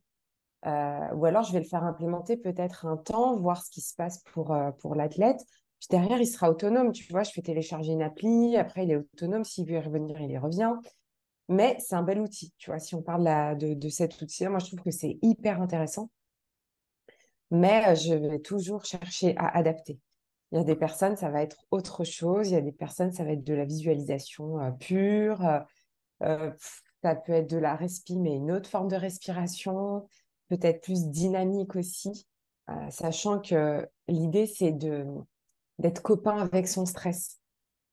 Euh, 0.65 1.13
ou 1.15 1.25
alors, 1.25 1.43
je 1.43 1.53
vais 1.53 1.59
le 1.59 1.65
faire 1.65 1.83
implémenter 1.83 2.37
peut-être 2.37 2.85
un 2.85 2.97
temps, 2.97 3.35
voir 3.37 3.63
ce 3.63 3.71
qui 3.71 3.81
se 3.81 3.95
passe 3.95 4.19
pour, 4.33 4.55
pour 4.79 4.93
l'athlète. 4.93 5.43
Puis 5.79 5.87
derrière, 5.89 6.19
il 6.19 6.27
sera 6.27 6.49
autonome. 6.49 6.91
Tu 6.91 7.09
vois, 7.11 7.23
je 7.23 7.31
fais 7.31 7.41
télécharger 7.41 7.93
une 7.93 8.01
appli. 8.01 8.57
Après, 8.57 8.83
il 8.83 8.91
est 8.91 8.97
autonome. 8.97 9.43
S'il 9.43 9.65
veut 9.65 9.75
y 9.75 9.79
revenir, 9.79 10.19
il 10.21 10.31
y 10.31 10.37
revient. 10.37 10.73
Mais 11.47 11.77
c'est 11.79 11.95
un 11.95 12.03
bel 12.03 12.19
outil. 12.19 12.53
Tu 12.57 12.69
vois, 12.69 12.79
si 12.79 12.95
on 12.95 13.01
parle 13.01 13.57
de, 13.57 13.73
de, 13.73 13.89
cet 13.89 14.21
outil-là, 14.21 14.49
moi, 14.49 14.59
je 14.59 14.67
trouve 14.67 14.81
que 14.81 14.91
c'est 14.91 15.17
hyper 15.21 15.61
intéressant. 15.61 16.11
Mais 17.51 17.87
euh, 17.87 17.95
je 17.95 18.13
vais 18.13 18.39
toujours 18.39 18.85
chercher 18.85 19.35
à 19.37 19.57
adapter. 19.57 19.99
Il 20.51 20.57
y 20.57 20.61
a 20.61 20.63
des 20.63 20.75
personnes, 20.75 21.15
ça 21.15 21.29
va 21.29 21.41
être 21.41 21.57
autre 21.71 22.03
chose. 22.03 22.49
Il 22.49 22.53
y 22.53 22.57
a 22.57 22.61
des 22.61 22.71
personnes, 22.71 23.11
ça 23.11 23.23
va 23.23 23.31
être 23.31 23.43
de 23.43 23.53
la 23.53 23.65
visualisation 23.65 24.59
euh, 24.59 24.71
pure. 24.71 25.43
Euh, 26.23 26.51
ça 27.01 27.15
peut 27.15 27.33
être 27.33 27.49
de 27.49 27.57
la 27.57 27.75
respi, 27.75 28.17
mais 28.17 28.35
une 28.35 28.51
autre 28.51 28.69
forme 28.69 28.89
de 28.89 28.95
respiration, 28.95 30.07
peut-être 30.49 30.81
plus 30.81 31.07
dynamique 31.07 31.75
aussi. 31.75 32.27
sachant 32.89 33.39
que 33.39 33.87
l'idée, 34.09 34.45
c'est 34.45 34.73
de, 34.73 35.05
d'être 35.79 36.01
copain 36.01 36.37
avec 36.37 36.67
son 36.67 36.85
stress 36.85 37.39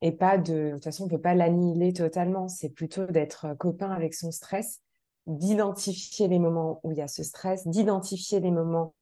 et 0.01 0.11
pas 0.11 0.37
de, 0.37 0.53
de 0.53 0.71
toute 0.73 0.83
façon, 0.83 1.05
on 1.05 1.07
peut 1.07 1.21
pas 1.21 1.33
l'annihiler 1.33 1.93
totalement. 1.93 2.47
C'est 2.47 2.69
plutôt 2.69 3.05
d'être 3.05 3.45
euh, 3.45 3.55
copain 3.55 3.89
avec 3.89 4.13
son 4.13 4.31
stress, 4.31 4.81
d'identifier 5.25 6.27
les 6.27 6.39
moments 6.39 6.79
où 6.83 6.91
il 6.91 6.97
y 6.97 7.01
a 7.01 7.07
ce 7.07 7.23
stress, 7.23 7.67
d'identifier 7.67 8.39
les 8.39 8.51
moments 8.51 8.93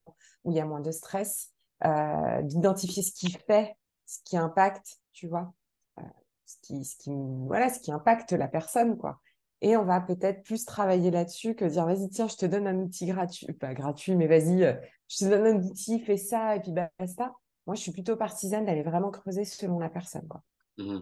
où 0.43 0.51
il 0.51 0.57
y 0.57 0.59
a 0.59 0.65
moins 0.65 0.79
de 0.79 0.91
stress, 0.91 1.51
euh, 1.85 2.41
d'identifier 2.43 3.03
ce 3.03 3.11
qui 3.11 3.31
fait, 3.31 3.75
ce 4.05 4.19
qui 4.23 4.37
impacte, 4.37 4.99
tu 5.11 5.27
vois, 5.27 5.53
euh, 5.99 6.03
ce 6.45 6.55
qui, 6.61 6.85
ce 6.85 6.95
qui, 6.97 7.11
voilà, 7.47 7.69
ce 7.69 7.79
qui 7.79 7.91
impacte 7.91 8.31
la 8.31 8.47
personne, 8.47 8.97
quoi. 8.97 9.19
Et 9.61 9.77
on 9.77 9.85
va 9.85 9.99
peut-être 9.99 10.43
plus 10.43 10.63
travailler 10.65 11.11
là-dessus 11.11 11.55
que 11.55 11.65
dire, 11.65 11.85
vas-y, 11.85 12.09
tiens, 12.09 12.27
je 12.27 12.35
te 12.35 12.45
donne 12.45 12.67
un 12.67 12.77
outil 12.77 13.07
gratuit, 13.07 13.51
pas 13.53 13.73
gratuit, 13.73 14.15
mais 14.15 14.27
vas-y, 14.27 14.79
je 15.07 15.17
te 15.17 15.29
donne 15.29 15.45
un 15.45 15.63
outil, 15.63 15.99
fais 16.01 16.17
ça, 16.17 16.55
et 16.55 16.59
puis 16.59 16.71
basta. 16.71 17.33
Moi, 17.67 17.75
je 17.75 17.81
suis 17.81 17.91
plutôt 17.91 18.15
partisane 18.15 18.65
d'aller 18.65 18.83
vraiment 18.83 19.11
creuser 19.11 19.45
selon 19.45 19.79
la 19.79 19.89
personne. 19.89 20.27
Quoi. 20.27 20.43
Mmh 20.77 20.99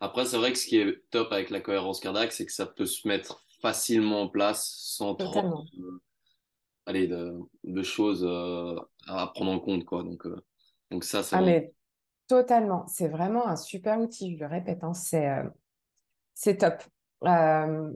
Après, 0.00 0.26
c'est 0.26 0.36
vrai 0.36 0.52
que 0.52 0.58
ce 0.58 0.66
qui 0.66 0.78
est 0.78 1.02
top 1.10 1.32
avec 1.32 1.50
la 1.50 1.60
cohérence 1.60 2.00
cardiaque, 2.00 2.32
c'est 2.32 2.46
que 2.46 2.52
ça 2.52 2.66
peut 2.66 2.86
se 2.86 3.06
mettre 3.08 3.44
facilement 3.60 4.22
en 4.22 4.28
place 4.28 4.72
sans 4.76 5.14
trop 5.14 5.64
allez, 6.86 7.06
de, 7.06 7.82
choses 7.82 8.24
euh, 8.24 8.76
à 9.06 9.28
prendre 9.28 9.52
en 9.52 9.60
compte. 9.60 9.84
Quoi. 9.84 10.02
Donc, 10.02 10.26
euh, 10.26 10.42
donc 10.90 11.04
ça, 11.04 11.22
c'est 11.22 11.36
ah, 11.36 11.40
mais 11.40 11.72
totalement. 12.26 12.86
C'est 12.86 13.08
vraiment 13.08 13.46
un 13.46 13.56
super 13.56 13.98
outil, 14.00 14.34
je 14.36 14.40
le 14.40 14.46
répète. 14.46 14.82
Hein, 14.84 14.94
c'est, 14.94 15.28
euh, 15.28 15.44
c'est 16.34 16.58
top. 16.58 16.82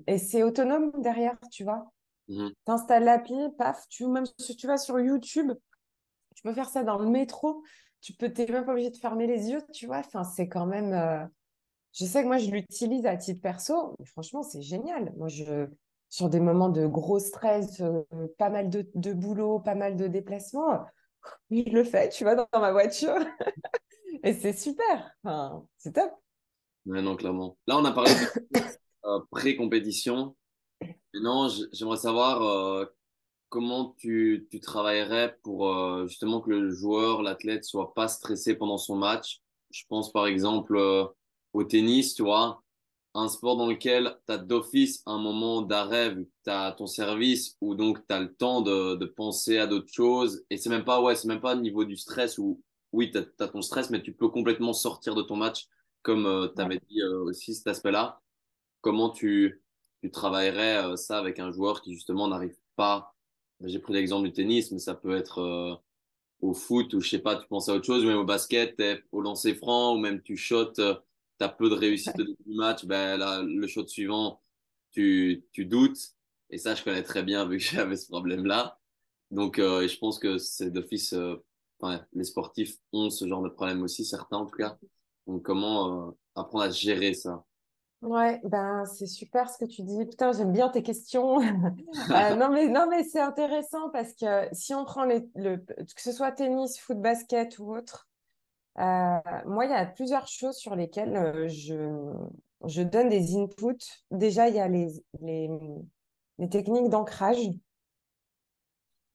et 0.07 0.19
c'est 0.19 0.43
autonome 0.43 0.93
derrière, 1.03 1.37
tu 1.51 1.65
vois. 1.65 1.91
Mmh 2.29 2.49
tu 2.49 2.73
installes 2.73 3.05
l'appli, 3.05 3.37
paf, 3.57 3.87
tu, 3.89 4.07
même 4.09 4.25
si 4.39 4.57
tu 4.57 4.67
vas 4.67 4.79
sur 4.79 4.99
YouTube, 4.99 5.53
tu 6.35 6.43
peux 6.43 6.53
faire 6.53 6.69
ça 6.69 6.83
dans 6.83 6.99
le 6.99 7.09
métro. 7.09 7.63
Tu 8.01 8.13
peux, 8.13 8.33
t'es 8.33 8.47
même 8.47 8.65
pas 8.65 8.73
obligé 8.73 8.91
de 8.91 8.97
fermer 8.97 9.27
les 9.27 9.51
yeux, 9.51 9.63
tu 9.73 9.87
vois. 9.87 9.99
Enfin, 9.99 10.25
c'est 10.25 10.49
quand 10.49 10.67
même. 10.67 11.29
Je 11.93 12.05
sais 12.05 12.23
que 12.23 12.29
moi, 12.29 12.39
je 12.39 12.51
l'utilise 12.51 13.07
à 13.07 13.17
titre 13.17 13.41
perso. 13.41 13.97
Mais 13.99 14.05
franchement, 14.05 14.43
c'est 14.43 14.63
génial. 14.63 15.13
Moi, 15.17 15.29
je, 15.29 15.67
sur 16.09 16.29
des 16.29 16.41
moments 16.41 16.69
de 16.69 16.87
gros 16.87 17.19
stress, 17.19 17.81
euh, 17.81 18.03
pas 18.39 18.51
mal 18.51 18.71
de, 18.71 18.89
de, 18.95 19.13
boulot, 19.13 19.61
pas 19.61 19.75
mal 19.75 19.97
de 19.97 20.07
déplacements, 20.07 20.85
je 21.51 21.63
le 21.71 21.85
fais, 21.85 22.09
tu 22.09 22.25
vois, 22.25 22.35
dans, 22.35 22.47
ma 22.55 22.73
voiture. 22.73 23.17
Et 24.23 24.35
c'est 24.35 24.53
super. 24.53 25.11
Enfin, 25.23 25.67
c'est 25.79 25.93
top. 25.93 26.11
Non, 26.87 27.17
clairement. 27.17 27.59
Là, 27.67 27.79
on 27.79 27.85
a 27.85 27.93
parlé 27.93 28.13
de 28.13 28.61
euh, 29.05 29.21
pré-compétition. 29.31 30.37
Maintenant, 31.13 31.49
j'aimerais 31.73 31.97
savoir 31.97 32.43
euh, 32.43 32.85
comment 33.49 33.95
tu, 33.99 34.49
tu, 34.51 34.61
travaillerais 34.61 35.39
pour 35.43 35.69
justement 36.07 36.41
que 36.41 36.51
le 36.51 36.71
joueur, 36.71 37.23
l'athlète, 37.23 37.65
soit 37.65 37.95
pas 37.95 38.09
stressé 38.09 38.55
pendant 38.55 38.79
son 38.79 38.97
match? 38.97 39.41
Je 39.71 39.85
pense 39.89 40.13
par 40.13 40.27
exemple 40.27 40.79
au 41.53 41.65
tennis, 41.65 42.15
tu 42.15 42.23
vois 42.23 42.63
un 43.17 43.29
sport 43.29 43.57
dans 43.57 43.67
lequel 43.67 44.15
tu 44.27 44.33
as 44.33 44.39
d'office 44.39 45.03
un 45.07 45.19
moment 45.19 45.63
d'arrêt 45.63 46.15
vu 46.15 46.27
que 46.27 46.31
tu 46.45 46.51
as 46.51 46.73
ton 46.73 46.87
service 46.87 47.57
ou 47.63 47.75
donc 47.75 48.07
tu 48.07 48.15
as 48.15 48.21
le 48.21 48.35
temps 48.35 48.61
de, 48.61 48.95
de 48.95 49.07
penser 49.07 49.59
à 49.59 49.67
d'autres 49.67 49.91
choses 49.91 50.45
et 50.51 50.59
c'est 50.59 50.69
même 50.69 50.85
pas 50.85 51.01
ouais 51.01 51.17
c'est 51.17 51.29
même 51.29 51.41
pas 51.41 51.57
au 51.57 51.61
niveau 51.61 51.85
du 51.85 51.97
stress 51.97 52.37
où 52.37 52.63
oui 52.93 53.11
tu 53.11 53.19
as, 53.19 53.49
ton 53.49 53.63
stress 53.63 53.89
mais 53.91 54.03
tu 54.03 54.13
peux 54.13 54.29
complètement 54.29 54.75
sortir 54.75 55.15
de 55.15 55.23
ton 55.23 55.37
match 55.37 55.67
comme 56.03 56.27
euh, 56.27 56.49
tu 56.55 56.61
avais 56.61 56.79
dit 56.91 57.01
euh, 57.01 57.25
aussi 57.25 57.55
cet 57.55 57.67
aspect 57.69 57.91
là 57.91 58.21
comment 58.83 59.09
tu, 59.09 59.63
tu 60.03 60.11
travaillerais 60.11 60.85
euh, 60.85 60.97
ça 60.97 61.19
avec 61.19 61.39
un 61.39 61.51
joueur 61.51 61.81
qui 61.81 61.95
justement 61.95 62.29
n'arrive 62.29 62.57
pas 62.77 63.16
j'ai 63.65 63.79
pris 63.79 63.93
l'exemple 63.95 64.27
du 64.29 64.33
tennis 64.33 64.71
mais 64.73 64.79
ça 64.79 64.95
peut 64.95 65.17
être 65.17 65.81
au 66.41 66.55
foot 66.55 66.93
ou 66.95 67.01
je 67.01 67.09
sais 67.09 67.19
pas 67.19 67.37
tu 67.37 67.47
penses 67.49 67.69
à 67.69 67.75
autre 67.75 67.87
chose 67.87 68.05
ou 68.05 68.09
même 68.09 68.19
au 68.19 68.25
basket 68.25 68.81
au 69.13 69.21
lancer 69.21 69.55
franc 69.55 69.95
ou 69.95 69.99
même 69.99 70.23
tu 70.23 70.37
shottes 70.37 70.81
tu 71.39 71.45
as 71.45 71.49
peu 71.49 71.69
de 71.69 71.75
réussite 71.75 72.17
du 72.17 72.55
match, 72.55 72.85
ben, 72.85 73.17
là, 73.17 73.43
le 73.43 73.67
shot 73.67 73.87
suivant, 73.87 74.43
tu, 74.93 75.45
tu 75.53 75.67
doutes. 75.67 75.99
Et 76.51 76.59
ça, 76.59 76.75
je 76.75 76.83
connais 76.83 77.03
très 77.03 77.23
bien 77.23 77.47
vu 77.47 77.59
que 77.59 77.65
j'avais 77.65 77.97
ce 77.97 78.09
problème-là. 78.09 78.79
Donc, 79.31 79.59
euh, 79.59 79.87
je 79.89 79.99
pense 79.99 80.19
que 80.19 80.39
c'est 80.39 80.71
d'office, 80.71 81.13
euh, 81.13 81.37
les 82.13 82.25
sportifs 82.25 82.77
ont 82.93 83.11
ce 83.11 83.27
genre 83.27 83.43
de 83.43 83.49
problème 83.49 83.83
aussi, 83.83 84.05
certains 84.05 84.39
en 84.39 84.47
tout 84.47 84.57
cas. 84.57 84.79
Donc, 85.27 85.43
comment 85.43 86.09
euh, 86.09 86.13
apprendre 86.35 86.65
à 86.65 86.71
gérer 86.71 87.15
ça? 87.15 87.45
Ouais, 88.03 88.41
ben 88.45 88.85
c'est 88.85 89.07
super 89.07 89.51
ce 89.51 89.59
que 89.59 89.65
tu 89.65 89.83
dis. 89.83 90.05
Putain, 90.05 90.33
j'aime 90.33 90.53
bien 90.53 90.69
tes 90.69 90.83
questions. 90.83 91.41
non 92.41 92.51
mais 92.51 92.69
non 92.69 92.87
mais 92.89 93.05
c'est 93.05 93.21
intéressant 93.21 93.91
parce 93.91 94.13
que 94.15 94.49
si 94.53 94.75
on 94.75 94.85
prend 94.85 95.05
les, 95.05 95.29
le, 95.35 95.57
que 95.57 96.03
ce 96.03 96.13
soit 96.13 96.33
tennis, 96.33 96.79
foot, 96.79 97.01
basket 97.01 97.59
ou 97.59 97.75
autre, 97.75 98.09
euh, 98.79 99.19
moi, 99.47 99.65
il 99.65 99.71
y 99.71 99.75
a 99.75 99.87
plusieurs 99.87 100.29
choses 100.29 100.57
sur 100.57 100.77
lesquelles 100.77 101.17
euh, 101.17 101.49
je, 101.49 102.13
je, 102.67 102.83
donne 102.83 103.09
des 103.09 103.37
inputs. 103.37 104.03
Déjà, 104.11 104.49
il 104.49 104.57
y 104.57 104.61
a 104.61 104.69
les, 104.69 104.89
les, 105.21 105.49
les 106.39 106.49
techniques 106.49 106.91
d'ancrage. 106.91 107.39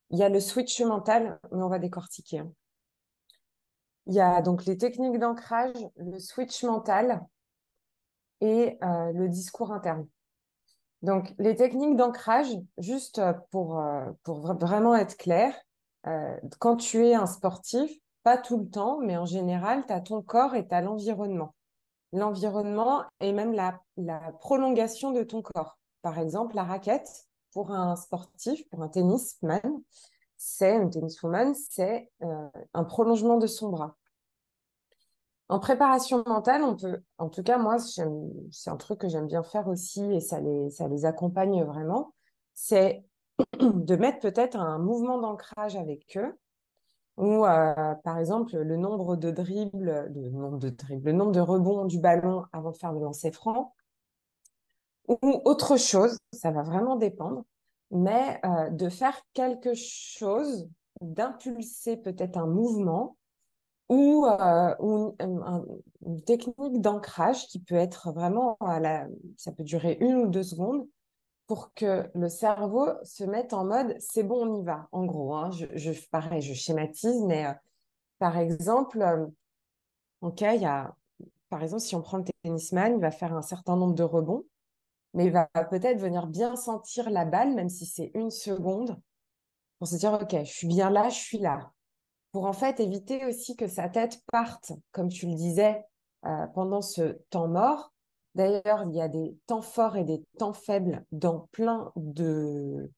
Il 0.09 0.17
y 0.17 0.23
a 0.23 0.29
le 0.29 0.39
switch 0.39 0.81
mental, 0.81 1.39
mais 1.51 1.63
on 1.63 1.69
va 1.69 1.79
décortiquer. 1.79 2.39
Hein. 2.39 2.51
Il 4.07 4.15
y 4.15 4.19
a 4.19 4.41
donc 4.41 4.65
les 4.65 4.77
techniques 4.77 5.19
d'ancrage, 5.19 5.77
le 5.95 6.17
switch 6.19 6.63
mental 6.63 7.21
et 8.41 8.77
euh, 8.83 9.11
le 9.13 9.29
discours 9.29 9.71
interne. 9.71 10.07
Donc, 11.01 11.33
les 11.39 11.55
techniques 11.55 11.95
d'ancrage, 11.95 12.49
juste 12.77 13.21
pour, 13.49 13.83
pour 14.21 14.53
vraiment 14.53 14.95
être 14.95 15.17
clair, 15.17 15.55
quand 16.59 16.75
tu 16.75 17.07
es 17.07 17.15
un 17.15 17.25
sportif, 17.25 17.91
pas 18.23 18.37
tout 18.37 18.57
le 18.57 18.69
temps, 18.69 18.99
mais 18.99 19.17
en 19.17 19.25
général, 19.25 19.85
tu 19.85 19.93
as 19.93 20.01
ton 20.01 20.21
corps 20.21 20.55
et 20.55 20.67
tu 20.67 20.73
as 20.75 20.81
l'environnement. 20.81 21.55
L'environnement 22.13 23.03
est 23.19 23.31
même 23.31 23.53
la, 23.53 23.81
prolongation 24.39 25.11
de 25.11 25.23
ton 25.23 25.41
corps. 25.41 25.77
Par 26.01 26.19
exemple, 26.19 26.55
la 26.55 26.63
raquette, 26.63 27.27
pour 27.53 27.71
un 27.71 27.95
sportif, 27.95 28.67
pour 28.69 28.81
un 28.83 28.89
tennisman, 28.89 29.61
c'est 30.37 30.89
tenniswoman, 30.89 31.53
c'est 31.53 32.09
euh, 32.23 32.49
un 32.73 32.83
prolongement 32.83 33.37
de 33.37 33.47
son 33.47 33.69
bras. 33.69 33.95
En 35.51 35.59
préparation 35.59 36.23
mentale, 36.27 36.63
on 36.63 36.77
peut, 36.77 37.01
en 37.17 37.27
tout 37.27 37.43
cas, 37.43 37.57
moi, 37.57 37.77
c'est 37.77 38.69
un 38.69 38.77
truc 38.77 38.99
que 38.99 39.09
j'aime 39.09 39.27
bien 39.27 39.43
faire 39.43 39.67
aussi 39.67 40.01
et 40.13 40.21
ça 40.21 40.39
les, 40.39 41.05
accompagne 41.05 41.65
vraiment, 41.65 42.13
c'est 42.53 43.03
de 43.59 43.95
mettre 43.97 44.19
peut-être 44.19 44.55
un 44.55 44.77
mouvement 44.77 45.19
d'ancrage 45.19 45.75
avec 45.75 46.15
eux 46.15 46.39
ou 47.17 47.45
euh, 47.45 47.95
par 47.95 48.17
exemple 48.17 48.55
le 48.59 48.77
nombre 48.77 49.17
de 49.17 49.29
dribbles, 49.29 50.09
le 50.15 50.29
nombre 50.29 50.57
de 50.57 50.69
dribbles, 50.69 51.07
le 51.07 51.11
nombre 51.11 51.33
de 51.33 51.41
rebonds 51.41 51.83
du 51.83 51.99
ballon 51.99 52.45
avant 52.53 52.71
de 52.71 52.77
faire 52.77 52.93
le 52.93 53.01
lancer 53.01 53.33
franc, 53.33 53.75
ou 55.09 55.41
autre 55.43 55.75
chose, 55.75 56.17
ça 56.31 56.51
va 56.51 56.63
vraiment 56.63 56.95
dépendre, 56.95 57.43
mais 57.89 58.39
euh, 58.45 58.69
de 58.69 58.87
faire 58.87 59.19
quelque 59.33 59.73
chose, 59.73 60.69
d'impulser 61.01 61.97
peut-être 61.97 62.37
un 62.37 62.47
mouvement 62.47 63.17
ou, 63.91 64.25
euh, 64.25 65.11
une 66.05 66.23
technique 66.23 66.79
d'ancrage 66.79 67.47
qui 67.47 67.59
peut 67.59 67.75
être 67.75 68.13
vraiment 68.13 68.55
à 68.61 68.79
la, 68.79 69.07
ça 69.35 69.51
peut 69.51 69.65
durer 69.65 69.97
une 69.99 70.15
ou 70.15 70.27
deux 70.27 70.43
secondes, 70.43 70.87
pour 71.45 71.73
que 71.73 72.09
le 72.15 72.29
cerveau 72.29 72.87
se 73.03 73.25
mette 73.25 73.51
en 73.51 73.65
mode 73.65 73.97
c'est 73.99 74.23
bon, 74.23 74.47
on 74.47 74.61
y 74.61 74.63
va. 74.63 74.87
En 74.93 75.05
gros, 75.05 75.35
hein, 75.35 75.51
je, 75.51 75.91
pareil, 76.09 76.41
je 76.41 76.53
schématise, 76.53 77.21
mais 77.23 77.45
euh, 77.45 77.51
par 78.17 78.37
exemple, 78.37 79.01
euh, 79.01 79.27
il 80.39 80.61
y 80.61 80.65
a, 80.65 80.95
par 81.49 81.61
exemple, 81.61 81.81
si 81.81 81.93
on 81.93 82.01
prend 82.01 82.19
le 82.19 82.23
tennisman, 82.43 82.93
il 82.95 83.01
va 83.01 83.11
faire 83.11 83.33
un 83.33 83.41
certain 83.41 83.75
nombre 83.75 83.95
de 83.95 84.03
rebonds, 84.03 84.45
mais 85.13 85.25
il 85.25 85.33
va 85.33 85.47
peut-être 85.69 85.99
venir 85.99 86.27
bien 86.27 86.55
sentir 86.55 87.09
la 87.09 87.25
balle, 87.25 87.53
même 87.53 87.67
si 87.67 87.85
c'est 87.85 88.11
une 88.13 88.31
seconde, 88.31 88.97
pour 89.79 89.89
se 89.89 89.97
dire 89.97 90.13
ok, 90.13 90.33
je 90.45 90.49
suis 90.49 90.67
bien 90.67 90.89
là, 90.89 91.09
je 91.09 91.19
suis 91.19 91.39
là. 91.39 91.73
Pour 92.31 92.45
en 92.45 92.53
fait 92.53 92.79
éviter 92.79 93.25
aussi 93.25 93.55
que 93.55 93.67
sa 93.67 93.89
tête 93.89 94.21
parte, 94.31 94.71
comme 94.91 95.09
tu 95.09 95.27
le 95.27 95.35
disais, 95.35 95.83
euh, 96.25 96.47
pendant 96.53 96.81
ce 96.81 97.19
temps 97.29 97.47
mort, 97.47 97.91
D'ailleurs, 98.35 98.85
il 98.87 98.95
y 98.95 99.01
a 99.01 99.09
des 99.09 99.37
temps 99.47 99.61
forts 99.61 99.97
et 99.97 100.03
des 100.03 100.23
temps 100.37 100.53
faibles 100.53 101.05
dans 101.11 101.49
plein 101.51 101.91
de, 101.97 102.89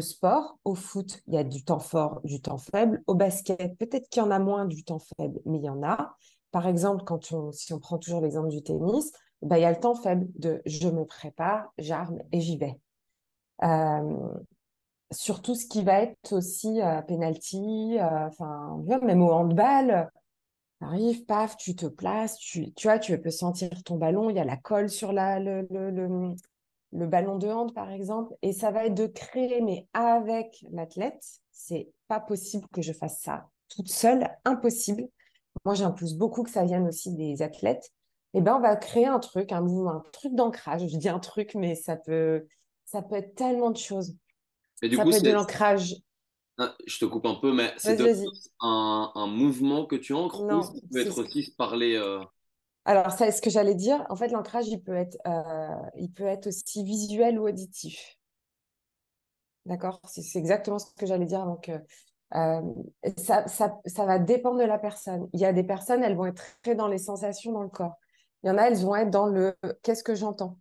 sports. 0.00 0.58
Au 0.64 0.74
foot, 0.74 1.20
il 1.26 1.34
y 1.34 1.36
a 1.36 1.44
du 1.44 1.62
temps 1.64 1.78
fort, 1.78 2.20
du 2.24 2.40
temps 2.40 2.58
faible. 2.58 3.02
Au 3.06 3.14
basket, 3.14 3.76
peut-être 3.78 4.08
qu'il 4.08 4.22
y 4.22 4.26
en 4.26 4.30
a 4.30 4.38
moins 4.38 4.64
du 4.64 4.82
temps 4.84 5.00
faible, 5.16 5.40
mais 5.44 5.58
il 5.58 5.64
y 5.64 5.68
en 5.68 5.82
a. 5.82 6.16
Par 6.52 6.66
exemple, 6.66 7.04
quand 7.04 7.32
on, 7.32 7.52
si 7.52 7.72
on 7.74 7.78
prend 7.78 7.98
toujours 7.98 8.20
l'exemple 8.20 8.48
du 8.48 8.62
tennis, 8.62 9.12
ben, 9.42 9.56
il 9.56 9.62
y 9.62 9.64
a 9.64 9.70
le 9.70 9.80
temps 9.80 9.94
faible 9.94 10.26
de 10.36 10.62
je 10.64 10.88
me 10.88 11.04
prépare, 11.04 11.72
j'arme 11.76 12.18
et 12.32 12.40
j'y 12.40 12.56
vais. 12.56 12.78
Euh, 13.62 14.34
sur 15.12 15.42
tout 15.42 15.54
ce 15.54 15.66
qui 15.66 15.84
va 15.84 16.00
être 16.02 16.32
aussi 16.32 16.80
euh, 16.80 17.02
penalty, 17.02 17.98
euh, 17.98 18.26
enfin, 18.26 18.82
même 19.02 19.22
au 19.22 19.30
handball, 19.32 20.10
arrive, 20.80 21.24
paf, 21.24 21.56
tu 21.56 21.76
te 21.76 21.86
places, 21.86 22.36
tu, 22.38 22.72
tu 22.74 22.88
vois, 22.88 22.98
tu 22.98 23.18
peux 23.20 23.30
sentir 23.30 23.70
ton 23.84 23.96
ballon, 23.96 24.30
il 24.30 24.36
y 24.36 24.40
a 24.40 24.44
la 24.44 24.56
colle 24.56 24.90
sur 24.90 25.12
la, 25.12 25.38
le, 25.38 25.66
le, 25.70 26.34
le, 26.92 27.06
ballon 27.06 27.38
de 27.38 27.48
hand, 27.48 27.72
par 27.72 27.90
exemple, 27.90 28.34
et 28.42 28.52
ça 28.52 28.70
va 28.70 28.86
être 28.86 28.94
de 28.94 29.06
créer, 29.06 29.60
mais 29.60 29.86
avec 29.92 30.64
l'athlète, 30.72 31.24
c'est 31.52 31.88
pas 32.08 32.20
possible 32.20 32.66
que 32.72 32.82
je 32.82 32.92
fasse 32.92 33.20
ça 33.20 33.48
toute 33.74 33.88
seule, 33.88 34.28
impossible. 34.44 35.08
Moi, 35.64 35.74
j'impose 35.74 36.14
beaucoup 36.14 36.42
que 36.42 36.50
ça 36.50 36.64
vienne 36.64 36.86
aussi 36.88 37.12
des 37.14 37.42
athlètes. 37.42 37.90
Eh 38.34 38.40
ben, 38.40 38.56
on 38.56 38.60
va 38.60 38.76
créer 38.76 39.06
un 39.06 39.18
truc, 39.18 39.52
un 39.52 39.66
un 39.86 40.02
truc 40.12 40.34
d'ancrage. 40.34 40.86
Je 40.88 40.96
dis 40.96 41.08
un 41.08 41.18
truc, 41.18 41.54
mais 41.54 41.74
ça 41.74 41.96
peut, 41.96 42.46
ça 42.84 43.02
peut 43.02 43.16
être 43.16 43.34
tellement 43.34 43.70
de 43.70 43.76
choses. 43.76 44.16
Et 44.80 44.88
du 44.88 44.96
ça 44.96 45.04
coup, 45.04 45.10
peut 45.10 45.16
être 45.16 45.24
de 45.24 45.30
l'ancrage 45.30 45.96
ah, 46.58 46.76
je 46.86 46.98
te 46.98 47.06
coupe 47.06 47.24
un 47.24 47.34
peu, 47.36 47.52
mais 47.52 47.72
c'est 47.78 47.98
un, 48.60 49.12
un, 49.14 49.26
mouvement 49.26 49.86
que 49.86 49.96
tu 49.96 50.12
ancres 50.12 50.42
ou 50.42 50.62
ça 50.62 50.72
peut 50.92 51.00
être 51.00 51.18
aussi 51.18 51.54
parler 51.56 51.96
euh... 51.96 52.22
Alors, 52.84 53.10
c'est 53.12 53.30
ce 53.30 53.40
que 53.40 53.48
j'allais 53.48 53.74
dire. 53.74 54.04
En 54.10 54.16
fait, 54.16 54.28
l'ancrage, 54.28 54.68
il 54.68 54.82
peut 54.82 54.94
être, 54.94 55.16
euh, 55.26 55.90
il 55.96 56.12
peut 56.12 56.26
être 56.26 56.48
aussi 56.48 56.84
visuel 56.84 57.38
ou 57.38 57.46
auditif. 57.46 58.18
D'accord? 59.66 60.00
C'est 60.04 60.38
exactement 60.38 60.78
ce 60.78 60.92
que 60.94 61.06
j'allais 61.06 61.26
dire. 61.26 61.46
Donc, 61.46 61.70
euh, 61.70 62.60
ça, 63.16 63.46
ça, 63.46 63.80
ça, 63.86 64.04
va 64.04 64.18
dépendre 64.18 64.58
de 64.58 64.64
la 64.64 64.78
personne. 64.78 65.28
Il 65.32 65.40
y 65.40 65.44
a 65.44 65.52
des 65.52 65.62
personnes, 65.62 66.02
elles 66.02 66.16
vont 66.16 66.26
être 66.26 66.42
très 66.62 66.74
dans 66.74 66.88
les 66.88 66.98
sensations 66.98 67.52
dans 67.52 67.62
le 67.62 67.68
corps. 67.68 67.94
Il 68.42 68.48
y 68.48 68.50
en 68.50 68.58
a, 68.58 68.62
elles 68.64 68.78
vont 68.78 68.96
être 68.96 69.10
dans 69.10 69.26
le 69.26 69.56
qu'est-ce 69.82 70.02
que 70.02 70.14
j'entends? 70.16 70.58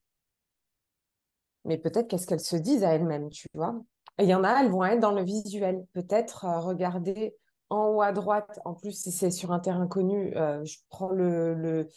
Mais 1.66 1.78
peut-être 1.78 2.08
qu'est-ce 2.08 2.28
qu'elles 2.28 2.40
se 2.40 2.56
disent 2.56 2.84
à 2.84 2.94
elles-mêmes, 2.94 3.30
tu 3.30 3.48
vois? 3.54 3.82
Et 4.18 4.24
il 4.24 4.30
y 4.30 4.36
en 4.36 4.44
a, 4.44 4.62
elles 4.62 4.70
vont 4.70 4.84
être 4.84 5.00
dans 5.00 5.12
le 5.12 5.24
visuel. 5.24 5.86
Peut-être 5.94 6.46
euh, 6.46 6.60
regarder 6.60 7.36
en 7.70 7.88
haut 7.88 8.02
à 8.02 8.12
droite. 8.12 8.60
En 8.66 8.74
plus, 8.74 8.92
si 8.92 9.12
c'est 9.12 9.32
sur 9.32 9.52
un 9.52 9.60
terrain 9.60 9.88
connu, 9.88 10.36
euh, 10.36 10.64
je 10.66 10.78
prends 10.90 11.10
le, 11.10 11.54
le, 11.54 11.88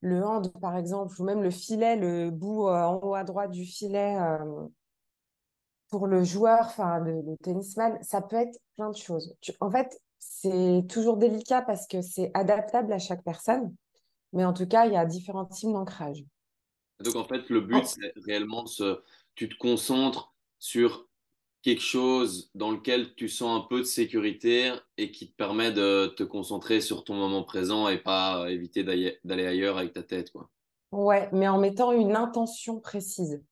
le 0.00 0.24
hand, 0.24 0.52
par 0.60 0.76
exemple, 0.76 1.14
ou 1.20 1.24
même 1.24 1.42
le 1.42 1.50
filet, 1.50 1.96
le 1.96 2.30
bout 2.30 2.68
en 2.68 3.00
haut 3.02 3.14
à 3.14 3.24
droite 3.24 3.50
du 3.50 3.64
filet 3.64 4.16
pour 5.92 6.06
le 6.06 6.24
joueur, 6.24 6.60
enfin 6.62 6.98
le, 7.00 7.36
tennisman, 7.42 8.02
ça 8.02 8.22
peut 8.22 8.36
être 8.36 8.58
plein 8.76 8.90
de 8.90 8.96
choses. 8.96 9.36
en 9.60 9.70
fait, 9.70 10.00
c'est 10.18 10.86
toujours 10.88 11.18
délicat 11.18 11.60
parce 11.60 11.86
que 11.86 12.00
c'est 12.00 12.30
adaptable 12.32 12.92
à 12.94 12.98
chaque 12.98 13.22
personne, 13.22 13.74
mais 14.32 14.44
en 14.44 14.54
tout 14.54 14.66
cas, 14.66 14.86
il 14.86 14.94
y 14.94 14.96
a 14.96 15.04
différents 15.04 15.44
types 15.44 15.70
d'ancrage. 15.70 16.24
Donc 17.04 17.14
en 17.16 17.24
fait, 17.24 17.48
le 17.50 17.60
but, 17.60 17.84
c'est 17.84 18.12
réellement 18.24 18.62
de 18.62 19.04
tu 19.34 19.50
te 19.50 19.56
concentres 19.58 20.34
sur 20.58 21.08
quelque 21.62 21.82
chose 21.82 22.50
dans 22.54 22.72
lequel 22.72 23.14
tu 23.14 23.28
sens 23.28 23.62
un 23.62 23.66
peu 23.68 23.78
de 23.78 23.84
sécurité 23.84 24.72
et 24.96 25.10
qui 25.10 25.30
te 25.30 25.36
permet 25.36 25.72
de 25.72 26.06
te 26.16 26.24
concentrer 26.24 26.80
sur 26.80 27.04
ton 27.04 27.14
moment 27.14 27.44
présent 27.44 27.88
et 27.88 27.98
pas 27.98 28.50
éviter 28.50 28.82
d'aller 28.82 29.46
ailleurs 29.46 29.78
avec 29.78 29.92
ta 29.92 30.02
tête, 30.02 30.30
quoi. 30.30 30.50
Ouais, 30.90 31.30
mais 31.32 31.48
en 31.48 31.58
mettant 31.58 31.92
une 31.92 32.16
intention 32.16 32.78
précise. 32.78 33.42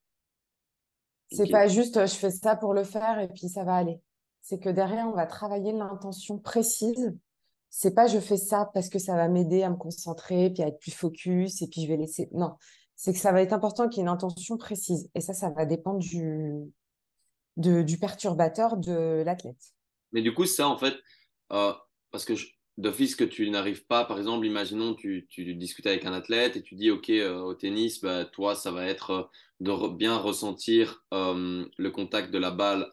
C'est 1.32 1.48
pas 1.48 1.68
juste 1.68 2.06
je 2.06 2.14
fais 2.14 2.30
ça 2.30 2.56
pour 2.56 2.74
le 2.74 2.84
faire 2.84 3.20
et 3.20 3.28
puis 3.28 3.48
ça 3.48 3.64
va 3.64 3.76
aller. 3.76 4.00
C'est 4.42 4.58
que 4.58 4.68
derrière, 4.68 5.06
on 5.06 5.14
va 5.14 5.26
travailler 5.26 5.72
l'intention 5.72 6.38
précise. 6.38 7.16
C'est 7.70 7.94
pas 7.94 8.08
je 8.08 8.18
fais 8.18 8.36
ça 8.36 8.68
parce 8.74 8.88
que 8.88 8.98
ça 8.98 9.14
va 9.14 9.28
m'aider 9.28 9.62
à 9.62 9.70
me 9.70 9.76
concentrer, 9.76 10.50
puis 10.50 10.62
à 10.62 10.66
être 10.66 10.80
plus 10.80 10.90
focus, 10.90 11.62
et 11.62 11.68
puis 11.68 11.82
je 11.82 11.86
vais 11.86 11.96
laisser. 11.96 12.28
Non, 12.32 12.56
c'est 12.96 13.12
que 13.12 13.18
ça 13.18 13.30
va 13.30 13.42
être 13.42 13.52
important 13.52 13.88
qu'il 13.88 13.98
y 13.98 14.00
ait 14.00 14.08
une 14.08 14.08
intention 14.08 14.56
précise. 14.56 15.08
Et 15.14 15.20
ça, 15.20 15.32
ça 15.32 15.50
va 15.50 15.64
dépendre 15.64 16.00
du, 16.00 16.72
du 17.60 17.98
perturbateur 17.98 18.76
de 18.76 19.22
l'athlète. 19.24 19.74
Mais 20.12 20.22
du 20.22 20.34
coup, 20.34 20.46
ça, 20.46 20.68
en 20.68 20.76
fait, 20.76 20.96
euh, 21.52 21.72
parce 22.10 22.24
que 22.24 22.34
d'office 22.78 23.14
que 23.14 23.24
tu 23.24 23.48
n'arrives 23.50 23.86
pas, 23.86 24.04
par 24.04 24.18
exemple, 24.18 24.46
imaginons 24.46 24.94
tu, 24.94 25.26
tu 25.28 25.54
discutes 25.54 25.86
avec 25.86 26.04
un 26.04 26.12
athlète 26.12 26.56
et 26.56 26.62
tu 26.62 26.74
dis, 26.74 26.90
OK, 26.90 27.10
euh, 27.10 27.38
au 27.40 27.54
tennis, 27.54 28.00
bah, 28.00 28.24
toi, 28.24 28.54
ça 28.54 28.70
va 28.70 28.86
être 28.86 29.10
euh, 29.10 29.22
de 29.60 29.88
bien 29.88 30.16
ressentir 30.16 31.04
le 31.12 31.88
contact 31.88 32.30
de 32.30 32.38
la 32.38 32.50
balle 32.50 32.92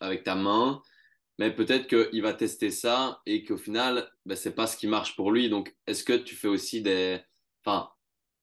avec 0.00 0.22
ta 0.22 0.36
main, 0.36 0.80
mais 1.38 1.52
peut-être 1.52 1.88
qu'il 1.88 2.22
va 2.22 2.32
tester 2.32 2.70
ça 2.70 3.20
et 3.26 3.44
qu'au 3.44 3.56
final, 3.56 4.08
bah, 4.24 4.36
ce 4.36 4.48
n'est 4.48 4.54
pas 4.54 4.66
ce 4.66 4.76
qui 4.76 4.86
marche 4.86 5.16
pour 5.16 5.32
lui. 5.32 5.48
Donc, 5.48 5.76
est-ce 5.86 6.04
que 6.04 6.12
tu 6.12 6.36
fais 6.36 6.48
aussi 6.48 6.82
des... 6.82 7.20
Enfin, 7.64 7.90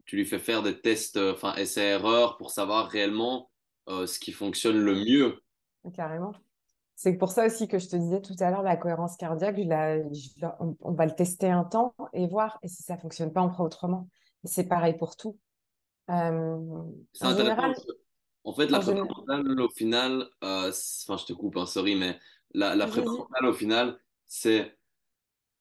tu 0.05 0.17
lui 0.17 0.25
fais 0.25 0.39
faire 0.39 0.63
des 0.63 0.79
tests, 0.79 1.17
enfin, 1.17 1.55
essais-erreurs 1.55 2.37
pour 2.37 2.51
savoir 2.51 2.89
réellement 2.89 3.49
ce 3.87 4.19
qui 4.19 4.33
fonctionne 4.33 4.77
le 4.77 4.95
mieux? 4.95 5.41
Carrément. 5.93 6.33
C'est 6.95 7.13
pour 7.13 7.31
ça 7.31 7.45
aussi 7.45 7.67
que 7.67 7.77
je 7.77 7.89
te 7.89 7.95
disais 7.97 8.21
tout 8.21 8.35
à 8.39 8.49
l'heure, 8.49 8.63
la 8.63 8.77
cohérence 8.77 9.17
cardiaque, 9.17 9.59
on, 9.59 10.91
va 10.93 11.05
le 11.05 11.13
tester 11.13 11.49
un 11.49 11.65
temps 11.65 11.93
et 12.13 12.25
voir. 12.25 12.57
Et 12.63 12.69
si 12.69 12.83
ça 12.83 12.95
ne 12.95 12.99
fonctionne 12.99 13.33
pas, 13.33 13.43
on 13.43 13.49
fera 13.49 13.65
autrement. 13.65 14.07
C'est 14.45 14.67
pareil 14.67 14.95
pour 14.97 15.17
tout. 15.17 15.37
Euh, 16.09 16.57
en, 17.21 17.35
général, 17.35 17.75
en 18.45 18.53
fait, 18.53 18.67
la 18.67 18.79
prépa 18.79 19.03
mentale, 19.03 19.59
au 19.59 19.69
final, 19.69 20.29
euh, 20.43 20.71
enfin, 20.71 21.17
je 21.17 21.25
te 21.25 21.33
coupe, 21.33 21.57
hein, 21.57 21.65
sorry, 21.65 21.95
mais 21.95 22.17
la, 22.53 22.75
la 22.75 22.87
prépa 22.87 23.09
mentale, 23.09 23.45
au 23.45 23.53
final, 23.53 23.99
c'est. 24.25 24.77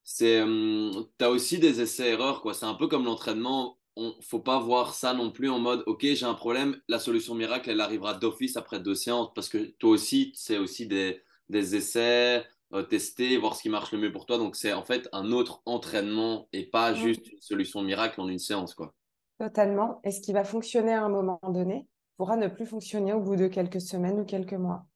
c'est 0.05 0.41
euh, 0.41 1.03
tu 1.19 1.25
as 1.25 1.31
aussi 1.31 1.59
des 1.59 1.81
essais-erreurs, 1.81 2.43
quoi. 2.43 2.55
C'est 2.55 2.67
un 2.67 2.75
peu 2.75 2.87
comme 2.87 3.07
l'entraînement. 3.07 3.79
On 3.97 4.15
faut 4.21 4.41
pas 4.41 4.59
voir 4.59 4.95
ça 4.95 5.15
non 5.15 5.31
plus 5.31 5.49
en 5.49 5.61
mode, 5.61 5.85
OK, 5.87 6.03
j'ai 6.03 6.27
un 6.27 6.35
problème, 6.35 6.81
la 6.89 6.99
solution 6.99 7.35
miracle, 7.35 7.71
elle 7.71 7.81
arrivera 7.81 8.15
d'office 8.15 8.57
après 8.57 8.81
deux 8.81 8.95
séances, 8.95 9.33
parce 9.35 9.49
que 9.49 9.59
toi 9.79 9.91
aussi, 9.91 10.33
c'est 10.35 10.59
aussi 10.59 10.87
des 10.87 11.21
des 11.49 11.77
essais, 11.77 12.45
euh, 12.73 12.83
tester, 12.83 13.37
voir 13.37 13.55
ce 13.55 13.63
qui 13.63 13.69
marche 13.69 13.93
le 13.93 13.99
mieux 13.99 14.13
pour 14.13 14.27
toi. 14.27 14.39
Donc, 14.39 14.57
c'est 14.57 14.73
en 14.73 14.83
fait 14.83 15.09
un 15.13 15.33
autre 15.33 15.63
entraînement 15.67 16.49
et 16.53 16.67
pas 16.67 16.95
juste 16.95 17.27
une 17.31 17.41
solution 17.41 17.83
miracle 17.83 18.21
en 18.21 18.29
une 18.29 18.39
séance. 18.39 18.75
Quoi. 18.75 18.95
Totalement. 19.39 20.01
Et 20.05 20.11
ce 20.11 20.21
qui 20.21 20.33
va 20.33 20.45
fonctionner 20.45 20.93
à 20.93 21.05
un 21.05 21.09
moment 21.09 21.41
donné 21.49 21.87
pourra 22.17 22.37
ne 22.37 22.49
plus 22.49 22.67
fonctionner 22.67 23.13
au 23.13 23.21
bout 23.21 23.37
de 23.37 23.49
quelques 23.49 23.81
semaines 23.81 24.21
ou 24.21 24.25
quelques 24.25 24.55
mois. 24.55 24.87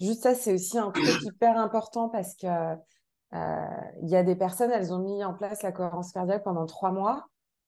Juste 0.00 0.22
ça, 0.22 0.34
c'est 0.34 0.54
aussi 0.54 0.78
un 0.78 0.90
truc 0.90 1.22
hyper 1.22 1.58
important 1.58 2.08
parce 2.08 2.34
que 2.34 2.46
euh, 2.46 3.66
il 4.02 4.08
y 4.08 4.16
a 4.16 4.22
des 4.22 4.36
personnes, 4.36 4.70
elles 4.70 4.92
ont 4.92 4.98
mis 4.98 5.24
en 5.24 5.32
place 5.32 5.62
la 5.62 5.72
cohérence 5.72 6.12
cardiaque 6.12 6.44
pendant 6.44 6.66
trois 6.66 6.92
mois. 6.92 7.26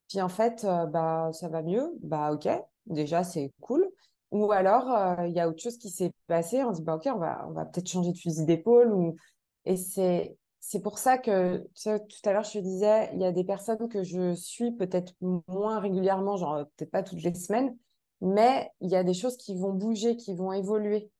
Puis 0.08 0.20
en 0.20 0.28
fait, 0.28 0.64
euh, 0.64 0.86
bah, 0.86 1.30
ça 1.32 1.48
va 1.48 1.62
mieux. 1.62 1.92
Bah, 2.02 2.32
ok, 2.32 2.48
déjà, 2.86 3.24
c'est 3.24 3.52
cool. 3.60 3.88
Ou 4.30 4.50
alors, 4.52 4.90
euh, 4.90 5.26
il 5.26 5.32
y 5.34 5.40
a 5.40 5.48
autre 5.48 5.62
chose 5.62 5.78
qui 5.78 5.90
s'est 5.90 6.12
passé. 6.26 6.62
On 6.64 6.72
dit, 6.72 6.82
bah, 6.82 6.96
OK, 6.96 7.06
on 7.06 7.18
va, 7.18 7.46
on 7.48 7.52
va 7.52 7.64
peut-être 7.64 7.88
changer 7.88 8.12
de 8.12 8.18
fusil 8.18 8.44
d'épaule. 8.46 8.92
Ou... 8.92 9.16
Et 9.64 9.76
c'est, 9.76 10.36
c'est 10.60 10.80
pour 10.80 10.98
ça 10.98 11.18
que 11.18 11.58
tout 11.74 12.28
à 12.28 12.32
l'heure, 12.32 12.44
je 12.44 12.52
te 12.52 12.58
disais, 12.58 13.10
il 13.14 13.20
y 13.20 13.24
a 13.24 13.32
des 13.32 13.44
personnes 13.44 13.88
que 13.88 14.02
je 14.02 14.34
suis 14.34 14.72
peut-être 14.72 15.14
moins 15.20 15.78
régulièrement, 15.78 16.36
genre 16.36 16.64
peut-être 16.76 16.90
pas 16.90 17.02
toutes 17.02 17.22
les 17.22 17.34
semaines, 17.34 17.76
mais 18.22 18.70
il 18.80 18.90
y 18.90 18.96
a 18.96 19.04
des 19.04 19.14
choses 19.14 19.36
qui 19.36 19.58
vont 19.58 19.72
bouger, 19.72 20.16
qui 20.16 20.34
vont 20.34 20.52
évoluer. 20.52 21.10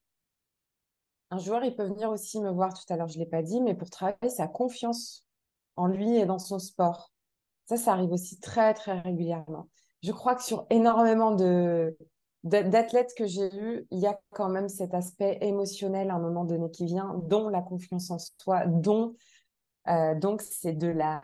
Un 1.31 1.39
joueur, 1.39 1.63
il 1.65 1.77
peut 1.77 1.85
venir 1.85 2.11
aussi 2.11 2.41
me 2.41 2.51
voir 2.51 2.73
tout 2.73 2.91
à 2.93 2.97
l'heure, 2.97 3.09
je 3.09 3.19
ne 3.19 3.25
l'ai 3.25 3.31
pas 3.31 3.43
dit, 3.43 3.61
mais 3.61 3.75
pour 3.75 3.91
travailler 3.91 4.31
sa 4.31 4.49
confiance 4.49 5.27
en 5.77 5.89
lui 5.89 6.17
et 6.17 6.27
dans 6.27 6.39
son 6.39 6.59
sport. 6.59 7.14
Ça, 7.67 7.77
ça 7.77 7.93
arrive 7.93 8.13
aussi 8.13 8.39
très, 8.41 8.75
très 8.75 8.99
régulièrement. 9.01 9.69
Je 10.03 10.13
crois 10.13 10.35
que 10.35 10.43
sur 10.43 10.67
énormément 10.71 11.35
de, 11.35 11.97
d'athlètes 12.43 13.15
que 13.17 13.27
j'ai 13.27 13.55
eu, 13.57 13.87
il 13.91 13.99
y 14.01 14.07
a 14.07 14.19
quand 14.33 14.51
même 14.51 14.69
cet 14.69 14.93
aspect 14.93 15.39
émotionnel 15.41 16.11
à 16.11 16.15
un 16.15 16.19
moment 16.21 16.45
donné 16.45 16.71
qui 16.71 16.85
vient, 16.85 17.15
dont 17.25 17.49
la 17.49 17.63
confiance 17.63 18.11
en 18.11 18.19
soi, 18.19 18.67
dont 18.67 19.17
euh, 19.89 20.15
donc 20.15 20.43
c'est 20.43 20.75
de 20.75 20.89
la 20.89 21.23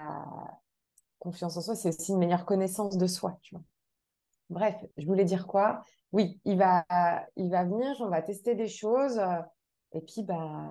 confiance 1.18 1.56
en 1.56 1.60
soi, 1.60 1.74
c'est 1.76 1.90
aussi 1.90 2.12
une 2.12 2.18
meilleure 2.18 2.46
connaissance 2.46 2.96
de 2.96 3.06
soi, 3.06 3.38
tu 3.42 3.54
vois. 3.54 3.64
Bref, 4.48 4.76
je 4.96 5.06
voulais 5.06 5.24
dire 5.24 5.46
quoi? 5.46 5.82
Oui, 6.12 6.40
il 6.44 6.58
va, 6.58 6.84
il 7.36 7.50
va 7.50 7.64
venir, 7.64 7.94
on 8.00 8.08
va 8.08 8.22
tester 8.22 8.54
des 8.54 8.66
choses, 8.66 9.18
euh, 9.18 9.40
et 9.92 10.00
puis 10.00 10.22
bah, 10.22 10.70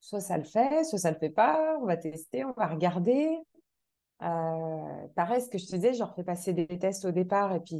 soit 0.00 0.20
ça 0.20 0.36
le 0.36 0.44
fait, 0.44 0.84
soit 0.84 0.98
ça 0.98 1.10
le 1.10 1.18
fait 1.18 1.30
pas. 1.30 1.78
On 1.80 1.86
va 1.86 1.96
tester, 1.96 2.44
on 2.44 2.52
va 2.52 2.66
regarder. 2.66 3.38
Euh, 4.22 5.06
pareil, 5.14 5.40
ce 5.40 5.48
que 5.48 5.58
je 5.58 5.66
te 5.66 5.76
disais, 5.76 5.94
je 5.94 6.00
leur 6.00 6.14
fais 6.14 6.24
passer 6.24 6.52
des 6.52 6.66
tests 6.66 7.04
au 7.04 7.12
départ, 7.12 7.54
et 7.54 7.60
puis 7.60 7.78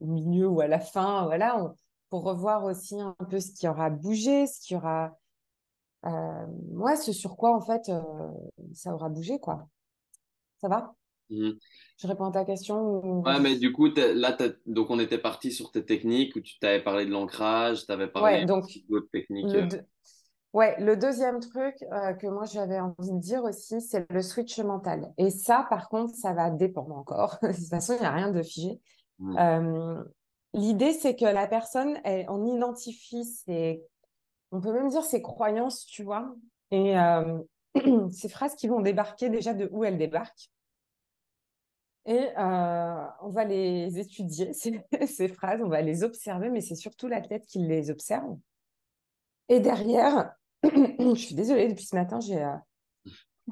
au 0.00 0.06
milieu 0.06 0.48
ou 0.48 0.60
à 0.60 0.66
la 0.66 0.80
fin, 0.80 1.24
voilà, 1.24 1.74
pour 2.10 2.24
revoir 2.24 2.64
aussi 2.64 3.00
un 3.00 3.16
peu 3.30 3.40
ce 3.40 3.52
qui 3.52 3.66
aura 3.66 3.88
bougé, 3.88 4.46
ce 4.46 4.60
qui 4.60 4.76
aura, 4.76 5.16
euh, 6.04 6.46
ouais, 6.72 6.96
ce 6.96 7.12
sur 7.12 7.36
quoi 7.36 7.56
en 7.56 7.60
fait 7.60 7.88
euh, 7.88 8.02
ça 8.74 8.94
aura 8.94 9.08
bougé, 9.08 9.38
quoi. 9.38 9.66
Ça 10.60 10.68
va? 10.68 10.94
Mmh. 11.30 11.52
Je 11.98 12.06
réponds 12.06 12.26
à 12.26 12.32
ta 12.32 12.44
question 12.44 13.20
Ouais, 13.22 13.40
mais 13.40 13.56
du 13.56 13.72
coup, 13.72 13.86
là, 13.86 14.36
donc 14.66 14.90
on 14.90 14.98
était 14.98 15.18
parti 15.18 15.50
sur 15.50 15.70
tes 15.70 15.84
techniques 15.84 16.36
où 16.36 16.40
tu 16.40 16.58
t'avais 16.58 16.82
parlé 16.82 17.06
de 17.06 17.10
l'ancrage, 17.10 17.86
tu 17.86 17.92
avais 17.92 18.08
parlé 18.08 18.44
d'autres 18.44 19.08
techniques. 19.10 19.56
Ouais, 20.52 20.78
le 20.78 20.96
deuxième 20.96 21.40
truc 21.40 21.76
euh, 21.92 22.12
que 22.12 22.26
moi 22.26 22.44
j'avais 22.44 22.78
envie 22.78 23.12
de 23.12 23.18
dire 23.18 23.42
aussi, 23.42 23.80
c'est 23.80 24.10
le 24.10 24.20
switch 24.20 24.58
mental. 24.58 25.12
Et 25.16 25.30
ça, 25.30 25.66
par 25.70 25.88
contre, 25.88 26.14
ça 26.14 26.34
va 26.34 26.50
dépendre 26.50 26.94
encore. 26.94 27.38
de 27.42 27.52
toute 27.52 27.68
façon, 27.68 27.94
il 27.94 28.00
n'y 28.00 28.06
a 28.06 28.12
rien 28.12 28.30
de 28.30 28.42
figé. 28.42 28.80
Euh, 29.38 30.02
l'idée, 30.52 30.92
c'est 30.92 31.16
que 31.16 31.24
la 31.24 31.46
personne, 31.46 31.98
on 32.04 32.44
identifie 32.44 33.24
ses, 33.24 33.82
on 34.50 34.60
peut 34.60 34.72
même 34.72 34.88
dire 34.88 35.04
ses 35.04 35.22
croyances, 35.22 35.86
tu 35.86 36.02
vois, 36.02 36.34
et 36.70 36.98
euh, 36.98 37.38
ces 38.10 38.28
phrases 38.28 38.54
qui 38.54 38.68
vont 38.68 38.80
débarquer 38.80 39.30
déjà 39.30 39.54
de 39.54 39.68
où 39.72 39.84
elles 39.84 39.98
débarquent. 39.98 40.50
Et 42.04 42.28
euh, 42.36 43.06
on 43.22 43.28
va 43.28 43.44
les 43.44 43.98
étudier, 43.98 44.52
ces, 44.52 44.84
ces, 45.06 45.28
phrases, 45.28 45.60
on 45.62 45.68
va 45.68 45.80
les 45.80 46.04
observer, 46.04 46.50
mais 46.50 46.60
c'est 46.60 46.74
surtout 46.74 47.08
l'athlète 47.08 47.46
qui 47.46 47.60
les 47.60 47.90
observe. 47.90 48.36
Et 49.48 49.60
derrière, 49.60 50.34
je 50.62 51.14
suis 51.14 51.34
désolée, 51.34 51.68
depuis 51.68 51.84
ce 51.84 51.96
matin, 51.96 52.20
j'ai 52.20 52.46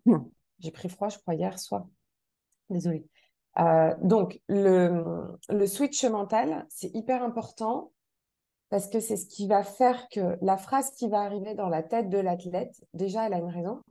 j'ai 0.60 0.70
pris 0.70 0.88
froid, 0.88 1.08
je 1.08 1.18
crois, 1.18 1.34
hier 1.34 1.58
soir. 1.58 1.86
Désolée. 2.68 3.06
Euh, 3.58 3.94
donc, 4.02 4.40
le, 4.48 5.38
le 5.48 5.66
switch 5.66 6.04
mental, 6.04 6.66
c'est 6.68 6.94
hyper 6.94 7.22
important 7.22 7.92
parce 8.68 8.88
que 8.88 9.00
c'est 9.00 9.16
ce 9.16 9.26
qui 9.26 9.48
va 9.48 9.64
faire 9.64 10.08
que 10.08 10.38
la 10.42 10.56
phrase 10.56 10.92
qui 10.92 11.08
va 11.08 11.22
arriver 11.22 11.54
dans 11.54 11.68
la 11.68 11.82
tête 11.82 12.08
de 12.08 12.18
l'athlète, 12.18 12.74
déjà, 12.94 13.26
elle 13.26 13.34
a 13.34 13.38
une 13.38 13.50
raison. 13.50 13.82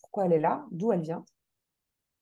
Pourquoi 0.00 0.26
elle 0.26 0.34
est 0.34 0.40
là? 0.40 0.66
D'où 0.70 0.92
elle 0.92 1.00
vient? 1.00 1.24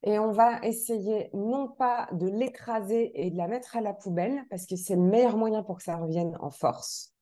Et 0.05 0.21
on 0.21 0.31
va 0.31 0.61
essayer 0.61 1.29
non 1.35 1.69
pas 1.69 2.09
de 2.13 2.29
l'écraser 2.29 3.11
et 3.21 3.33
de 3.33 3.37
la 3.37 3.49
mettre 3.49 3.77
à 3.77 3.81
la 3.81 3.93
poubelle, 3.93 4.45
parce 4.49 4.65
que 4.65 4.77
c'est 4.77 4.95
le 4.95 5.03
meilleur 5.03 5.37
moyen 5.37 5.65
pour 5.65 5.79
que 5.79 5.83
ça 5.83 5.97
revienne 5.97 6.37
en 6.41 6.51
force, 6.51 7.13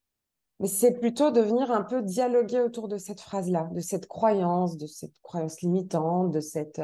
mais 0.60 0.68
c'est 0.68 0.92
plutôt 0.92 1.30
de 1.30 1.40
venir 1.40 1.70
un 1.70 1.82
peu 1.82 2.02
dialoguer 2.02 2.60
autour 2.60 2.88
de 2.88 2.96
cette 2.96 3.20
phrase-là, 3.20 3.68
de 3.72 3.80
cette 3.80 4.06
croyance, 4.06 4.76
de 4.76 4.86
cette 4.86 5.18
croyance 5.22 5.60
limitante, 5.60 6.30
de, 6.30 6.40
cette, 6.40 6.80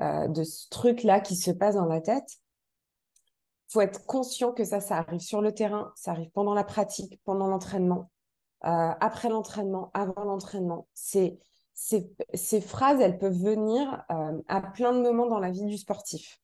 euh, 0.00 0.28
de 0.28 0.44
ce 0.44 0.68
truc-là 0.68 1.20
qui 1.20 1.36
se 1.36 1.50
passe 1.50 1.76
dans 1.76 1.86
la 1.86 2.00
tête. 2.00 2.38
Il 3.68 3.72
faut 3.72 3.80
être 3.80 4.04
conscient 4.06 4.52
que 4.52 4.64
ça, 4.64 4.80
ça 4.80 4.98
arrive 4.98 5.20
sur 5.20 5.40
le 5.40 5.52
terrain, 5.52 5.92
ça 5.94 6.10
arrive 6.10 6.30
pendant 6.30 6.54
la 6.54 6.64
pratique, 6.64 7.20
pendant 7.24 7.48
l'entraînement, 7.48 8.10
euh, 8.64 8.92
après 9.00 9.28
l'entraînement, 9.28 9.90
avant 9.94 10.24
l'entraînement. 10.24 10.86
Ces 10.94 11.40
phrases, 12.60 13.00
elles 13.00 13.18
peuvent 13.18 13.32
venir 13.32 14.04
euh, 14.10 14.38
à 14.48 14.60
plein 14.60 14.92
de 14.92 15.00
moments 15.00 15.26
dans 15.26 15.40
la 15.40 15.50
vie 15.50 15.64
du 15.64 15.78
sportif. 15.78 16.40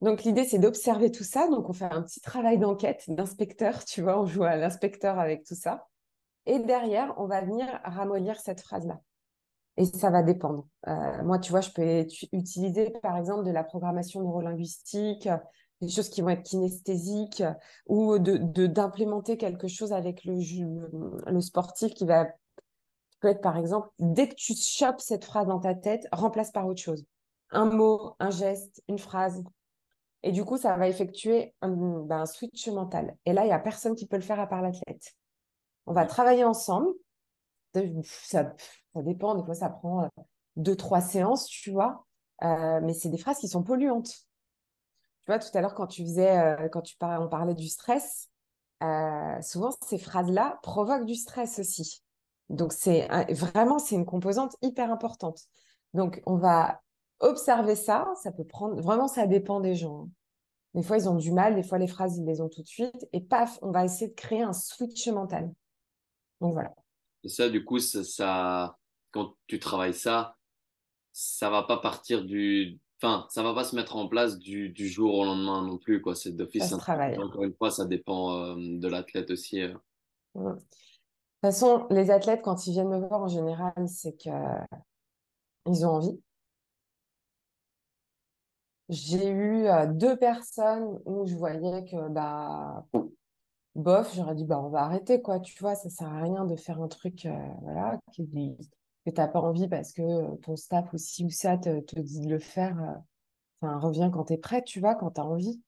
Donc 0.00 0.22
l'idée, 0.24 0.44
c'est 0.44 0.58
d'observer 0.58 1.10
tout 1.10 1.24
ça. 1.24 1.48
Donc 1.48 1.68
on 1.68 1.72
fait 1.72 1.84
un 1.84 2.02
petit 2.02 2.20
travail 2.20 2.58
d'enquête, 2.58 3.04
d'inspecteur, 3.08 3.84
tu 3.84 4.02
vois, 4.02 4.20
on 4.20 4.26
joue 4.26 4.44
à 4.44 4.56
l'inspecteur 4.56 5.18
avec 5.18 5.44
tout 5.44 5.54
ça. 5.54 5.86
Et 6.46 6.58
derrière, 6.58 7.14
on 7.18 7.26
va 7.26 7.42
venir 7.42 7.66
ramollir 7.84 8.40
cette 8.40 8.60
phrase-là. 8.60 9.00
Et 9.76 9.84
ça 9.84 10.10
va 10.10 10.22
dépendre. 10.22 10.66
Euh, 10.88 11.22
moi, 11.22 11.38
tu 11.38 11.50
vois, 11.50 11.60
je 11.60 11.70
peux 11.70 12.06
utiliser 12.32 12.90
par 13.02 13.16
exemple 13.16 13.44
de 13.44 13.50
la 13.50 13.62
programmation 13.62 14.20
neurolinguistique, 14.20 15.28
des 15.80 15.88
choses 15.88 16.08
qui 16.10 16.22
vont 16.22 16.30
être 16.30 16.42
kinesthésiques, 16.42 17.42
ou 17.86 18.18
de 18.18 18.66
d'implémenter 18.66 19.36
quelque 19.36 19.68
chose 19.68 19.92
avec 19.92 20.24
le, 20.24 20.34
le 21.26 21.40
sportif 21.40 21.94
qui 21.94 22.06
va 22.06 22.26
peut 23.20 23.28
être 23.28 23.42
par 23.42 23.56
exemple, 23.56 23.88
dès 23.98 24.28
que 24.28 24.34
tu 24.34 24.54
chopes 24.54 25.00
cette 25.00 25.24
phrase 25.24 25.46
dans 25.46 25.60
ta 25.60 25.74
tête, 25.74 26.06
remplace 26.10 26.50
par 26.50 26.66
autre 26.66 26.80
chose. 26.80 27.04
Un 27.50 27.66
mot, 27.66 28.14
un 28.18 28.30
geste, 28.30 28.82
une 28.88 28.98
phrase, 28.98 29.44
et 30.22 30.32
du 30.32 30.44
coup, 30.44 30.58
ça 30.58 30.76
va 30.76 30.88
effectuer 30.88 31.54
ben, 31.62 32.10
un, 32.10 32.26
switch 32.26 32.68
mental. 32.68 33.16
Et 33.24 33.32
là, 33.32 33.42
il 33.44 33.46
n'y 33.46 33.52
a 33.52 33.58
personne 33.58 33.94
qui 33.94 34.06
peut 34.06 34.16
le 34.16 34.22
faire 34.22 34.38
à 34.38 34.46
part 34.46 34.60
l'athlète. 34.62 35.14
On 35.86 35.92
va 35.94 36.04
travailler 36.04 36.44
ensemble. 36.44 36.88
Ça, 37.74 37.80
ça, 38.94 39.02
dépend, 39.02 39.34
des 39.34 39.44
fois, 39.44 39.54
ça 39.54 39.70
prend 39.70 40.04
euh, 40.04 40.08
deux, 40.56 40.76
trois 40.76 41.00
séances, 41.00 41.46
tu 41.46 41.70
vois. 41.70 42.04
Euh, 42.42 42.80
mais 42.82 42.92
c'est 42.92 43.08
des 43.08 43.16
phrases 43.16 43.38
qui 43.38 43.48
sont 43.48 43.62
polluantes. 43.62 44.10
Tu 44.10 45.26
vois, 45.26 45.38
tout 45.38 45.56
à 45.56 45.60
l'heure, 45.60 45.74
quand 45.74 45.86
tu 45.86 46.02
faisais, 46.02 46.38
euh, 46.38 46.68
quand 46.68 46.82
tu 46.82 46.96
parlais, 46.96 47.24
on 47.24 47.28
parlait 47.28 47.54
du 47.54 47.68
stress, 47.68 48.28
souvent, 49.42 49.70
ces 49.86 49.98
phrases-là 49.98 50.58
provoquent 50.62 51.06
du 51.06 51.14
stress 51.14 51.58
aussi. 51.58 52.02
Donc, 52.48 52.72
c'est 52.72 53.06
vraiment, 53.32 53.78
c'est 53.78 53.94
une 53.94 54.06
composante 54.06 54.56
hyper 54.62 54.90
importante. 54.90 55.38
Donc, 55.94 56.22
on 56.26 56.36
va 56.36 56.80
observer 57.20 57.76
ça, 57.76 58.12
ça 58.22 58.32
peut 58.32 58.44
prendre, 58.44 58.80
vraiment, 58.82 59.08
ça 59.08 59.26
dépend 59.26 59.60
des 59.60 59.74
gens. 59.74 60.04
Hein. 60.04 60.10
Des 60.74 60.82
fois, 60.82 60.98
ils 60.98 61.08
ont 61.08 61.16
du 61.16 61.32
mal, 61.32 61.54
des 61.54 61.62
fois, 61.62 61.78
les 61.78 61.88
phrases, 61.88 62.16
ils 62.18 62.24
les 62.24 62.40
ont 62.40 62.48
tout 62.48 62.62
de 62.62 62.68
suite. 62.68 63.08
Et 63.12 63.20
paf, 63.20 63.58
on 63.62 63.72
va 63.72 63.84
essayer 63.84 64.08
de 64.08 64.14
créer 64.14 64.42
un 64.42 64.52
switch 64.52 65.08
mental. 65.08 65.52
Donc 66.40 66.52
voilà. 66.52 66.74
Et 67.24 67.28
ça, 67.28 67.48
du 67.48 67.64
coup, 67.64 67.78
ça, 67.78 68.76
quand 69.10 69.34
tu 69.46 69.58
travailles 69.58 69.94
ça, 69.94 70.36
ça 71.12 71.50
va 71.50 71.64
pas 71.64 71.78
partir 71.78 72.24
du. 72.24 72.78
Enfin, 73.02 73.26
ça 73.30 73.42
va 73.42 73.54
pas 73.54 73.64
se 73.64 73.74
mettre 73.74 73.96
en 73.96 74.08
place 74.08 74.38
du, 74.38 74.68
du 74.68 74.88
jour 74.88 75.14
au 75.14 75.24
lendemain 75.24 75.62
non 75.62 75.78
plus, 75.78 76.00
quoi. 76.00 76.14
C'est 76.14 76.32
d'office. 76.32 76.72
Encore 76.72 77.42
une 77.42 77.54
fois, 77.54 77.70
ça 77.70 77.84
dépend 77.84 78.32
euh, 78.32 78.54
de 78.56 78.88
l'athlète 78.88 79.30
aussi. 79.30 79.62
Euh. 79.62 79.74
De 80.36 80.52
toute 80.52 80.62
façon, 81.42 81.86
les 81.90 82.10
athlètes, 82.10 82.42
quand 82.42 82.66
ils 82.66 82.72
viennent 82.72 82.90
me 82.90 82.98
voir 82.98 83.22
en 83.22 83.28
général, 83.28 83.72
c'est 83.88 84.12
que 84.12 84.30
ils 85.66 85.84
ont 85.84 85.90
envie. 85.90 86.20
J'ai 88.90 89.28
eu 89.28 89.66
euh, 89.68 89.86
deux 89.86 90.16
personnes 90.16 91.00
où 91.04 91.24
je 91.24 91.36
voyais 91.36 91.84
que, 91.84 92.08
bah, 92.08 92.84
bof, 93.76 94.12
j'aurais 94.16 94.34
dit, 94.34 94.44
bah, 94.44 94.60
on 94.60 94.68
va 94.68 94.80
arrêter, 94.82 95.22
quoi. 95.22 95.38
Tu 95.40 95.56
vois, 95.60 95.76
ça 95.76 95.88
sert 95.90 96.08
à 96.08 96.20
rien 96.22 96.44
de 96.44 96.56
faire 96.56 96.82
un 96.82 96.88
truc, 96.88 97.24
euh, 97.26 97.30
voilà, 97.62 98.00
que 98.08 98.22
tu 98.22 99.12
n'as 99.16 99.28
pas 99.28 99.40
envie 99.40 99.68
parce 99.68 99.92
que 99.92 100.34
ton 100.38 100.56
staff 100.56 100.92
ou 100.92 100.98
ci 100.98 101.24
ou 101.24 101.30
ça 101.30 101.56
te, 101.56 102.00
dit 102.00 102.20
de 102.20 102.28
le 102.30 102.40
faire. 102.40 102.82
Euh, 102.82 102.94
enfin, 103.62 103.78
reviens 103.78 104.10
quand 104.10 104.24
tu 104.26 104.32
es 104.34 104.38
prêt, 104.38 104.64
tu 104.64 104.80
vois, 104.80 104.96
quand 104.96 105.12
tu 105.12 105.20
as 105.20 105.26
envie. 105.26 105.62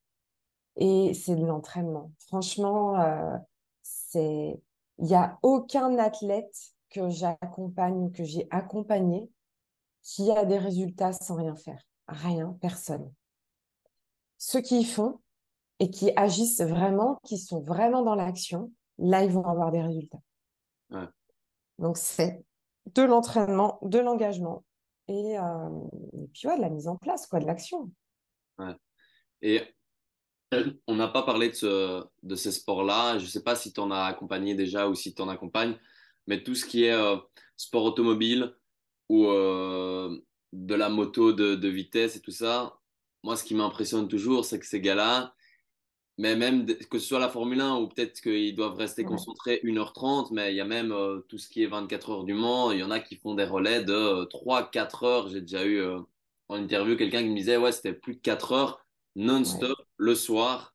Et 0.76 1.14
c'est 1.14 1.36
de 1.36 1.46
l'entraînement. 1.46 2.12
Franchement, 2.18 2.96
c'est, 3.82 4.60
il 4.98 5.04
n'y 5.04 5.14
a 5.14 5.38
aucun 5.42 5.98
athlète 5.98 6.72
que 6.90 7.08
j'accompagne 7.10 7.96
ou 8.04 8.10
que 8.10 8.24
j'ai 8.24 8.48
accompagné 8.50 9.30
qui 10.02 10.30
a 10.32 10.44
des 10.46 10.58
résultats 10.58 11.12
sans 11.12 11.36
rien 11.36 11.56
faire 11.56 11.82
rien, 12.08 12.56
personne. 12.60 13.12
Ceux 14.38 14.60
qui 14.60 14.80
y 14.80 14.84
font 14.84 15.20
et 15.78 15.90
qui 15.90 16.12
agissent 16.16 16.60
vraiment, 16.60 17.20
qui 17.24 17.38
sont 17.38 17.60
vraiment 17.60 18.02
dans 18.02 18.14
l'action, 18.14 18.72
là, 18.98 19.24
ils 19.24 19.30
vont 19.30 19.46
avoir 19.46 19.70
des 19.70 19.82
résultats. 19.82 20.20
Donc, 21.78 21.96
c'est 21.96 22.44
de 22.94 23.02
l'entraînement, 23.02 23.78
de 23.82 23.98
l'engagement 23.98 24.64
et, 25.08 25.38
euh, 25.38 25.68
puis 26.32 26.46
ouais, 26.46 26.56
de 26.56 26.60
la 26.60 26.70
mise 26.70 26.88
en 26.88 26.96
place, 26.96 27.26
quoi, 27.26 27.40
de 27.40 27.46
l'action. 27.46 27.90
Et 29.40 29.62
on 30.86 30.94
n'a 30.94 31.08
pas 31.08 31.22
parlé 31.22 31.48
de, 31.48 31.54
ce, 31.54 32.04
de 32.22 32.36
ces 32.36 32.52
sports-là. 32.52 33.18
Je 33.18 33.24
ne 33.24 33.30
sais 33.30 33.42
pas 33.42 33.56
si 33.56 33.72
tu 33.72 33.80
en 33.80 33.90
as 33.90 34.04
accompagné 34.04 34.54
déjà 34.54 34.88
ou 34.88 34.94
si 34.94 35.14
tu 35.14 35.22
en 35.22 35.28
accompagnes, 35.28 35.76
mais 36.26 36.42
tout 36.42 36.54
ce 36.54 36.64
qui 36.64 36.84
est 36.84 36.92
euh, 36.92 37.16
sport 37.56 37.84
automobile 37.84 38.54
ou 39.08 39.26
euh, 39.26 40.16
de 40.52 40.74
la 40.74 40.88
moto 40.88 41.32
de, 41.32 41.68
vitesse 41.68 42.16
et 42.16 42.20
tout 42.20 42.30
ça, 42.30 42.78
moi, 43.22 43.36
ce 43.36 43.44
qui 43.44 43.54
m'impressionne 43.54 44.08
toujours, 44.08 44.44
c'est 44.44 44.58
que 44.58 44.66
ces 44.66 44.80
gars-là, 44.80 45.34
mais 46.18 46.36
même 46.36 46.66
que 46.66 46.98
ce 46.98 47.06
soit 47.06 47.18
la 47.18 47.28
Formule 47.28 47.60
1 47.60 47.76
ou 47.76 47.88
peut-être 47.88 48.20
qu'ils 48.20 48.54
doivent 48.54 48.76
rester 48.76 49.04
concentrés 49.04 49.60
1h30, 49.64 50.28
mais 50.32 50.52
il 50.52 50.56
y 50.56 50.60
a 50.60 50.64
même 50.64 50.92
euh, 50.92 51.20
tout 51.28 51.38
ce 51.38 51.48
qui 51.48 51.62
est 51.62 51.66
24 51.66 52.10
heures 52.10 52.24
du 52.24 52.34
Mans, 52.34 52.70
il 52.70 52.80
y 52.80 52.82
en 52.82 52.90
a 52.90 53.00
qui 53.00 53.16
font 53.16 53.34
des 53.34 53.44
relais 53.44 53.82
de 53.82 54.24
3-4 54.26 55.06
heures. 55.06 55.28
J'ai 55.28 55.40
déjà 55.40 55.64
eu 55.64 55.78
euh, 55.78 56.00
en 56.48 56.56
interview 56.56 56.96
quelqu'un 56.96 57.22
qui 57.22 57.30
me 57.30 57.36
disait, 57.36 57.56
ouais, 57.56 57.72
c'était 57.72 57.94
plus 57.94 58.16
de 58.16 58.20
4 58.20 58.52
heures 58.52 58.86
non-stop 59.16 59.78
le 59.96 60.14
soir. 60.14 60.74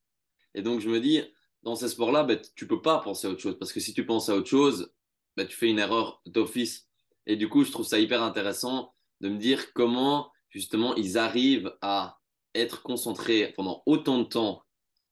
Et 0.56 0.62
donc, 0.62 0.80
je 0.80 0.90
me 0.90 1.00
dis, 1.00 1.22
dans 1.64 1.76
ces 1.76 1.90
sports-là, 1.90 2.24
ben, 2.24 2.40
tu 2.56 2.68
peux 2.68 2.82
pas 2.82 3.00
penser 3.00 3.28
à 3.28 3.30
autre 3.30 3.42
chose, 3.42 3.58
parce 3.60 3.74
que 3.74 3.80
si 3.80 3.94
tu 3.94 4.06
penses 4.06 4.30
à 4.30 4.36
autre 4.36 4.50
chose, 4.50 4.92
ben, 5.36 5.46
tu 5.48 5.56
fais 5.56 5.70
une 5.70 5.80
erreur 5.80 6.22
d'office. 6.26 6.88
Et 7.28 7.36
du 7.36 7.50
coup, 7.50 7.64
je 7.64 7.72
trouve 7.72 7.86
ça 7.86 8.00
hyper 8.00 8.24
intéressant 8.24 8.94
de 9.22 9.30
me 9.30 9.38
dire 9.38 9.74
comment 9.74 10.32
justement 10.50 10.96
ils 10.96 11.18
arrivent 11.18 11.76
à 11.82 12.20
être 12.56 12.82
concentrés 12.82 13.54
pendant 13.56 13.84
autant 13.86 14.20
de 14.20 14.24
temps 14.24 14.64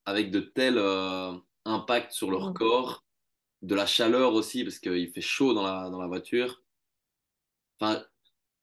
avec 0.06 0.32
de 0.32 0.39
tels 0.39 0.78
euh, 0.78 1.34
impacts 1.66 2.12
sur 2.12 2.32
leur 2.32 2.53
corps, 2.53 3.03
de 3.62 3.76
la 3.76 3.86
chaleur 3.86 4.34
aussi 4.34 4.64
parce 4.64 4.80
qu'il 4.80 5.10
fait 5.12 5.22
chaud 5.22 5.53
dans 5.53 5.64
la, 5.64 5.89
dans 5.89 5.99
la 5.99 6.08
voiture. 6.08 6.62
Enfin, 7.80 8.03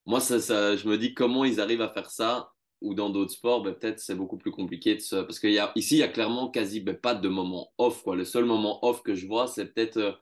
moi, 0.07 0.20
ça, 0.20 0.40
ça, 0.40 0.76
je 0.76 0.88
me 0.88 0.97
dis 0.99 1.14
comment 1.14 1.45
ils 1.45 1.61
arrivent 1.61 1.82
à 1.82 1.88
faire 1.88 2.11
ça 2.11 2.53
ou 2.80 2.95
dans 2.95 3.11
d'autres 3.11 3.32
sports, 3.32 3.62
ben, 3.62 3.74
peut-être 3.74 4.01
c'est 4.01 4.16
beaucoup 4.16 4.36
plus 4.36 4.51
compliqué 4.51 4.97
de 4.97 5.01
se... 5.01 5.16
parce 5.16 5.38
qu'ici, 5.38 5.97
il 5.97 5.99
y 5.99 6.03
a 6.03 6.09
clairement 6.09 6.51
quasi 6.51 6.80
ben, 6.80 6.97
pas 6.97 7.14
de 7.14 7.28
moment 7.28 7.72
off. 7.78 8.03
Quoi. 8.03 8.16
Le 8.16 8.24
seul 8.24 8.45
moment 8.45 8.84
off 8.84 9.03
que 9.03 9.14
je 9.14 9.26
vois, 9.26 9.47
c'est 9.47 9.66
peut-être 9.66 9.97
euh, 9.99 10.12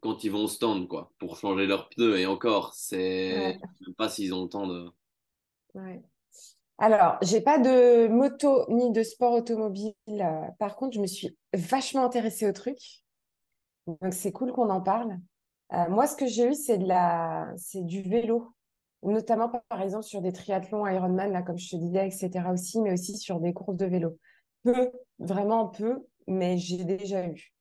quand 0.00 0.24
ils 0.24 0.30
vont 0.30 0.44
au 0.44 0.48
stand, 0.48 0.88
quoi, 0.88 1.12
pour 1.18 1.36
changer 1.36 1.66
leurs 1.66 1.88
pneus. 1.88 2.18
Et 2.18 2.26
encore, 2.26 2.74
c'est 2.74 3.58
ne 3.80 3.86
sais 3.86 3.92
pas 3.96 4.08
s'ils 4.08 4.34
ont 4.34 4.42
le 4.44 4.48
temps 4.48 4.66
de. 4.66 4.90
Ouais. 5.74 6.02
Alors, 6.78 7.18
j'ai 7.20 7.42
pas 7.42 7.58
de 7.58 8.08
moto 8.08 8.64
ni 8.70 8.90
de 8.90 9.02
sport 9.02 9.34
automobile. 9.34 9.94
Par 10.58 10.76
contre, 10.76 10.94
je 10.94 11.00
me 11.00 11.06
suis 11.06 11.36
vachement 11.52 12.04
intéressée 12.04 12.48
au 12.48 12.52
truc. 12.52 12.78
Donc, 13.86 14.14
c'est 14.14 14.32
cool 14.32 14.52
qu'on 14.52 14.70
en 14.70 14.80
parle. 14.80 15.18
Euh, 15.72 15.88
moi, 15.88 16.06
ce 16.06 16.16
que 16.16 16.26
j'ai 16.26 16.48
eu, 16.48 16.54
c'est 16.54 16.78
de 16.78 16.86
la, 16.86 17.52
c'est 17.56 17.84
du 17.84 18.02
vélo, 18.02 18.54
notamment 19.02 19.48
par 19.68 19.82
exemple 19.82 20.04
sur 20.04 20.20
des 20.20 20.32
triathlons 20.32 20.86
Ironman, 20.86 21.30
là, 21.30 21.42
comme 21.42 21.58
je 21.58 21.70
te 21.70 21.76
disais, 21.76 22.06
etc. 22.06 22.50
aussi, 22.50 22.80
mais 22.80 22.92
aussi 22.92 23.16
sur 23.16 23.40
des 23.40 23.52
courses 23.52 23.76
de 23.76 23.86
vélo. 23.86 24.18
Peu, 24.64 24.90
vraiment 25.18 25.68
peu, 25.68 26.06
mais 26.26 26.58
j'ai 26.58 26.84
déjà 26.84 27.26
eu. 27.26 27.52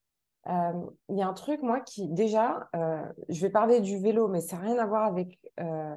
Euh, 0.50 0.86
il 1.10 1.18
y 1.18 1.22
a 1.22 1.28
un 1.28 1.34
truc, 1.34 1.62
moi, 1.62 1.80
qui 1.80 2.08
déjà, 2.08 2.70
euh, 2.76 3.06
je 3.30 3.42
vais 3.42 3.50
parler 3.50 3.82
du 3.82 4.00
vélo, 4.00 4.28
mais 4.28 4.42
ça 4.42 4.58
n'a 4.58 4.64
rien 4.64 4.78
à 4.80 4.86
voir 4.86 5.04
avec 5.06 5.40
euh, 5.60 5.96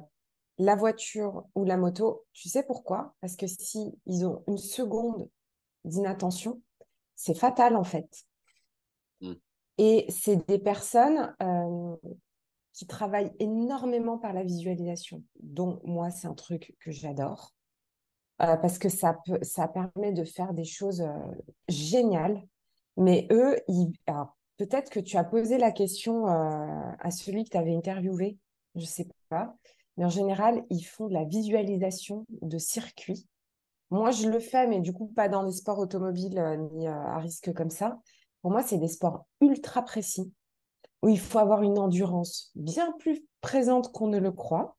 la 0.57 0.75
voiture 0.75 1.45
ou 1.55 1.65
la 1.65 1.77
moto. 1.77 2.25
Tu 2.33 2.49
sais 2.49 2.63
pourquoi? 2.63 3.15
Parce 3.21 3.35
que 3.35 3.47
si 3.47 3.91
ils 4.05 4.25
ont 4.25 4.43
une 4.47 4.57
seconde 4.57 5.27
d'inattention, 5.85 6.61
c'est 7.15 7.33
fatal 7.33 7.75
en 7.75 7.83
fait. 7.83 8.25
Mm. 9.21 9.33
Et 9.79 10.05
c'est 10.09 10.47
des 10.47 10.59
personnes 10.59 11.35
qui 12.73 12.85
travaillent 12.85 13.33
énormément 13.39 14.19
par 14.19 14.33
la 14.33 14.43
visualisation. 14.43 15.23
Donc 15.39 15.83
moi, 15.83 16.11
c'est 16.11 16.27
un 16.27 16.35
truc 16.35 16.75
que 16.79 16.91
j'adore. 16.91 17.55
parce 18.37 18.77
que 18.77 18.89
ça, 18.89 19.17
peut, 19.25 19.39
ça 19.41 19.67
permet 19.67 20.11
de 20.11 20.23
faire 20.23 20.53
des 20.53 20.63
choses 20.63 21.03
géniales 21.67 22.43
mais 22.97 23.27
eux, 23.31 23.57
peut-être 24.57 24.89
que 24.89 24.99
tu 24.99 25.17
as 25.17 25.23
posé 25.23 25.57
la 25.57 25.71
question 25.71 26.27
euh, 26.27 26.91
à 26.99 27.11
celui 27.11 27.43
que 27.43 27.49
tu 27.49 27.57
avais 27.57 27.75
interviewé, 27.75 28.37
je 28.75 28.81
ne 28.81 28.85
sais 28.85 29.07
pas. 29.29 29.55
mais 29.97 30.05
en 30.05 30.09
général, 30.09 30.63
ils 30.69 30.83
font 30.83 31.07
de 31.07 31.13
la 31.13 31.23
visualisation 31.23 32.25
de 32.41 32.57
circuits. 32.57 33.27
Moi, 33.89 34.11
je 34.11 34.27
le 34.27 34.39
fais, 34.39 34.67
mais 34.67 34.79
du 34.79 34.93
coup, 34.93 35.07
pas 35.07 35.29
dans 35.29 35.43
des 35.43 35.51
sports 35.51 35.79
automobiles 35.79 36.39
euh, 36.39 36.57
ni 36.57 36.87
euh, 36.87 36.91
à 36.91 37.19
risque 37.19 37.53
comme 37.53 37.69
ça. 37.69 37.99
Pour 38.41 38.51
moi, 38.51 38.63
c'est 38.63 38.77
des 38.77 38.87
sports 38.87 39.25
ultra 39.41 39.83
précis 39.83 40.33
où 41.01 41.09
il 41.09 41.19
faut 41.19 41.39
avoir 41.39 41.63
une 41.63 41.77
endurance 41.77 42.51
bien 42.55 42.91
plus 42.93 43.25
présente 43.41 43.91
qu'on 43.91 44.07
ne 44.07 44.19
le 44.19 44.31
croit. 44.31 44.77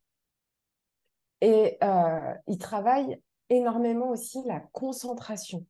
Et 1.42 1.78
ils 2.46 2.56
travaillent 2.56 3.20
énormément 3.50 4.08
aussi 4.08 4.42
la 4.46 4.60
concentration. 4.60 5.66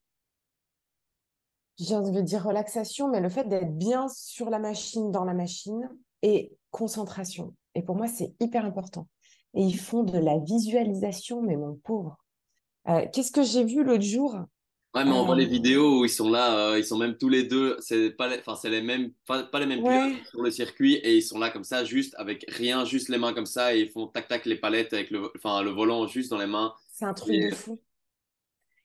Je 1.78 1.94
veux 1.94 2.22
dire 2.22 2.44
relaxation, 2.44 3.08
mais 3.08 3.20
le 3.20 3.28
fait 3.28 3.48
d'être 3.48 3.76
bien 3.76 4.06
sur 4.08 4.50
la 4.50 4.58
machine, 4.58 5.10
dans 5.10 5.24
la 5.24 5.34
machine, 5.34 5.88
et 6.22 6.52
concentration. 6.70 7.54
Et 7.74 7.82
pour 7.82 7.96
moi, 7.96 8.06
c'est 8.06 8.34
hyper 8.40 8.64
important. 8.64 9.08
Et 9.54 9.62
ils 9.62 9.78
font 9.78 10.02
de 10.02 10.18
la 10.18 10.38
visualisation, 10.38 11.42
mais 11.42 11.56
mon 11.56 11.74
pauvre. 11.74 12.16
Euh, 12.88 13.06
qu'est-ce 13.12 13.32
que 13.32 13.42
j'ai 13.42 13.64
vu 13.64 13.84
l'autre 13.84 14.02
jour? 14.02 14.36
Ouais, 14.94 15.04
mais 15.04 15.10
on 15.10 15.24
voit 15.24 15.34
les 15.34 15.46
euh, 15.46 15.48
vidéos 15.48 16.00
où 16.00 16.04
ils 16.04 16.10
sont 16.10 16.30
là, 16.30 16.70
euh, 16.70 16.78
ils 16.78 16.84
sont 16.84 16.96
même 16.96 17.16
tous 17.16 17.28
les 17.28 17.42
deux, 17.42 17.76
c'est 17.80 18.10
pas 18.10 18.28
les, 18.28 18.38
enfin 18.38 18.54
c'est 18.54 18.70
les 18.70 18.80
mêmes, 18.80 19.10
pas, 19.26 19.42
pas 19.42 19.58
les 19.58 19.66
mêmes 19.66 19.82
pilotes 19.82 20.24
sur 20.30 20.40
le 20.40 20.52
circuit 20.52 20.94
et 20.94 21.16
ils 21.16 21.22
sont 21.22 21.38
là 21.40 21.50
comme 21.50 21.64
ça, 21.64 21.84
juste 21.84 22.14
avec 22.16 22.44
rien, 22.48 22.84
juste 22.84 23.08
les 23.08 23.18
mains 23.18 23.34
comme 23.34 23.46
ça 23.46 23.74
et 23.74 23.80
ils 23.80 23.90
font 23.90 24.06
tac 24.06 24.28
tac 24.28 24.46
les 24.46 24.54
palettes 24.54 24.92
avec 24.92 25.10
le, 25.10 25.32
enfin 25.36 25.62
le 25.62 25.70
volant 25.70 26.06
juste 26.06 26.30
dans 26.30 26.38
les 26.38 26.46
mains. 26.46 26.74
C'est 26.92 27.06
un 27.06 27.14
truc 27.14 27.34
de 27.34 27.50
fou. 27.52 27.80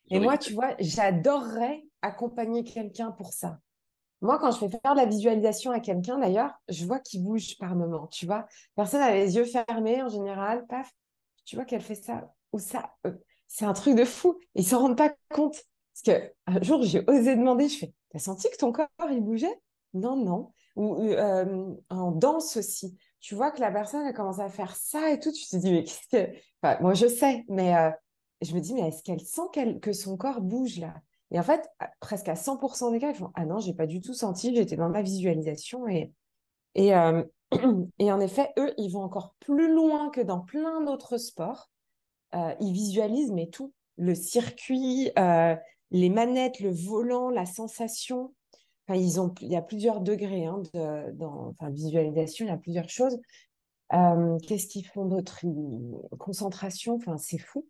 Et 0.09 0.19
moi, 0.19 0.39
tu 0.39 0.53
vois, 0.53 0.75
j'adorerais 0.79 1.83
accompagner 2.01 2.63
quelqu'un 2.63 3.11
pour 3.11 3.33
ça. 3.33 3.59
Moi, 4.21 4.37
quand 4.39 4.51
je 4.51 4.57
fais 4.57 4.69
faire 4.69 4.95
la 4.95 5.05
visualisation 5.05 5.71
à 5.71 5.79
quelqu'un, 5.79 6.17
d'ailleurs, 6.17 6.51
je 6.67 6.85
vois 6.85 6.99
qu'il 6.99 7.23
bouge 7.23 7.57
par 7.57 7.75
moment, 7.75 8.07
tu 8.07 8.25
vois. 8.25 8.47
Personne 8.75 9.01
a 9.01 9.11
les 9.11 9.35
yeux 9.35 9.45
fermés 9.45 10.01
en 10.03 10.09
général, 10.09 10.65
paf, 10.67 10.91
tu 11.45 11.55
vois 11.55 11.65
qu'elle 11.65 11.81
fait 11.81 11.95
ça 11.95 12.33
ou 12.51 12.59
ça. 12.59 12.93
c'est 13.47 13.65
un 13.65 13.73
truc 13.73 13.95
de 13.95 14.05
fou. 14.05 14.37
Ils 14.55 14.61
ne 14.63 14.67
s'en 14.67 14.79
rendent 14.79 14.97
pas 14.97 15.13
compte. 15.33 15.57
Parce 15.93 16.19
qu'un 16.19 16.61
jour, 16.61 16.83
j'ai 16.83 17.03
osé 17.07 17.35
demander, 17.35 17.69
je 17.69 17.77
fais, 17.77 17.93
t'as 18.11 18.19
senti 18.19 18.49
que 18.49 18.57
ton 18.57 18.71
corps, 18.71 18.89
il 19.09 19.21
bougeait? 19.21 19.59
Non, 19.93 20.15
non. 20.15 20.51
Ou 20.75 21.01
euh, 21.01 21.75
en 21.89 22.11
danse 22.11 22.57
aussi. 22.57 22.97
Tu 23.19 23.35
vois 23.35 23.51
que 23.51 23.59
la 23.59 23.71
personne, 23.71 24.05
elle 24.05 24.13
commence 24.13 24.39
à 24.39 24.49
faire 24.49 24.75
ça 24.75 25.11
et 25.11 25.19
tout. 25.19 25.31
Tu 25.31 25.45
te 25.47 25.55
dis, 25.57 25.71
mais 25.71 25.83
qu'est-ce 25.83 26.07
que... 26.07 26.81
Moi, 26.81 26.93
je 26.93 27.07
sais, 27.07 27.45
mais 27.49 27.75
euh, 27.75 27.89
je 28.41 28.53
me 28.53 28.59
dis, 28.59 28.73
mais 28.73 28.87
est-ce 28.89 29.03
qu'elle 29.03 29.19
sent 29.21 29.41
que 29.81 29.93
son 29.93 30.17
corps 30.17 30.41
bouge 30.41 30.79
là? 30.79 30.93
Et 31.31 31.39
en 31.39 31.43
fait, 31.43 31.69
presque 31.99 32.27
à 32.27 32.35
100% 32.35 32.91
des 32.91 32.99
cas, 32.99 33.09
ils 33.11 33.15
font, 33.15 33.31
ah 33.35 33.45
non, 33.45 33.59
j'ai 33.59 33.73
pas 33.73 33.85
du 33.85 34.01
tout 34.01 34.13
senti, 34.13 34.55
j'étais 34.55 34.75
dans 34.75 34.89
ma 34.89 35.01
visualisation. 35.01 35.87
Et, 35.87 36.11
et, 36.75 36.95
euh, 36.95 37.23
et 37.99 38.11
en 38.11 38.19
effet, 38.19 38.49
eux, 38.57 38.73
ils 38.77 38.89
vont 38.89 39.03
encore 39.03 39.35
plus 39.39 39.73
loin 39.73 40.09
que 40.09 40.21
dans 40.21 40.39
plein 40.39 40.81
d'autres 40.81 41.17
sports. 41.17 41.69
ils 42.33 42.73
visualisent, 42.73 43.31
mais 43.31 43.47
tout. 43.47 43.73
Le 43.97 44.15
circuit, 44.15 45.11
les 45.91 46.09
manettes, 46.09 46.59
le 46.59 46.71
volant, 46.71 47.29
la 47.29 47.45
sensation. 47.45 48.33
Enfin, 48.87 48.99
ils 48.99 49.19
ont, 49.19 49.33
il 49.41 49.51
y 49.51 49.55
a 49.55 49.61
plusieurs 49.61 50.01
degrés 50.01 50.45
hein, 50.45 50.63
de, 50.73 51.11
dans 51.11 51.49
enfin, 51.49 51.69
visualisation, 51.69 52.45
il 52.45 52.49
y 52.49 52.51
a 52.51 52.57
plusieurs 52.57 52.89
choses. 52.89 53.19
Euh, 53.93 54.37
qu'est-ce 54.39 54.67
qu'ils 54.67 54.85
font 54.85 55.05
d'autre? 55.05 55.39
Concentration, 56.17 56.95
enfin, 56.95 57.17
c'est 57.17 57.37
fou. 57.37 57.67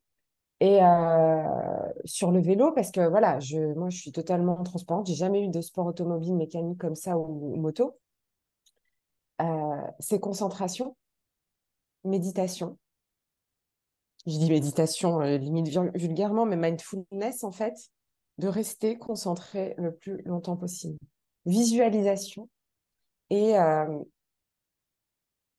Et 0.62 0.84
euh, 0.84 1.93
sur 2.03 2.32
le 2.32 2.41
vélo, 2.41 2.72
parce 2.74 2.91
que 2.91 3.07
voilà, 3.07 3.39
je, 3.39 3.74
moi 3.76 3.89
je 3.89 3.97
suis 3.97 4.12
totalement 4.12 4.62
transparente, 4.64 5.07
j'ai 5.07 5.16
jamais 5.16 5.43
eu 5.43 5.47
de 5.47 5.62
sport 5.62 5.86
automobile 5.86 6.36
mécanique 6.36 6.80
comme 6.80 6.95
ça 6.95 7.18
ou, 7.18 7.55
moto. 7.55 7.97
Euh, 9.41 9.82
c'est 9.99 10.20
concentration, 10.20 10.97
méditation. 12.03 12.78
Je 14.28 14.38
dis 14.38 14.49
méditation, 14.49 15.20
limite 15.20 15.70
vulgairement, 15.95 16.45
mais 16.45 16.57
mindfulness 16.57 17.45
en 17.45 17.51
fait 17.51 17.76
de 18.38 18.47
rester 18.47 18.97
concentré 18.97 19.76
le 19.78 19.95
plus 19.95 20.22
longtemps 20.24 20.57
possible. 20.57 20.97
Visualisation 21.45 22.49
et, 23.30 23.57
euh, 23.57 23.99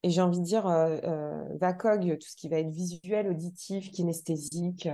et 0.03 0.09
j'ai 0.09 0.21
envie 0.21 0.39
de 0.39 0.45
dire 0.45 0.67
euh, 0.67 0.97
euh, 1.03 1.57
VACOG, 1.59 2.17
tout 2.17 2.27
ce 2.27 2.35
qui 2.35 2.49
va 2.49 2.57
être 2.59 2.71
visuel, 2.71 3.29
auditif, 3.29 3.91
kinesthésique, 3.91 4.89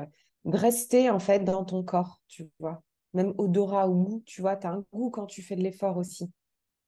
de 0.45 0.57
rester 0.57 1.09
en 1.09 1.19
fait 1.19 1.39
dans 1.39 1.65
ton 1.65 1.83
corps, 1.83 2.21
tu 2.27 2.49
vois. 2.59 2.81
Même 3.13 3.33
odorat 3.37 3.89
ou 3.89 4.03
goût, 4.03 4.23
tu 4.25 4.41
vois, 4.41 4.57
tu 4.57 4.67
as 4.67 4.71
un 4.71 4.83
goût 4.93 5.09
quand 5.09 5.25
tu 5.25 5.41
fais 5.41 5.55
de 5.55 5.63
l'effort 5.63 5.97
aussi. 5.97 6.31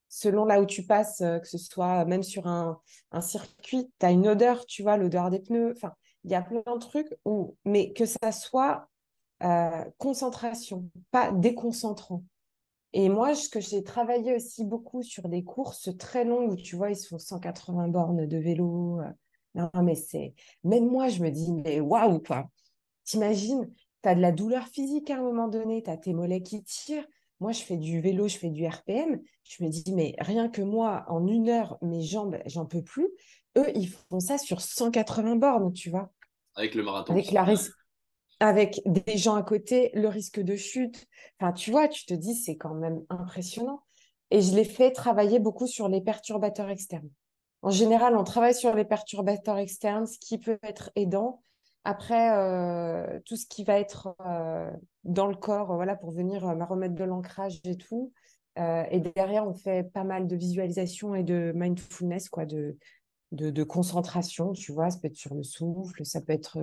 Selon 0.09 0.45
là 0.45 0.61
où 0.61 0.65
tu 0.65 0.85
passes, 0.85 1.19
que 1.19 1.47
ce 1.47 1.57
soit 1.57 2.03
même 2.05 2.23
sur 2.23 2.47
un, 2.47 2.79
circuit, 3.21 3.91
tu 3.99 4.05
as 4.05 4.11
une 4.11 4.27
odeur, 4.27 4.65
tu 4.65 4.81
vois, 4.83 4.97
l'odeur 4.97 5.29
des 5.29 5.39
pneus. 5.39 5.73
Enfin, 5.75 5.93
il 6.23 6.31
y 6.31 6.35
a 6.35 6.41
plein 6.41 6.61
de 6.61 6.79
trucs 6.79 7.15
où, 7.25 7.55
mais 7.65 7.93
que 7.93 8.05
ça 8.05 8.31
soit 8.31 8.89
euh, 9.43 9.85
concentration, 9.97 10.89
pas 11.11 11.31
déconcentrant. 11.31 12.23
Et 12.93 13.09
moi, 13.09 13.35
ce 13.35 13.49
que 13.49 13.59
j'ai 13.59 13.83
travaillé 13.83 14.35
aussi 14.35 14.65
beaucoup 14.65 15.03
sur 15.03 15.29
des 15.29 15.43
courses 15.43 15.95
très 15.97 16.25
longues 16.25 16.53
où 16.53 16.55
tu 16.55 16.75
vois, 16.75 16.89
ils 16.89 16.95
se 16.95 17.07
font 17.07 17.19
180 17.19 17.87
bornes 17.89 18.25
de 18.25 18.37
vélo. 18.37 18.99
Euh, 19.01 19.11
non, 19.55 19.69
mais 19.83 19.95
c'est. 19.95 20.33
Même 20.63 20.87
moi, 20.87 21.09
je 21.09 21.21
me 21.21 21.29
dis, 21.29 21.51
mais 21.51 21.79
waouh, 21.79 22.19
quoi. 22.19 22.49
T'imagines, 23.03 23.71
tu 24.03 24.09
as 24.09 24.15
de 24.15 24.21
la 24.21 24.31
douleur 24.31 24.67
physique 24.67 25.09
à 25.09 25.17
un 25.17 25.21
moment 25.21 25.47
donné, 25.47 25.83
tu 25.83 25.89
as 25.89 25.97
tes 25.97 26.13
mollets 26.13 26.41
qui 26.41 26.63
tirent. 26.63 27.05
Moi, 27.39 27.51
je 27.51 27.61
fais 27.61 27.77
du 27.77 28.01
vélo, 28.01 28.27
je 28.27 28.37
fais 28.37 28.49
du 28.49 28.65
RPM. 28.65 29.21
Je 29.43 29.63
me 29.63 29.69
dis, 29.69 29.93
mais 29.93 30.15
rien 30.19 30.49
que 30.49 30.61
moi, 30.61 31.05
en 31.07 31.25
une 31.25 31.49
heure, 31.49 31.77
mes 31.81 32.01
jambes, 32.01 32.37
j'en 32.45 32.65
peux 32.65 32.83
plus. 32.83 33.07
Eux, 33.57 33.71
ils 33.75 33.87
font 33.87 34.19
ça 34.19 34.37
sur 34.37 34.61
180 34.61 35.35
bornes, 35.37 35.73
tu 35.73 35.89
vois. 35.89 36.11
Avec 36.55 36.75
le 36.75 36.83
marathon. 36.83 37.13
Avec 37.13 37.31
la, 37.31 37.45
avec 38.39 38.81
des 38.85 39.17
gens 39.17 39.35
à 39.35 39.43
côté, 39.43 39.91
le 39.93 40.07
risque 40.07 40.39
de 40.39 40.55
chute. 40.55 41.07
Enfin, 41.39 41.51
tu 41.51 41.71
vois, 41.71 41.87
tu 41.87 42.05
te 42.05 42.13
dis, 42.13 42.35
c'est 42.35 42.55
quand 42.55 42.73
même 42.73 43.01
impressionnant. 43.09 43.81
Et 44.31 44.41
je 44.41 44.55
l'ai 44.55 44.63
fait 44.63 44.91
travailler 44.91 45.39
beaucoup 45.39 45.67
sur 45.67 45.89
les 45.89 46.01
perturbateurs 46.01 46.69
externes. 46.69 47.09
En 47.61 47.71
général, 47.71 48.15
on 48.15 48.23
travaille 48.23 48.53
sur 48.53 48.73
les 48.73 48.85
perturbateurs 48.85 49.57
externes, 49.57 50.05
ce 50.05 50.17
qui 50.19 50.37
peut 50.37 50.59
être 50.63 50.91
aidant. 50.95 51.41
Après, 51.83 52.37
euh, 52.37 53.19
tout 53.25 53.35
ce 53.35 53.45
qui 53.45 53.63
va 53.63 53.79
être 53.79 54.15
euh, 54.25 54.71
dans 55.03 55.27
le 55.27 55.35
corps, 55.35 55.75
voilà, 55.75 55.95
pour 55.95 56.11
venir 56.11 56.47
euh, 56.47 56.55
me 56.55 56.63
remettre 56.63 56.95
de 56.95 57.03
l'ancrage 57.03 57.59
et 57.63 57.75
tout. 57.75 58.13
et 58.57 58.99
derrière, 59.15 59.47
on 59.47 59.53
fait 59.53 59.83
pas 59.83 60.03
mal 60.03 60.27
de 60.27 60.35
visualisation 60.35 61.15
et 61.15 61.23
de 61.23 61.53
mindfulness, 61.55 62.27
quoi, 62.27 62.45
de, 62.45 62.77
de, 63.31 63.63
concentration, 63.63 64.53
tu 64.53 64.71
vois, 64.71 64.89
ça 64.89 64.99
peut 64.99 65.07
être 65.07 65.17
sur 65.17 65.35
le 65.35 65.43
souffle, 65.43 66.03
ça 66.05 66.21
peut 66.21 66.33
être 66.33 66.57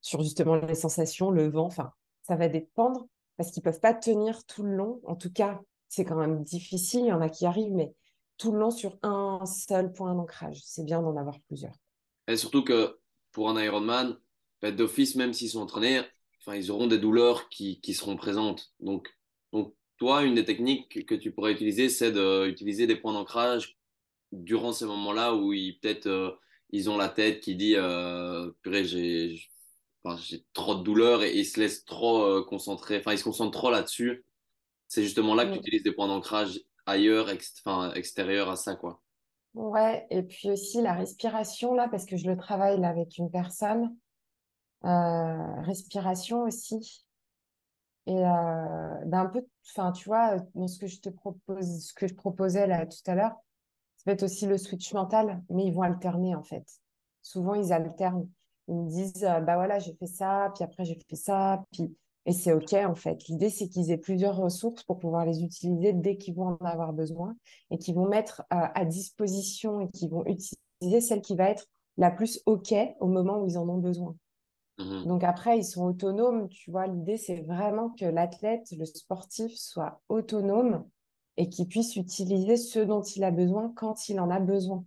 sur 0.00 0.22
justement 0.22 0.56
les 0.56 0.74
sensations, 0.74 1.30
le 1.30 1.48
vent, 1.48 1.66
enfin, 1.66 1.92
ça 2.22 2.36
va 2.36 2.48
dépendre 2.48 3.06
parce 3.36 3.50
qu'ils 3.50 3.62
peuvent 3.62 3.80
pas 3.80 3.94
tenir 3.94 4.44
tout 4.46 4.62
le 4.62 4.76
long. 4.76 5.00
En 5.04 5.16
tout 5.16 5.32
cas, 5.32 5.60
c'est 5.88 6.04
quand 6.04 6.16
même 6.16 6.42
difficile, 6.42 7.00
il 7.00 7.08
y 7.08 7.12
en 7.12 7.20
a 7.20 7.28
qui 7.28 7.44
arrivent, 7.44 7.74
mais 7.74 7.92
tout 8.38 8.52
le 8.52 8.58
long 8.58 8.70
sur 8.70 8.98
un 9.02 9.44
seul 9.46 9.92
point 9.92 10.14
d'ancrage. 10.14 10.60
C'est 10.64 10.84
bien 10.84 11.02
d'en 11.02 11.16
avoir 11.16 11.40
plusieurs. 11.48 11.74
Et 12.28 12.36
surtout 12.36 12.62
que 12.62 12.98
pour 13.32 13.50
un 13.50 13.60
Ironman, 13.60 14.16
d'office, 14.62 15.16
même 15.16 15.32
s'ils 15.32 15.50
sont 15.50 15.60
entraînés, 15.60 16.02
enfin, 16.40 16.56
ils 16.56 16.70
auront 16.70 16.86
des 16.86 16.98
douleurs 16.98 17.48
qui, 17.48 17.80
qui 17.80 17.94
seront 17.94 18.16
présentes. 18.16 18.72
Donc, 18.78 19.08
donc, 19.52 19.74
toi, 19.98 20.22
une 20.22 20.34
des 20.34 20.44
techniques 20.44 21.04
que 21.06 21.14
tu 21.14 21.32
pourrais 21.32 21.52
utiliser, 21.52 21.88
c'est 21.88 22.12
d'utiliser 22.12 22.86
des 22.86 22.96
points 22.96 23.12
d'ancrage 23.12 23.76
durant 24.32 24.72
ces 24.72 24.86
moments-là 24.86 25.34
où 25.34 25.52
ils 25.52 25.78
peut-être 25.78 26.06
euh, 26.06 26.30
ils 26.70 26.90
ont 26.90 26.96
la 26.96 27.08
tête 27.08 27.40
qui 27.40 27.54
dit 27.54 27.74
euh, 27.76 28.50
purée 28.62 28.84
j'ai 28.84 29.38
j'ai 30.18 30.44
trop 30.52 30.74
de 30.74 30.82
douleur 30.82 31.22
et 31.22 31.36
ils 31.36 31.44
se 31.44 31.60
laissent 31.60 31.84
trop 31.84 32.22
euh, 32.22 32.44
concentrer 32.44 32.98
enfin 32.98 33.12
ils 33.12 33.18
se 33.18 33.24
concentrent 33.24 33.56
trop 33.56 33.70
là-dessus. 33.70 34.24
C'est 34.88 35.04
justement 35.04 35.34
là 35.34 35.46
que 35.46 35.52
tu 35.52 35.58
utilises 35.58 35.84
des 35.84 35.92
points 35.92 36.08
d'ancrage 36.08 36.60
ailleurs 36.86 37.28
enfin 37.64 37.92
extérieurs 37.94 38.50
à 38.50 38.56
ça 38.56 38.74
quoi. 38.74 39.00
Ouais 39.54 40.06
et 40.10 40.22
puis 40.22 40.50
aussi 40.50 40.80
la 40.80 40.94
respiration 40.94 41.74
là 41.74 41.88
parce 41.88 42.04
que 42.04 42.16
je 42.16 42.28
le 42.28 42.36
travaille 42.36 42.80
là 42.80 42.88
avec 42.88 43.18
une 43.18 43.30
personne. 43.30 43.96
Respiration 44.82 46.42
aussi. 46.42 47.04
Et 48.06 48.14
d'un 48.14 49.30
peu 49.32 49.46
enfin 49.70 49.92
tu 49.92 50.06
vois 50.06 50.38
dans 50.56 50.66
ce 50.66 50.78
que 50.78 50.88
je 50.88 51.00
te 51.00 51.08
propose 51.08 51.86
ce 51.86 51.94
que 51.94 52.08
je 52.08 52.14
proposais 52.14 52.66
là 52.66 52.84
tout 52.84 52.98
à 53.06 53.14
l'heure 53.14 53.36
ça 54.02 54.10
peut 54.10 54.14
être 54.14 54.24
aussi 54.24 54.46
le 54.46 54.58
switch 54.58 54.92
mental, 54.94 55.42
mais 55.48 55.64
ils 55.64 55.72
vont 55.72 55.82
alterner 55.82 56.34
en 56.34 56.42
fait. 56.42 56.64
Souvent, 57.22 57.54
ils 57.54 57.72
alternent. 57.72 58.28
Ils 58.66 58.74
me 58.74 58.88
disent, 58.88 59.24
euh, 59.24 59.40
bah 59.40 59.54
voilà, 59.54 59.78
j'ai 59.78 59.94
fait 59.94 60.06
ça, 60.06 60.50
puis 60.54 60.64
après 60.64 60.84
j'ai 60.84 60.98
fait 61.08 61.16
ça, 61.16 61.64
puis 61.70 61.94
et 62.26 62.32
c'est 62.32 62.52
ok 62.52 62.72
en 62.74 62.94
fait. 62.94 63.26
L'idée 63.28 63.50
c'est 63.50 63.68
qu'ils 63.68 63.90
aient 63.90 63.98
plusieurs 63.98 64.36
ressources 64.36 64.82
pour 64.84 64.98
pouvoir 64.98 65.24
les 65.24 65.42
utiliser 65.42 65.92
dès 65.92 66.16
qu'ils 66.16 66.34
vont 66.34 66.56
en 66.60 66.64
avoir 66.64 66.92
besoin 66.92 67.36
et 67.70 67.78
qu'ils 67.78 67.94
vont 67.94 68.08
mettre 68.08 68.42
euh, 68.52 68.66
à 68.74 68.84
disposition 68.84 69.80
et 69.80 69.88
qu'ils 69.90 70.10
vont 70.10 70.24
utiliser 70.26 71.00
celle 71.00 71.20
qui 71.20 71.36
va 71.36 71.50
être 71.50 71.66
la 71.96 72.10
plus 72.10 72.40
ok 72.46 72.74
au 73.00 73.06
moment 73.06 73.40
où 73.40 73.46
ils 73.46 73.58
en 73.58 73.68
ont 73.68 73.78
besoin. 73.78 74.16
Mmh 74.78 75.04
Donc 75.06 75.24
après, 75.24 75.58
ils 75.58 75.64
sont 75.64 75.84
autonomes, 75.84 76.48
tu 76.48 76.70
vois. 76.70 76.86
L'idée 76.86 77.16
c'est 77.16 77.42
vraiment 77.42 77.90
que 77.90 78.04
l'athlète, 78.04 78.68
le 78.76 78.84
sportif 78.84 79.52
soit 79.56 80.00
autonome 80.08 80.84
et 81.36 81.48
qu'il 81.48 81.66
puisse 81.68 81.96
utiliser 81.96 82.56
ce 82.56 82.78
dont 82.78 83.02
il 83.02 83.24
a 83.24 83.30
besoin 83.30 83.72
quand 83.74 84.08
il 84.08 84.20
en 84.20 84.30
a 84.30 84.40
besoin. 84.40 84.84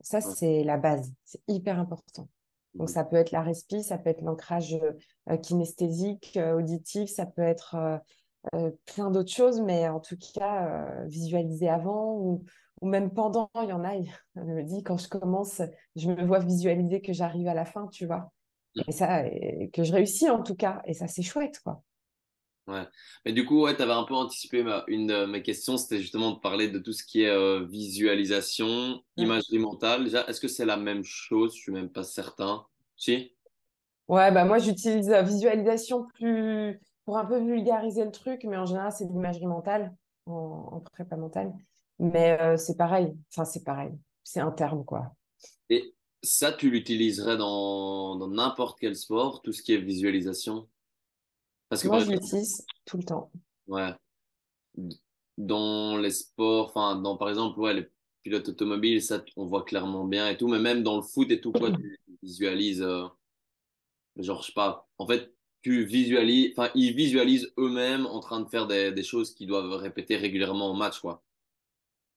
Ça, 0.00 0.20
c'est 0.20 0.64
la 0.64 0.76
base. 0.78 1.12
C'est 1.24 1.40
hyper 1.48 1.78
important. 1.78 2.28
Donc, 2.74 2.88
Mhm. 2.88 2.94
ça 2.94 3.04
peut 3.04 3.16
être 3.16 3.30
la 3.30 3.42
respi, 3.42 3.82
ça 3.82 3.98
peut 3.98 4.10
être 4.10 4.22
l'ancrage 4.22 4.78
euh, 5.28 5.36
kinesthésique, 5.36 6.36
euh, 6.36 6.54
auditif, 6.56 7.10
ça 7.10 7.26
peut 7.26 7.42
être 7.42 7.76
euh, 8.54 8.70
plein 8.86 9.10
d'autres 9.10 9.30
choses, 9.30 9.60
mais 9.60 9.88
en 9.88 10.00
tout 10.00 10.16
cas, 10.34 11.04
visualiser 11.06 11.68
avant 11.68 12.16
ou, 12.16 12.44
ou 12.80 12.88
même 12.88 13.12
pendant, 13.12 13.50
il 13.62 13.68
y 13.68 13.72
en 13.72 13.84
a, 13.84 13.92
je 14.36 14.40
me 14.40 14.62
dis, 14.62 14.82
quand 14.82 14.96
je 14.96 15.08
commence, 15.08 15.62
je 15.96 16.10
me 16.10 16.24
vois 16.24 16.40
visualiser 16.40 17.00
que 17.00 17.12
j'arrive 17.12 17.46
à 17.48 17.54
la 17.54 17.64
fin, 17.64 17.86
tu 17.88 18.06
vois. 18.06 18.32
Mhm. 18.74 18.84
Et 18.88 18.92
ça, 18.92 19.26
et 19.26 19.70
que 19.72 19.84
je 19.84 19.92
réussis 19.92 20.30
en 20.30 20.42
tout 20.42 20.56
cas. 20.56 20.82
Et 20.86 20.94
ça, 20.94 21.06
c'est 21.06 21.22
chouette, 21.22 21.60
quoi. 21.60 21.82
Ouais. 22.68 22.86
Mais 23.24 23.32
du 23.32 23.44
coup, 23.44 23.62
ouais, 23.62 23.74
tu 23.76 23.82
avais 23.82 23.92
un 23.92 24.04
peu 24.04 24.14
anticipé 24.14 24.62
ma- 24.62 24.84
une 24.86 25.08
de 25.08 25.24
mes 25.26 25.42
questions, 25.42 25.76
c'était 25.76 26.00
justement 26.00 26.30
de 26.32 26.38
parler 26.40 26.68
de 26.68 26.78
tout 26.78 26.92
ce 26.92 27.02
qui 27.04 27.22
est 27.22 27.28
euh, 27.28 27.64
visualisation, 27.66 29.02
Ouais. 29.16 29.26
imagerie 29.26 29.58
mentale. 29.58 30.04
Déjà, 30.04 30.24
est-ce 30.28 30.40
que 30.40 30.46
c'est 30.48 30.64
la 30.64 30.76
même 30.76 31.02
chose? 31.02 31.54
Je 31.56 31.60
suis 31.60 31.72
même 31.72 31.90
pas 31.90 32.04
certain. 32.04 32.64
Si? 32.96 33.34
Ouais, 34.08 34.30
bah 34.32 34.44
moi, 34.44 34.58
j'utilise 34.58 35.10
euh, 35.10 35.22
visualisation 35.22 36.06
plus 36.14 36.80
pour 37.04 37.18
un 37.18 37.24
peu 37.24 37.38
vulgariser 37.38 38.04
le 38.04 38.10
truc, 38.10 38.44
mais 38.44 38.56
en 38.56 38.66
général, 38.66 38.92
c'est 38.92 39.06
de 39.06 39.12
l'imagerie 39.12 39.46
mentale 39.46 39.94
en, 40.26 40.32
en 40.72 40.80
prépa 40.80 41.16
mentale. 41.16 41.52
Mais 41.98 42.38
euh, 42.40 42.56
c'est 42.56 42.76
pareil. 42.76 43.14
Enfin, 43.32 43.44
c'est 43.44 43.64
pareil. 43.64 43.92
C'est 44.24 44.40
un 44.40 44.50
terme, 44.50 44.84
quoi. 44.84 45.14
Et 45.70 45.94
ça, 46.22 46.52
tu 46.52 46.70
l'utiliserais 46.70 47.36
dans, 47.36 48.14
dans 48.16 48.28
n'importe 48.28 48.78
quel 48.80 48.94
sport, 48.96 49.42
tout 49.42 49.52
ce 49.52 49.60
qui 49.62 49.72
est 49.74 49.78
visualisation? 49.78 50.68
Parce 51.72 51.82
que 51.82 51.88
Moi, 51.88 52.00
je 52.00 52.10
l'utilise 52.10 52.66
tout 52.84 52.98
le 52.98 53.02
temps. 53.02 53.30
ouais, 53.66 53.94
dans 55.38 55.96
les 55.96 56.10
sports, 56.10 56.66
enfin, 56.68 56.96
dans 57.00 57.16
par 57.16 57.30
exemple, 57.30 57.58
ouais, 57.60 57.72
les 57.72 57.88
pilotes 58.22 58.50
automobiles, 58.50 59.00
ça, 59.02 59.24
on 59.36 59.46
voit 59.46 59.64
clairement 59.64 60.04
bien 60.04 60.28
et 60.28 60.36
tout, 60.36 60.48
mais 60.48 60.58
même 60.58 60.82
dans 60.82 60.96
le 60.96 61.02
foot 61.02 61.30
et 61.30 61.40
tout, 61.40 61.52
quoi, 61.52 61.70
tu 61.72 61.98
visualises, 62.22 62.82
euh, 62.82 63.06
genre, 64.16 64.40
je 64.42 64.46
sais 64.48 64.52
pas, 64.54 64.88
en 64.98 65.06
fait, 65.06 65.34
tu 65.62 65.84
visualises, 65.84 66.52
enfin, 66.56 66.70
ils 66.74 66.94
visualisent 66.94 67.52
eux-mêmes 67.58 68.06
en 68.06 68.20
train 68.20 68.40
de 68.40 68.48
faire 68.48 68.66
des, 68.66 68.92
des 68.92 69.02
choses 69.02 69.34
qu'ils 69.34 69.46
doivent 69.48 69.72
répéter 69.72 70.16
régulièrement 70.16 70.70
au 70.70 70.74
match, 70.74 71.00
quoi. 71.00 71.22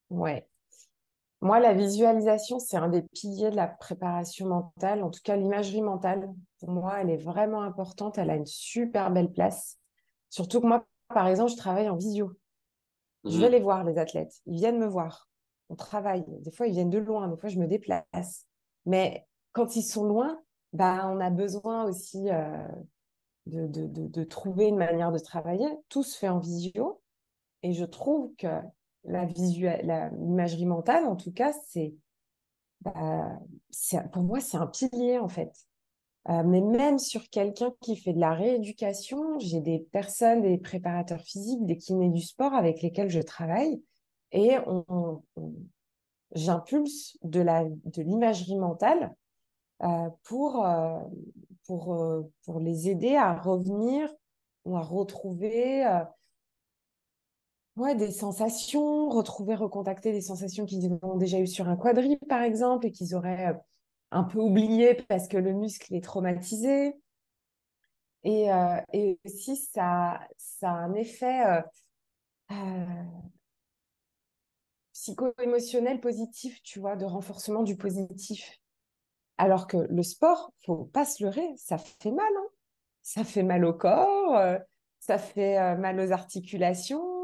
Ouais. 0.10 0.48
Moi, 1.46 1.60
la 1.60 1.76
visualisation, 1.76 2.58
c'est 2.58 2.76
un 2.76 2.90
des 2.90 3.04
piliers 3.04 3.52
de 3.52 3.56
la 3.56 3.68
préparation 3.68 4.48
mentale. 4.48 5.04
En 5.04 5.12
tout 5.12 5.20
cas, 5.24 5.36
l'imagerie 5.36 5.84
mentale, 5.84 6.28
pour 6.60 6.72
moi, 6.72 7.00
elle 7.00 7.12
est 7.12 7.18
vraiment 7.24 7.62
importante. 7.62 8.18
Elle 8.18 8.32
a 8.32 8.36
une 8.36 8.48
super 8.48 9.12
belle 9.12 9.32
place. 9.32 9.78
Surtout 10.32 10.60
que 10.60 10.66
moi, 10.66 10.88
par 11.10 11.28
exemple, 11.28 11.52
je 11.52 11.56
travaille 11.56 11.88
en 11.88 11.98
visio. 11.98 12.32
Je 13.26 13.38
vais 13.38 13.46
Mhm. 13.46 13.52
les 13.52 13.60
voir, 13.60 13.84
les 13.84 14.00
athlètes. 14.00 14.34
Ils 14.48 14.56
viennent 14.56 14.80
me 14.80 14.88
voir. 14.88 15.30
On 15.70 15.76
travaille. 15.76 16.26
Des 16.42 16.50
fois, 16.50 16.66
ils 16.66 16.74
viennent 16.74 16.90
de 16.90 16.98
loin. 16.98 17.28
Des 17.28 17.38
fois, 17.38 17.50
je 17.50 17.60
me 17.60 17.68
déplace. 17.68 18.48
Mais 18.88 19.28
quand 19.52 19.76
ils 19.76 19.84
sont 19.84 20.06
loin, 20.06 20.42
bah, 20.74 21.08
on 21.14 21.20
a 21.20 21.30
besoin 21.30 21.86
aussi 21.86 22.28
euh, 22.32 22.68
de, 23.46 23.68
de, 23.68 23.86
de, 23.86 24.08
de 24.08 24.24
trouver 24.24 24.66
une 24.66 24.78
manière 24.78 25.12
de 25.12 25.20
travailler. 25.20 25.68
Tout 25.90 26.02
se 26.02 26.18
fait 26.18 26.28
en 26.30 26.40
visio. 26.40 27.04
Et 27.62 27.74
je 27.74 27.86
trouve 27.86 28.34
que 28.36 28.48
la 29.08 29.26
l'imagerie 29.26 30.66
mentale, 30.66 31.06
en 31.06 31.16
tout 31.16 31.32
cas, 31.32 31.54
c'est, 31.68 31.94
bah, 32.82 33.40
c'est- 33.72 34.10
pour 34.12 34.24
moi, 34.24 34.40
c'est 34.40 34.58
un 34.58 34.68
pilier, 34.68 35.20
en 35.20 35.30
fait. 35.30 35.52
Euh, 36.30 36.44
mais 36.44 36.62
même 36.62 37.00
sur 37.00 37.30
quelqu'un 37.30 37.74
qui 37.82 37.98
fait 37.98 38.14
de 38.14 38.20
la 38.20 38.34
rééducation, 38.34 39.40
j'ai 39.40 39.62
des 39.62 39.80
personnes, 39.92 40.42
des 40.42 40.58
préparateurs 40.58 41.22
physiques, 41.22 41.66
des 41.66 41.78
kinés 41.78 42.10
du 42.10 42.22
sport 42.22 42.54
avec 42.54 42.82
lesquels 42.82 43.10
je 43.10 43.22
travaille 43.22 43.82
et 44.32 44.56
j'impulse 46.34 47.18
de 47.24 47.42
l'imagerie 48.02 48.58
mentale 48.58 49.14
euh, 49.84 50.10
pour, 50.24 50.66
euh, 50.66 51.00
pour, 51.68 52.26
pour 52.46 52.60
les 52.60 52.90
aider 52.90 53.16
à 53.16 53.36
revenir 53.36 54.10
ou 54.66 54.78
à 54.78 54.82
retrouver 54.82 55.86
ouais, 57.76 57.96
des 57.96 58.12
sensations, 58.12 59.10
retrouver, 59.10 59.56
recontacter 59.56 60.12
des 60.12 60.22
sensations 60.22 60.66
qu'ils 60.66 60.92
ont 61.02 61.18
déjà 61.18 61.40
eues 61.40 61.48
sur 61.48 61.68
un 61.70 61.76
quadrille, 61.76 62.18
par 62.30 62.42
exemple, 62.42 62.88
et 62.88 62.92
qu'ils 62.92 63.16
auraient 63.16 63.48
euh, 63.48 63.54
un 64.12 64.24
peu 64.24 64.40
oublié 64.40 64.96
parce 65.10 65.28
que 65.28 65.38
le 65.38 65.54
muscle 65.54 65.94
est 65.94 66.04
traumatisé. 66.04 66.96
Et, 68.24 68.52
euh, 68.52 68.78
aussi, 69.26 69.56
ça, 69.58 70.20
ça 70.38 70.70
a 70.72 70.74
un 70.74 70.94
effet 70.94 71.62
euh, 72.52 72.56
psycho-émotionnel 74.94 76.00
positif, 76.00 76.62
tu 76.64 76.80
vois, 76.80 76.96
de 76.96 77.06
renforcement 77.06 77.64
du 77.64 77.76
positif. 77.78 78.58
Alors 79.38 79.68
que 79.68 79.78
le 79.78 80.04
sport, 80.04 80.52
faut 80.66 80.86
pas 80.86 81.06
se 81.06 81.24
leurrer, 81.24 81.48
ça 81.58 81.78
fait 81.78 82.12
mal. 82.12 82.32
hein. 82.38 82.48
Ça 83.04 83.24
fait 83.24 83.44
mal 83.44 83.66
au 83.66 83.74
corps, 83.74 84.42
ça 85.00 85.20
fait 85.20 85.76
mal 85.78 86.00
aux 86.00 86.12
articulations, 86.12 87.15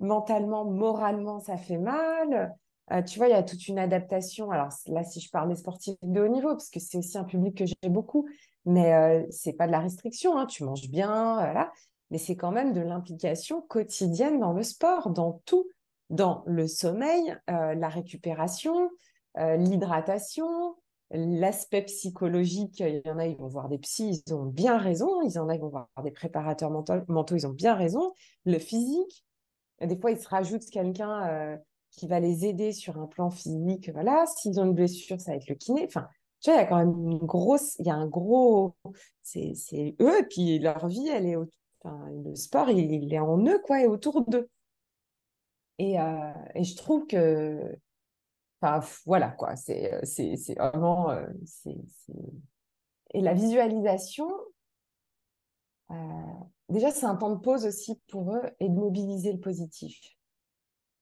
mentalement, 0.00 0.64
moralement, 0.64 1.40
ça 1.40 1.56
fait 1.56 1.78
mal. 1.78 2.54
Euh, 2.92 3.02
tu 3.02 3.18
vois, 3.18 3.28
il 3.28 3.32
y 3.32 3.34
a 3.34 3.42
toute 3.42 3.66
une 3.68 3.78
adaptation. 3.78 4.50
Alors 4.50 4.68
là, 4.86 5.02
si 5.02 5.20
je 5.20 5.30
parle 5.30 5.48
des 5.48 5.56
sportifs 5.56 5.96
de 6.02 6.20
haut 6.20 6.28
niveau, 6.28 6.50
parce 6.50 6.70
que 6.70 6.80
c'est 6.80 6.98
aussi 6.98 7.18
un 7.18 7.24
public 7.24 7.56
que 7.56 7.66
j'ai 7.66 7.88
beaucoup, 7.88 8.28
mais 8.64 8.94
euh, 8.94 9.26
c'est 9.30 9.52
pas 9.54 9.66
de 9.66 9.72
la 9.72 9.80
restriction. 9.80 10.38
hein, 10.38 10.46
tu 10.46 10.64
manges 10.64 10.88
bien, 10.88 11.34
voilà. 11.36 11.72
Mais 12.10 12.18
c'est 12.18 12.36
quand 12.36 12.52
même 12.52 12.72
de 12.72 12.80
l'implication 12.80 13.62
quotidienne 13.62 14.38
dans 14.38 14.52
le 14.52 14.62
sport, 14.62 15.10
dans 15.10 15.40
tout, 15.44 15.66
dans 16.10 16.44
le 16.46 16.68
sommeil, 16.68 17.36
euh, 17.50 17.74
la 17.74 17.88
récupération, 17.88 18.90
euh, 19.38 19.56
l'hydratation, 19.56 20.76
l'aspect 21.10 21.82
psychologique, 21.82 22.80
il 22.80 23.02
y 23.04 23.10
en 23.10 23.18
a, 23.18 23.26
ils 23.26 23.36
vont 23.36 23.48
voir 23.48 23.68
des 23.68 23.78
psys, 23.78 24.22
ils 24.26 24.34
ont 24.34 24.44
bien 24.44 24.78
raison. 24.78 25.22
Il 25.22 25.32
y 25.32 25.38
en 25.38 25.48
a, 25.48 25.54
ils 25.54 25.60
vont 25.60 25.68
voir 25.68 25.88
des 26.04 26.10
préparateurs 26.10 26.70
mentaux, 26.70 27.36
ils 27.36 27.46
ont 27.46 27.52
bien 27.52 27.74
raison. 27.74 28.12
Le 28.44 28.58
physique, 28.58 29.24
des 29.80 29.96
fois, 29.98 30.10
ils 30.10 30.20
se 30.20 30.28
rajoutent 30.28 30.68
quelqu'un 30.70 31.26
euh, 31.28 31.56
qui 31.90 32.06
va 32.08 32.20
les 32.20 32.46
aider 32.46 32.72
sur 32.72 32.98
un 32.98 33.06
plan 33.06 33.30
physique. 33.30 33.90
Voilà, 33.92 34.24
s'ils 34.26 34.60
ont 34.60 34.64
une 34.66 34.74
blessure, 34.74 35.20
ça 35.20 35.32
va 35.32 35.36
être 35.36 35.48
le 35.48 35.54
kiné. 35.54 35.84
Enfin, 35.86 36.08
tu 36.40 36.50
vois, 36.50 36.60
il 36.60 36.62
y 36.62 36.66
a 36.66 36.68
quand 36.68 36.78
même 36.78 37.10
une 37.12 37.18
grosse, 37.18 37.76
il 37.78 37.86
y 37.86 37.90
a 37.90 37.94
un 37.94 38.06
gros, 38.06 38.74
c'est 39.22 39.96
eux, 40.00 40.20
et 40.20 40.24
puis 40.24 40.58
leur 40.58 40.88
vie, 40.88 41.08
elle 41.08 41.26
est, 41.26 41.36
au- 41.36 41.48
enfin, 41.82 42.08
le 42.24 42.34
sport, 42.36 42.70
il, 42.70 42.92
il 42.92 43.12
est 43.14 43.18
en 43.18 43.38
eux, 43.46 43.60
quoi, 43.64 43.82
et 43.82 43.86
autour 43.86 44.22
d'eux. 44.26 44.48
Et, 45.78 46.00
euh, 46.00 46.32
et 46.54 46.64
je 46.64 46.76
trouve 46.76 47.06
que 47.06 47.76
Enfin, 48.62 48.86
voilà, 49.06 49.30
quoi. 49.30 49.56
C'est, 49.56 49.94
euh, 49.94 50.44
vraiment. 50.56 51.10
euh, 51.10 51.26
c'est, 51.46 51.76
c'est- 52.06 52.14
Et 53.14 53.20
la 53.20 53.34
visualisation, 53.34 54.28
déjà, 56.68 56.90
c'est 56.90 57.06
un 57.06 57.16
temps 57.16 57.30
de 57.30 57.40
pause 57.40 57.66
aussi 57.66 58.00
pour 58.08 58.34
eux 58.34 58.42
et 58.60 58.68
de 58.68 58.74
mobiliser 58.74 59.32
le 59.32 59.40
positif. 59.40 59.98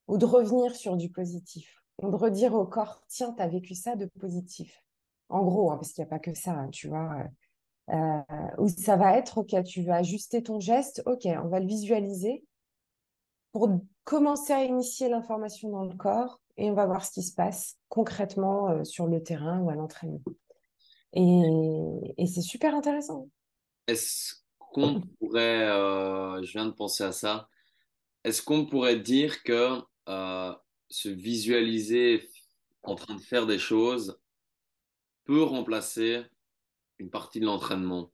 Ou 0.09 0.19
de 0.19 0.27
revenir 0.27 0.75
sur 0.75 0.97
du 0.97 1.11
positif. 1.11 1.83
Ou 2.03 2.11
de 2.11 2.17
redire 2.17 2.55
au 2.55 2.67
corps, 2.67 3.03
tiens, 3.09 3.33
tu 3.33 3.43
as 3.43 3.49
vécu 3.49 3.75
ça 3.75 3.97
de 3.97 4.07
positif. 4.21 4.85
En 5.29 5.43
gros, 5.43 5.71
hein, 5.71 5.77
parce 5.77 5.93
qu'il 5.93 6.03
n'y 6.03 6.09
a 6.09 6.11
pas 6.11 6.19
que 6.19 6.35
ça, 6.35 6.53
hein, 6.53 6.69
tu 6.71 6.89
vois. 6.89 7.15
euh, 7.19 7.25
euh, 7.91 8.23
où 8.59 8.69
ça 8.69 8.97
va 8.97 9.17
être, 9.19 9.39
ok, 9.39 9.63
tu 9.65 9.83
vas 9.83 9.97
ajuster 9.97 10.43
ton 10.43 10.59
geste, 10.59 11.03
ok, 11.07 11.27
on 11.27 11.49
va 11.49 11.61
le 11.61 11.67
visualiser 11.67 12.45
pour 13.53 13.69
commencer 14.05 14.53
à 14.53 14.65
initier 14.65 15.09
l'information 15.09 15.71
dans 15.71 15.85
le 15.85 15.95
corps 15.95 16.41
et 16.57 16.71
on 16.71 16.75
va 16.75 16.87
voir 16.87 17.05
ce 17.05 17.13
qui 17.13 17.23
se 17.23 17.35
passe 17.35 17.77
concrètement 17.89 18.71
euh, 18.71 18.85
sur 18.85 19.07
le 19.07 19.23
terrain 19.23 19.61
ou 19.61 19.71
à 19.71 19.75
l'entraînement. 19.75 20.21
Et, 21.13 21.43
et 22.19 22.27
c'est 22.27 22.43
super 22.43 22.75
intéressant. 22.75 23.29
Est-ce 23.87 24.44
qu'on 24.75 25.01
pourrait, 25.21 25.69
euh, 25.71 26.43
je 26.43 26.53
viens 26.53 26.67
de 26.67 26.73
penser 26.73 27.05
à 27.05 27.13
ça, 27.13 27.49
est-ce 28.25 28.43
qu'on 28.43 28.67
pourrait 28.67 28.99
dire 28.99 29.43
que 29.45 29.81
euh, 30.09 30.55
se 30.91 31.09
visualiser 31.09 32.29
en 32.83 32.97
train 32.97 33.15
de 33.15 33.21
faire 33.21 33.47
des 33.47 33.59
choses 33.59 34.19
peut 35.25 35.43
remplacer 35.43 36.25
une 36.99 37.09
partie 37.09 37.39
de 37.41 37.47
l'entraînement? 37.47 38.13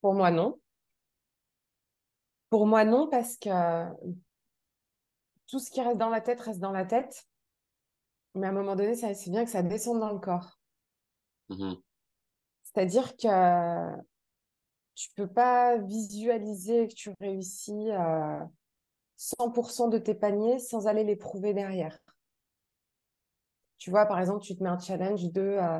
Pour 0.00 0.14
moi, 0.14 0.30
non. 0.30 0.60
Pour 2.48 2.66
moi, 2.66 2.84
non, 2.84 3.08
parce 3.08 3.36
que 3.36 3.50
tout 5.48 5.58
ce 5.58 5.70
qui 5.70 5.82
reste 5.82 5.98
dans 5.98 6.08
la 6.08 6.20
tête 6.20 6.40
reste 6.40 6.60
dans 6.60 6.72
la 6.72 6.84
tête. 6.84 7.26
Mais 8.34 8.46
à 8.46 8.50
un 8.50 8.52
moment 8.54 8.76
donné, 8.76 8.94
c'est 8.94 9.30
bien 9.30 9.44
que 9.44 9.50
ça 9.50 9.62
descende 9.62 10.00
dans 10.00 10.12
le 10.12 10.20
corps. 10.20 10.60
Mhm. 11.48 11.76
C'est-à-dire 12.62 13.16
que 13.16 14.08
tu 14.98 15.10
peux 15.14 15.28
pas 15.28 15.78
visualiser 15.78 16.88
que 16.88 16.94
tu 16.94 17.12
réussis 17.20 17.92
euh, 17.92 18.40
100% 19.16 19.90
de 19.90 19.96
tes 19.96 20.14
paniers 20.14 20.58
sans 20.58 20.88
aller 20.88 21.04
les 21.04 21.14
prouver 21.14 21.54
derrière. 21.54 21.96
Tu 23.78 23.90
vois, 23.90 24.06
par 24.06 24.18
exemple, 24.18 24.44
tu 24.44 24.56
te 24.56 24.62
mets 24.62 24.68
un 24.68 24.78
challenge 24.80 25.30
de 25.30 25.40
euh, 25.40 25.78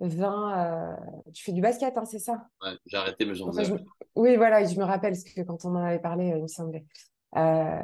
20... 0.00 0.58
euh, 0.58 0.96
tu 1.32 1.44
fais 1.44 1.52
du 1.52 1.60
basket, 1.60 1.96
hein, 1.96 2.04
c'est 2.04 2.18
ça? 2.18 2.48
Ouais, 2.60 2.76
j'ai 2.86 2.96
arrêté, 2.96 3.24
mais 3.24 3.36
j'en 3.36 3.50
Enfin, 3.50 3.62
je 3.62 3.74
Oui, 4.16 4.34
voilà, 4.34 4.64
je 4.64 4.76
me 4.76 4.84
rappelle, 4.84 5.12
parce 5.12 5.22
que 5.22 5.42
quand 5.42 5.64
on 5.64 5.76
en 5.76 5.84
avait 5.84 6.00
parlé, 6.00 6.32
euh, 6.32 6.38
il 6.38 6.42
me 6.42 6.48
semblait. 6.48 6.84
Euh, 7.36 7.80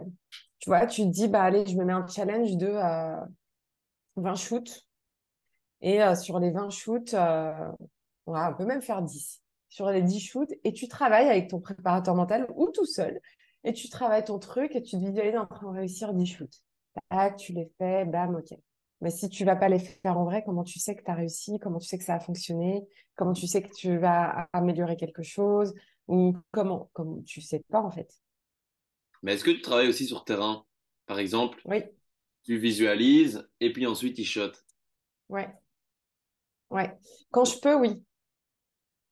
tu 0.59 0.69
vois, 0.69 0.85
tu 0.87 1.03
te 1.03 1.11
dis, 1.11 1.29
bah 1.29 1.45
allez, 1.45 1.65
je 1.65 1.77
me 1.77 1.85
mets 1.85 1.93
un 1.93 2.09
challenge 2.09 2.57
de 2.57 2.67
euh, 2.67 3.25
20 4.17 4.35
shoots. 4.35 4.85
Et 5.81 6.01
sur 6.17 6.41
les 6.41 6.51
20 6.51 6.71
shoots, 6.71 7.15
on 7.15 8.55
peut 8.55 8.65
même 8.65 8.83
faire 8.83 9.03
10. 9.03 9.46
Sur 9.69 9.91
les 9.91 10.03
10 10.03 10.21
shoots, 10.21 10.53
et 10.65 10.73
tu 10.73 10.89
travailles 10.89 11.29
avec 11.29 11.51
ton 11.51 11.61
préparateur 11.61 12.15
mental 12.15 12.47
ou 12.55 12.71
tout 12.71 12.87
seul. 12.87 13.21
Et 13.65 13.73
tu 13.73 13.89
travailles 13.89 14.25
ton 14.25 14.39
truc 14.39 14.75
et 14.77 14.83
tu 14.83 14.97
te 14.97 15.05
visualises 15.05 15.37
en 15.37 15.47
train 15.47 15.73
de 15.73 15.79
réussir 15.79 16.15
10 16.15 16.27
shoots. 16.27 16.63
Tac, 17.11 17.37
tu 17.37 17.53
les 17.53 17.71
fais, 17.79 18.05
bam, 18.05 18.37
ok. 18.37 18.57
Mais 19.01 19.11
si 19.11 19.29
tu 19.29 19.45
vas 19.45 19.57
pas 19.57 19.69
les 19.69 19.79
faire 19.79 20.17
en 20.19 20.25
vrai, 20.25 20.43
comment 20.45 20.65
tu 20.65 20.79
sais 20.79 20.95
que 20.95 21.03
tu 21.03 21.11
as 21.11 21.15
réussi? 21.15 21.59
Comment 21.59 21.79
tu 21.79 21.87
sais 21.87 21.99
que 21.99 22.05
ça 22.05 22.15
a 22.15 22.21
fonctionné? 22.21 22.87
Comment 23.17 23.35
tu 23.35 23.47
sais 23.47 23.63
que 23.63 23.75
tu 23.75 23.99
vas 23.99 24.49
améliorer 24.53 24.97
quelque 24.97 25.23
chose? 25.23 25.75
Ou 26.09 26.35
comment 26.53 26.91
Comme 26.93 27.23
tu 27.25 27.41
sais 27.41 27.63
pas 27.71 27.83
en 27.83 27.91
fait. 27.91 28.11
Mais 29.23 29.35
est-ce 29.35 29.45
que 29.45 29.51
tu 29.51 29.61
travailles 29.61 29.89
aussi 29.89 30.07
sur 30.07 30.25
terrain? 30.25 30.65
Par 31.07 31.19
exemple, 31.19 31.61
oui. 31.65 31.83
tu 32.45 32.59
visualises 32.59 33.49
et 33.61 33.73
puis 33.73 33.87
ensuite 33.87 34.17
tu 34.17 34.25
shot. 34.25 34.53
Ouais. 35.29 35.49
Ouais. 36.71 36.97
Quand 37.31 37.45
je 37.45 37.59
peux, 37.59 37.75
oui. 37.75 38.03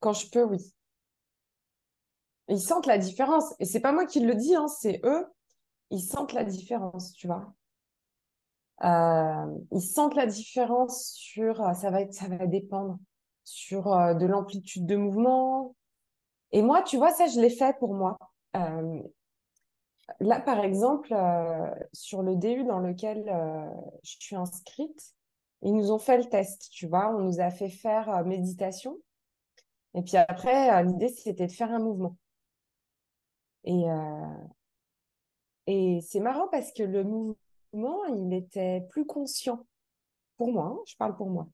Quand 0.04 0.12
je 0.12 0.28
peux, 0.28 0.44
oui. 0.44 0.58
Ils 2.48 2.60
sentent 2.60 2.84
la 2.84 2.98
différence. 2.98 3.54
Et 3.58 3.64
c'est 3.64 3.80
pas 3.80 3.92
moi 3.92 4.04
qui 4.04 4.20
le 4.20 4.34
dis, 4.34 4.54
hein, 4.54 4.68
c'est 4.68 5.00
eux. 5.02 5.26
Ils 5.88 6.02
sentent 6.02 6.34
la 6.34 6.44
différence, 6.44 7.14
tu 7.14 7.26
vois. 7.26 7.54
Euh, 8.84 9.58
ils 9.72 9.80
sentent 9.80 10.14
la 10.14 10.26
différence 10.26 11.12
sur, 11.12 11.62
euh, 11.62 11.72
ça 11.72 11.88
va 11.90 12.02
être, 12.02 12.12
ça 12.12 12.28
va 12.28 12.46
dépendre 12.46 12.98
sur 13.44 13.94
euh, 13.94 14.12
de 14.12 14.26
l'amplitude 14.26 14.84
de 14.84 14.96
mouvement. 14.96 15.74
Et 16.52 16.60
moi, 16.60 16.82
tu 16.82 16.98
vois, 16.98 17.10
ça, 17.10 17.26
je 17.26 17.40
l'ai 17.40 17.48
fait 17.48 17.74
pour 17.78 17.94
moi. 17.94 18.18
là, 20.20 20.38
par 20.38 20.62
exemple, 20.62 21.16
sur 21.94 22.20
le 22.20 22.36
DU 22.36 22.64
dans 22.64 22.80
lequel 22.80 23.24
je 24.02 24.16
suis 24.20 24.36
inscrite, 24.36 25.14
ils 25.62 25.74
nous 25.74 25.92
ont 25.92 25.98
fait 25.98 26.18
le 26.18 26.28
test, 26.28 26.68
tu 26.70 26.86
vois, 26.88 27.08
on 27.16 27.20
nous 27.20 27.40
a 27.40 27.50
fait 27.50 27.70
faire 27.70 28.22
méditation. 28.26 28.98
Et 29.94 30.02
puis 30.02 30.16
après, 30.16 30.82
l'idée, 30.84 31.08
c'était 31.08 31.46
de 31.46 31.52
faire 31.52 31.72
un 31.72 31.78
mouvement. 31.78 32.16
Et, 33.64 33.84
et 35.66 36.00
c'est 36.02 36.20
marrant 36.20 36.48
parce 36.48 36.72
que 36.72 36.82
le 36.82 37.04
mouvement, 37.04 38.04
il 38.06 38.32
était 38.34 38.82
plus 38.90 39.06
conscient. 39.06 39.66
Pour 40.36 40.52
moi, 40.52 40.66
hein, 40.66 40.82
je 40.86 40.96
parle 40.96 41.16
pour 41.16 41.30
moi. 41.30 41.48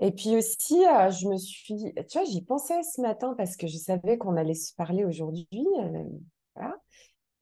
Et 0.00 0.12
puis 0.12 0.36
aussi, 0.36 0.86
euh, 0.86 1.10
je 1.10 1.28
me 1.28 1.36
suis, 1.36 1.92
tu 2.08 2.18
vois, 2.18 2.24
j'y 2.24 2.42
pensais 2.42 2.82
ce 2.84 3.00
matin 3.00 3.34
parce 3.36 3.56
que 3.56 3.66
je 3.66 3.76
savais 3.76 4.16
qu'on 4.16 4.36
allait 4.36 4.54
se 4.54 4.74
parler 4.74 5.04
aujourd'hui. 5.04 5.48
Euh, 5.80 6.04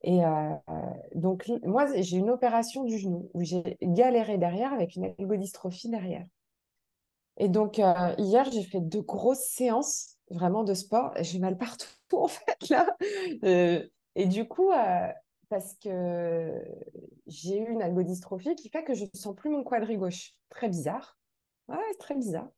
Et 0.03 0.23
euh, 0.25 0.55
donc, 1.15 1.51
moi, 1.63 1.85
j'ai 2.01 2.17
une 2.17 2.29
opération 2.29 2.83
du 2.83 2.97
genou 2.97 3.29
où 3.33 3.43
j'ai 3.43 3.77
galéré 3.81 4.37
derrière 4.37 4.73
avec 4.73 4.95
une 4.95 5.05
algodystrophie 5.19 5.89
derrière. 5.89 6.25
Et 7.37 7.49
donc, 7.49 7.77
hier, 7.77 8.51
j'ai 8.51 8.63
fait 8.63 8.81
deux 8.81 9.01
grosses 9.01 9.47
séances 9.47 10.17
vraiment 10.29 10.63
de 10.63 10.73
sport. 10.73 11.13
J'ai 11.21 11.39
mal 11.39 11.57
partout, 11.57 11.87
en 12.13 12.27
fait, 12.27 12.69
là. 12.69 12.95
et 14.15 14.25
du 14.25 14.47
coup, 14.47 14.71
parce 15.49 15.75
que 15.75 16.53
j'ai 17.27 17.59
eu 17.59 17.69
une 17.69 17.81
algodystrophie 17.81 18.55
qui 18.55 18.69
fait 18.69 18.83
que 18.83 18.93
je 18.93 19.03
ne 19.05 19.09
sens 19.13 19.35
plus 19.35 19.49
mon 19.49 19.63
quadri 19.63 19.97
gauche. 19.97 20.33
Très 20.49 20.69
bizarre. 20.69 21.17
Ouais, 21.67 21.77
très 21.99 22.15
bizarre. 22.15 22.49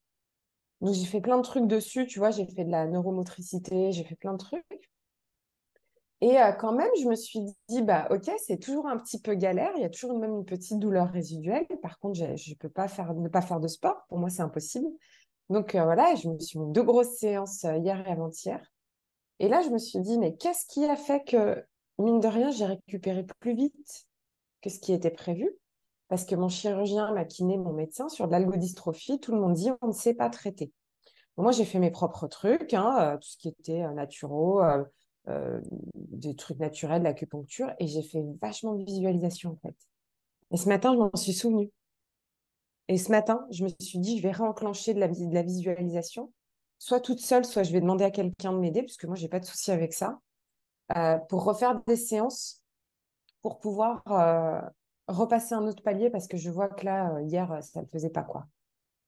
Donc 0.81 0.93
j'ai 0.93 1.05
fait 1.05 1.21
plein 1.21 1.37
de 1.37 1.43
trucs 1.43 1.67
dessus, 1.67 2.07
tu 2.07 2.19
vois, 2.19 2.31
j'ai 2.31 2.45
fait 2.45 2.63
de 2.63 2.71
la 2.71 2.87
neuromotricité, 2.87 3.91
j'ai 3.91 4.03
fait 4.03 4.15
plein 4.15 4.33
de 4.33 4.37
trucs. 4.37 4.89
Et 6.21 6.37
euh, 6.39 6.51
quand 6.51 6.73
même, 6.73 6.89
je 7.01 7.07
me 7.07 7.15
suis 7.15 7.39
dit, 7.69 7.81
bah 7.81 8.07
ok, 8.11 8.29
c'est 8.45 8.59
toujours 8.59 8.87
un 8.87 8.97
petit 8.97 9.21
peu 9.21 9.35
galère, 9.35 9.71
il 9.77 9.81
y 9.81 9.85
a 9.85 9.89
toujours 9.89 10.17
même 10.19 10.35
une 10.35 10.45
petite 10.45 10.77
douleur 10.79 11.09
résiduelle. 11.09 11.65
Par 11.81 11.97
contre, 11.99 12.15
je 12.15 12.25
ne 12.25 12.55
peux 12.55 12.69
pas 12.69 12.87
faire, 12.89 13.13
ne 13.13 13.29
pas 13.29 13.41
faire 13.41 13.59
de 13.59 13.67
sport, 13.67 14.05
pour 14.09 14.17
moi 14.17 14.29
c'est 14.29 14.41
impossible. 14.41 14.87
Donc 15.49 15.75
euh, 15.75 15.83
voilà, 15.83 16.15
je 16.15 16.27
me 16.27 16.37
suis 16.39 16.59
mis 16.59 16.71
deux 16.71 16.83
grosses 16.83 17.17
séances 17.17 17.63
euh, 17.65 17.77
hier 17.77 18.05
et 18.05 18.11
avant-hier. 18.11 18.61
Et 19.39 19.47
là, 19.47 19.61
je 19.61 19.69
me 19.69 19.77
suis 19.77 19.99
dit, 19.99 20.17
mais 20.19 20.35
qu'est-ce 20.35 20.65
qui 20.67 20.85
a 20.85 20.97
fait 20.97 21.23
que 21.23 21.63
mine 21.97 22.19
de 22.19 22.27
rien, 22.27 22.51
j'ai 22.51 22.65
récupéré 22.65 23.25
plus 23.39 23.55
vite 23.55 24.05
que 24.61 24.69
ce 24.69 24.79
qui 24.79 24.91
était 24.91 25.11
prévu? 25.11 25.49
Parce 26.09 26.25
que 26.25 26.35
mon 26.35 26.49
chirurgien, 26.49 27.13
m'a 27.13 27.23
kiné, 27.23 27.57
mon 27.57 27.71
médecin, 27.71 28.09
sur 28.09 28.27
l'algodystrophie, 28.27 29.19
tout 29.19 29.31
le 29.31 29.39
monde 29.39 29.53
dit 29.53 29.69
on 29.81 29.87
ne 29.87 29.93
sait 29.93 30.13
pas 30.13 30.29
traiter. 30.29 30.73
moi, 31.37 31.51
j'ai 31.53 31.65
fait 31.65 31.79
mes 31.79 31.91
propres 31.91 32.27
trucs, 32.27 32.73
hein, 32.73 33.17
tout 33.21 33.29
ce 33.29 33.37
qui 33.37 33.47
était 33.47 33.83
euh, 33.83 33.93
naturaux, 33.93 34.61
des 35.27 36.35
trucs 36.35 36.59
naturels, 36.59 37.03
l'acupuncture, 37.03 37.71
et 37.79 37.87
j'ai 37.87 38.01
fait 38.01 38.23
vachement 38.41 38.73
de 38.73 38.83
visualisation 38.83 39.51
en 39.51 39.57
fait. 39.57 39.75
Et 40.51 40.57
ce 40.57 40.67
matin, 40.67 40.93
je 40.93 40.97
m'en 40.97 41.15
suis 41.15 41.33
souvenue. 41.33 41.69
Et 42.87 42.97
ce 42.97 43.11
matin, 43.11 43.45
je 43.51 43.63
me 43.63 43.69
suis 43.79 43.99
dit, 43.99 44.17
je 44.17 44.23
vais 44.23 44.31
réenclencher 44.31 44.95
de 44.95 44.99
la, 44.99 45.07
de 45.07 45.39
visualisation, 45.45 46.33
soit 46.79 46.99
toute 46.99 47.19
seule, 47.19 47.45
soit 47.45 47.63
je 47.63 47.71
vais 47.71 47.81
demander 47.81 48.03
à 48.03 48.11
quelqu'un 48.11 48.51
de 48.51 48.57
m'aider, 48.57 48.81
puisque 48.81 49.05
moi, 49.05 49.15
j'ai 49.15 49.27
pas 49.27 49.39
de 49.39 49.45
souci 49.45 49.71
avec 49.71 49.93
ça. 49.93 50.19
Euh, 50.97 51.17
pour 51.29 51.43
refaire 51.43 51.79
des 51.85 51.95
séances, 51.95 52.63
pour 53.41 53.59
pouvoir 53.59 54.01
euh, 54.07 54.59
repasser 55.07 55.53
un 55.53 55.67
autre 55.67 55.83
palier 55.83 56.09
parce 56.09 56.27
que 56.27 56.37
je 56.37 56.49
vois 56.49 56.67
que 56.67 56.83
là, 56.83 57.13
euh, 57.13 57.21
hier, 57.21 57.59
ça 57.61 57.81
ne 57.81 57.85
faisait 57.85 58.09
pas 58.09 58.23
quoi. 58.23 58.47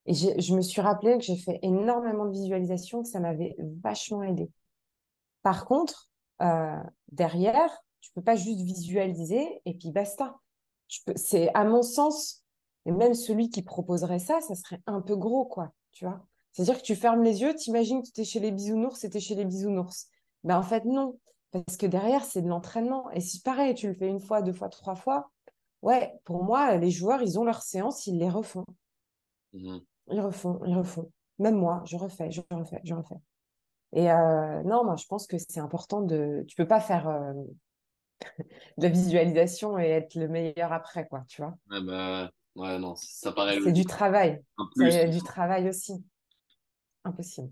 Et 0.06 0.14
je 0.14 0.54
me 0.54 0.62
suis 0.62 0.80
rappelé 0.80 1.16
que 1.16 1.24
j'ai 1.24 1.36
fait 1.36 1.60
énormément 1.62 2.24
de 2.24 2.32
visualisation, 2.32 3.02
que 3.02 3.08
ça 3.08 3.20
m'avait 3.20 3.54
vachement 3.82 4.22
aidé. 4.24 4.50
Par 5.42 5.64
contre, 5.64 6.10
derrière, 7.10 7.84
tu 8.00 8.10
peux 8.12 8.22
pas 8.22 8.36
juste 8.36 8.60
visualiser 8.60 9.60
et 9.64 9.74
puis 9.74 9.90
basta. 9.92 10.36
C'est 11.16 11.54
à 11.54 11.64
mon 11.64 11.82
sens, 11.82 12.44
et 12.84 12.92
même 12.92 13.14
celui 13.14 13.48
qui 13.48 13.62
proposerait 13.62 14.18
ça, 14.18 14.40
ça 14.40 14.54
serait 14.54 14.80
un 14.86 15.00
peu 15.00 15.16
gros, 15.16 15.44
quoi, 15.44 15.72
tu 15.92 16.04
vois. 16.04 16.26
C'est-à-dire 16.52 16.78
que 16.78 16.82
tu 16.84 16.96
fermes 16.96 17.22
les 17.22 17.40
yeux, 17.40 17.54
tu 17.54 17.70
imagines 17.70 18.02
que 18.02 18.10
tu 18.12 18.20
es 18.20 18.24
chez 18.24 18.40
les 18.40 18.50
bisounours, 18.50 18.98
c'était 18.98 19.20
chez 19.20 19.34
les 19.34 19.44
bisounours. 19.44 20.08
Ben 20.44 20.58
en 20.58 20.62
fait, 20.62 20.84
non. 20.84 21.18
Parce 21.50 21.76
que 21.76 21.86
derrière, 21.86 22.24
c'est 22.24 22.42
de 22.42 22.48
l'entraînement. 22.48 23.10
Et 23.12 23.20
si 23.20 23.40
pareil, 23.40 23.74
tu 23.74 23.86
le 23.86 23.94
fais 23.94 24.08
une 24.08 24.20
fois, 24.20 24.42
deux 24.42 24.52
fois, 24.52 24.68
trois 24.68 24.94
fois, 24.94 25.30
ouais, 25.82 26.12
pour 26.24 26.44
moi, 26.44 26.76
les 26.76 26.90
joueurs, 26.90 27.22
ils 27.22 27.38
ont 27.38 27.44
leur 27.44 27.62
séance, 27.62 28.06
ils 28.06 28.18
les 28.18 28.28
refont. 28.28 28.64
Mmh 29.52 29.78
ils 30.08 30.20
refont, 30.20 30.60
ils 30.66 30.74
refont. 30.74 31.10
Même 31.38 31.56
moi, 31.56 31.82
je 31.86 31.96
refais, 31.96 32.30
je 32.30 32.42
refais, 32.50 32.80
je 32.84 32.92
refais. 32.92 33.14
Et 33.94 34.10
euh, 34.10 34.62
non, 34.62 34.84
moi, 34.84 34.96
je 34.96 35.06
pense 35.06 35.26
que 35.26 35.36
c'est 35.38 35.60
important 35.60 36.00
de. 36.00 36.44
Tu 36.48 36.56
peux 36.56 36.66
pas 36.66 36.80
faire 36.80 37.08
euh, 37.08 37.32
de 38.78 38.82
la 38.82 38.88
visualisation 38.88 39.78
et 39.78 39.88
être 39.88 40.14
le 40.14 40.28
meilleur 40.28 40.72
après, 40.72 41.06
quoi, 41.06 41.24
tu 41.28 41.42
vois? 41.42 41.54
Ouais, 41.70 41.82
bah, 41.82 42.30
ouais, 42.56 42.78
non, 42.78 42.94
ça 42.96 43.32
paraît. 43.32 43.58
C'est 43.62 43.72
du 43.72 43.84
travail. 43.84 44.42
C'est 44.76 45.08
du 45.08 45.22
travail 45.22 45.68
aussi. 45.68 46.02
Impossible. 47.04 47.50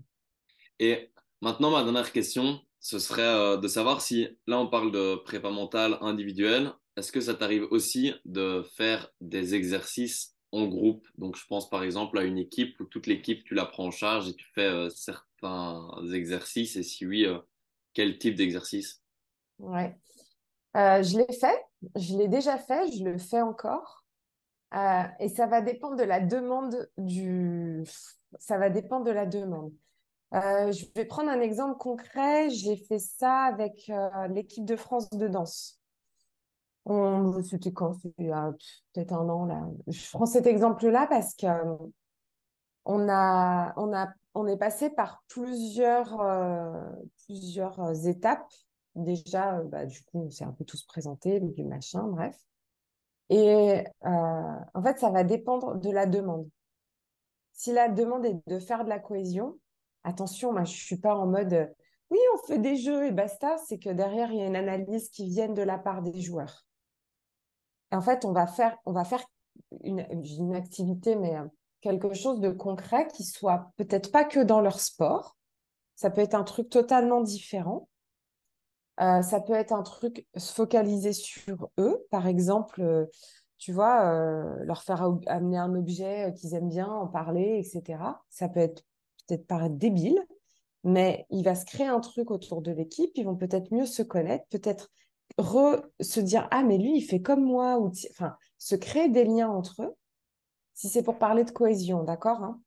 Et 0.79 1.11
maintenant, 1.41 1.71
ma 1.71 1.83
dernière 1.83 2.11
question, 2.11 2.59
ce 2.79 2.97
serait 2.97 3.21
euh, 3.21 3.57
de 3.57 3.67
savoir 3.67 4.01
si, 4.01 4.27
là 4.47 4.59
on 4.59 4.67
parle 4.67 4.91
de 4.91 5.15
prépa 5.15 5.51
mentale 5.51 5.97
individuelle, 6.01 6.73
est-ce 6.97 7.11
que 7.11 7.21
ça 7.21 7.35
t'arrive 7.35 7.67
aussi 7.69 8.13
de 8.25 8.65
faire 8.75 9.09
des 9.21 9.53
exercices 9.55 10.35
en 10.51 10.67
groupe? 10.67 11.07
Donc 11.17 11.37
je 11.37 11.45
pense 11.45 11.69
par 11.69 11.83
exemple 11.83 12.17
à 12.17 12.23
une 12.23 12.37
équipe 12.37 12.79
où 12.79 12.85
toute 12.85 13.07
l'équipe 13.07 13.43
tu 13.43 13.53
la 13.53 13.65
prends 13.65 13.85
en 13.85 13.91
charge 13.91 14.29
et 14.29 14.33
tu 14.33 14.45
fais 14.55 14.65
euh, 14.65 14.89
certains 15.41 16.13
exercices 16.13 16.75
et 16.75 16.83
si 16.83 17.05
oui, 17.05 17.25
euh, 17.25 17.39
quel 17.93 18.17
type 18.17 18.35
d'exercice? 18.35 19.01
Ouais, 19.59 19.95
je 20.75 21.17
l'ai 21.17 21.33
fait, 21.33 21.65
je 21.95 22.17
l'ai 22.17 22.27
déjà 22.27 22.57
fait, 22.57 22.91
je 22.91 23.03
le 23.03 23.17
fais 23.17 23.41
encore. 23.41 24.05
et 24.73 25.29
ça 25.29 25.47
va 25.47 25.61
dépendre 25.61 25.97
de 25.97 26.03
la 26.03 26.19
demande 26.19 26.89
du... 26.97 27.83
Ça 28.39 28.57
va 28.57 28.69
dépendre 28.69 29.05
de 29.05 29.11
la 29.11 29.25
demande. 29.25 29.73
Euh, 30.33 30.71
je 30.71 30.85
vais 30.95 31.05
prendre 31.05 31.29
un 31.29 31.41
exemple 31.41 31.77
concret. 31.77 32.49
J'ai 32.49 32.77
fait 32.77 32.99
ça 32.99 33.43
avec 33.43 33.89
euh, 33.89 34.27
l'équipe 34.29 34.65
de 34.65 34.75
France 34.75 35.09
de 35.09 35.27
danse. 35.27 35.79
C'était 37.43 37.71
quand? 37.71 37.93
C'était 37.93 38.31
peut-être 38.93 39.13
un 39.13 39.29
an 39.29 39.45
là. 39.45 39.61
Je 39.87 40.09
prends 40.11 40.25
cet 40.25 40.47
exemple-là 40.47 41.05
parce 41.07 41.35
que 41.35 41.45
on 42.85 43.07
a, 43.07 43.73
on 43.77 43.93
a, 43.93 44.07
on 44.33 44.47
est 44.47 44.57
passé 44.57 44.89
par 44.89 45.23
plusieurs, 45.27 46.21
euh, 46.21 46.89
plusieurs 47.25 48.07
étapes. 48.07 48.51
Déjà, 48.95 49.61
bah, 49.63 49.85
du 49.85 50.01
coup, 50.03 50.23
on 50.25 50.29
s'est 50.29 50.43
un 50.43 50.51
peu 50.51 50.65
tous 50.65 50.83
présentés, 50.83 51.39
du 51.39 51.63
machin, 51.63 52.03
bref. 52.03 52.37
Et 53.29 53.83
en 54.01 54.83
fait, 54.83 54.99
ça 54.99 55.09
va 55.09 55.23
dépendre 55.23 55.75
de 55.77 55.89
la 55.89 56.05
demande. 56.05 56.49
Si 57.53 57.71
la 57.71 57.89
demande 57.89 58.25
est 58.25 58.41
de 58.47 58.59
faire 58.59 58.83
de 58.83 58.89
la 58.89 58.99
cohésion, 58.99 59.59
attention, 60.03 60.51
moi, 60.51 60.63
je 60.63 60.73
suis 60.73 60.97
pas 60.97 61.15
en 61.15 61.27
mode 61.27 61.53
euh, 61.53 61.67
oui, 62.09 62.17
on 62.33 62.47
fait 62.47 62.57
des 62.57 62.75
jeux 62.75 63.05
et 63.05 63.11
basta. 63.11 63.55
C'est 63.67 63.77
que 63.77 63.89
derrière, 63.89 64.31
il 64.31 64.39
y 64.39 64.41
a 64.41 64.47
une 64.47 64.55
analyse 64.55 65.09
qui 65.09 65.29
vient 65.29 65.47
de 65.47 65.61
la 65.61 65.77
part 65.77 66.01
des 66.01 66.19
joueurs. 66.19 66.65
en 67.91 68.01
fait, 68.01 68.25
on 68.25 68.33
va 68.33 68.47
faire, 68.47 68.77
on 68.85 68.91
va 68.93 69.05
faire 69.05 69.23
une, 69.83 70.05
une 70.11 70.55
activité, 70.55 71.15
mais 71.15 71.37
euh, 71.37 71.45
quelque 71.81 72.13
chose 72.13 72.39
de 72.39 72.49
concret 72.49 73.07
qui 73.07 73.23
soit 73.23 73.71
peut-être 73.77 74.11
pas 74.11 74.23
que 74.23 74.39
dans 74.39 74.61
leur 74.61 74.79
sport. 74.79 75.35
Ça 75.95 76.09
peut 76.09 76.21
être 76.21 76.35
un 76.35 76.43
truc 76.43 76.69
totalement 76.69 77.21
différent. 77.21 77.87
Euh, 78.99 79.21
ça 79.21 79.39
peut 79.39 79.53
être 79.53 79.71
un 79.71 79.83
truc 79.83 80.25
se 80.35 80.53
focaliser 80.53 81.13
sur 81.13 81.69
eux. 81.79 82.05
Par 82.11 82.27
exemple, 82.27 83.07
tu 83.61 83.71
vois, 83.71 84.05
euh, 84.05 84.63
leur 84.63 84.81
faire 84.81 85.07
amener 85.27 85.57
un 85.57 85.75
objet 85.75 86.29
euh, 86.29 86.31
qu'ils 86.31 86.55
aiment 86.55 86.69
bien, 86.69 86.87
en 86.87 87.07
parler, 87.07 87.63
etc. 87.63 87.99
Ça 88.29 88.49
peut 88.49 88.59
être 88.59 88.83
peut-être 89.27 89.45
paraître 89.45 89.75
débile, 89.75 90.19
mais 90.83 91.27
il 91.29 91.43
va 91.43 91.53
se 91.53 91.65
créer 91.65 91.85
un 91.85 91.99
truc 91.99 92.31
autour 92.31 92.63
de 92.63 92.71
l'équipe. 92.71 93.11
Ils 93.15 93.25
vont 93.25 93.35
peut-être 93.35 93.71
mieux 93.71 93.85
se 93.85 94.01
connaître, 94.01 94.45
peut-être 94.49 94.89
re- 95.37 95.83
se 95.99 96.19
dire 96.19 96.47
ah 96.49 96.63
mais 96.63 96.79
lui 96.79 96.97
il 96.97 97.01
fait 97.01 97.21
comme 97.21 97.43
moi 97.43 97.77
ou 97.77 97.91
enfin 98.09 98.35
se 98.57 98.75
créer 98.75 99.09
des 99.09 99.25
liens 99.25 99.49
entre 99.49 99.83
eux. 99.83 99.95
Si 100.73 100.89
c'est 100.89 101.03
pour 101.03 101.17
parler 101.17 101.43
de 101.43 101.51
cohésion, 101.51 102.03
d'accord, 102.03 102.43
hein. 102.43 102.61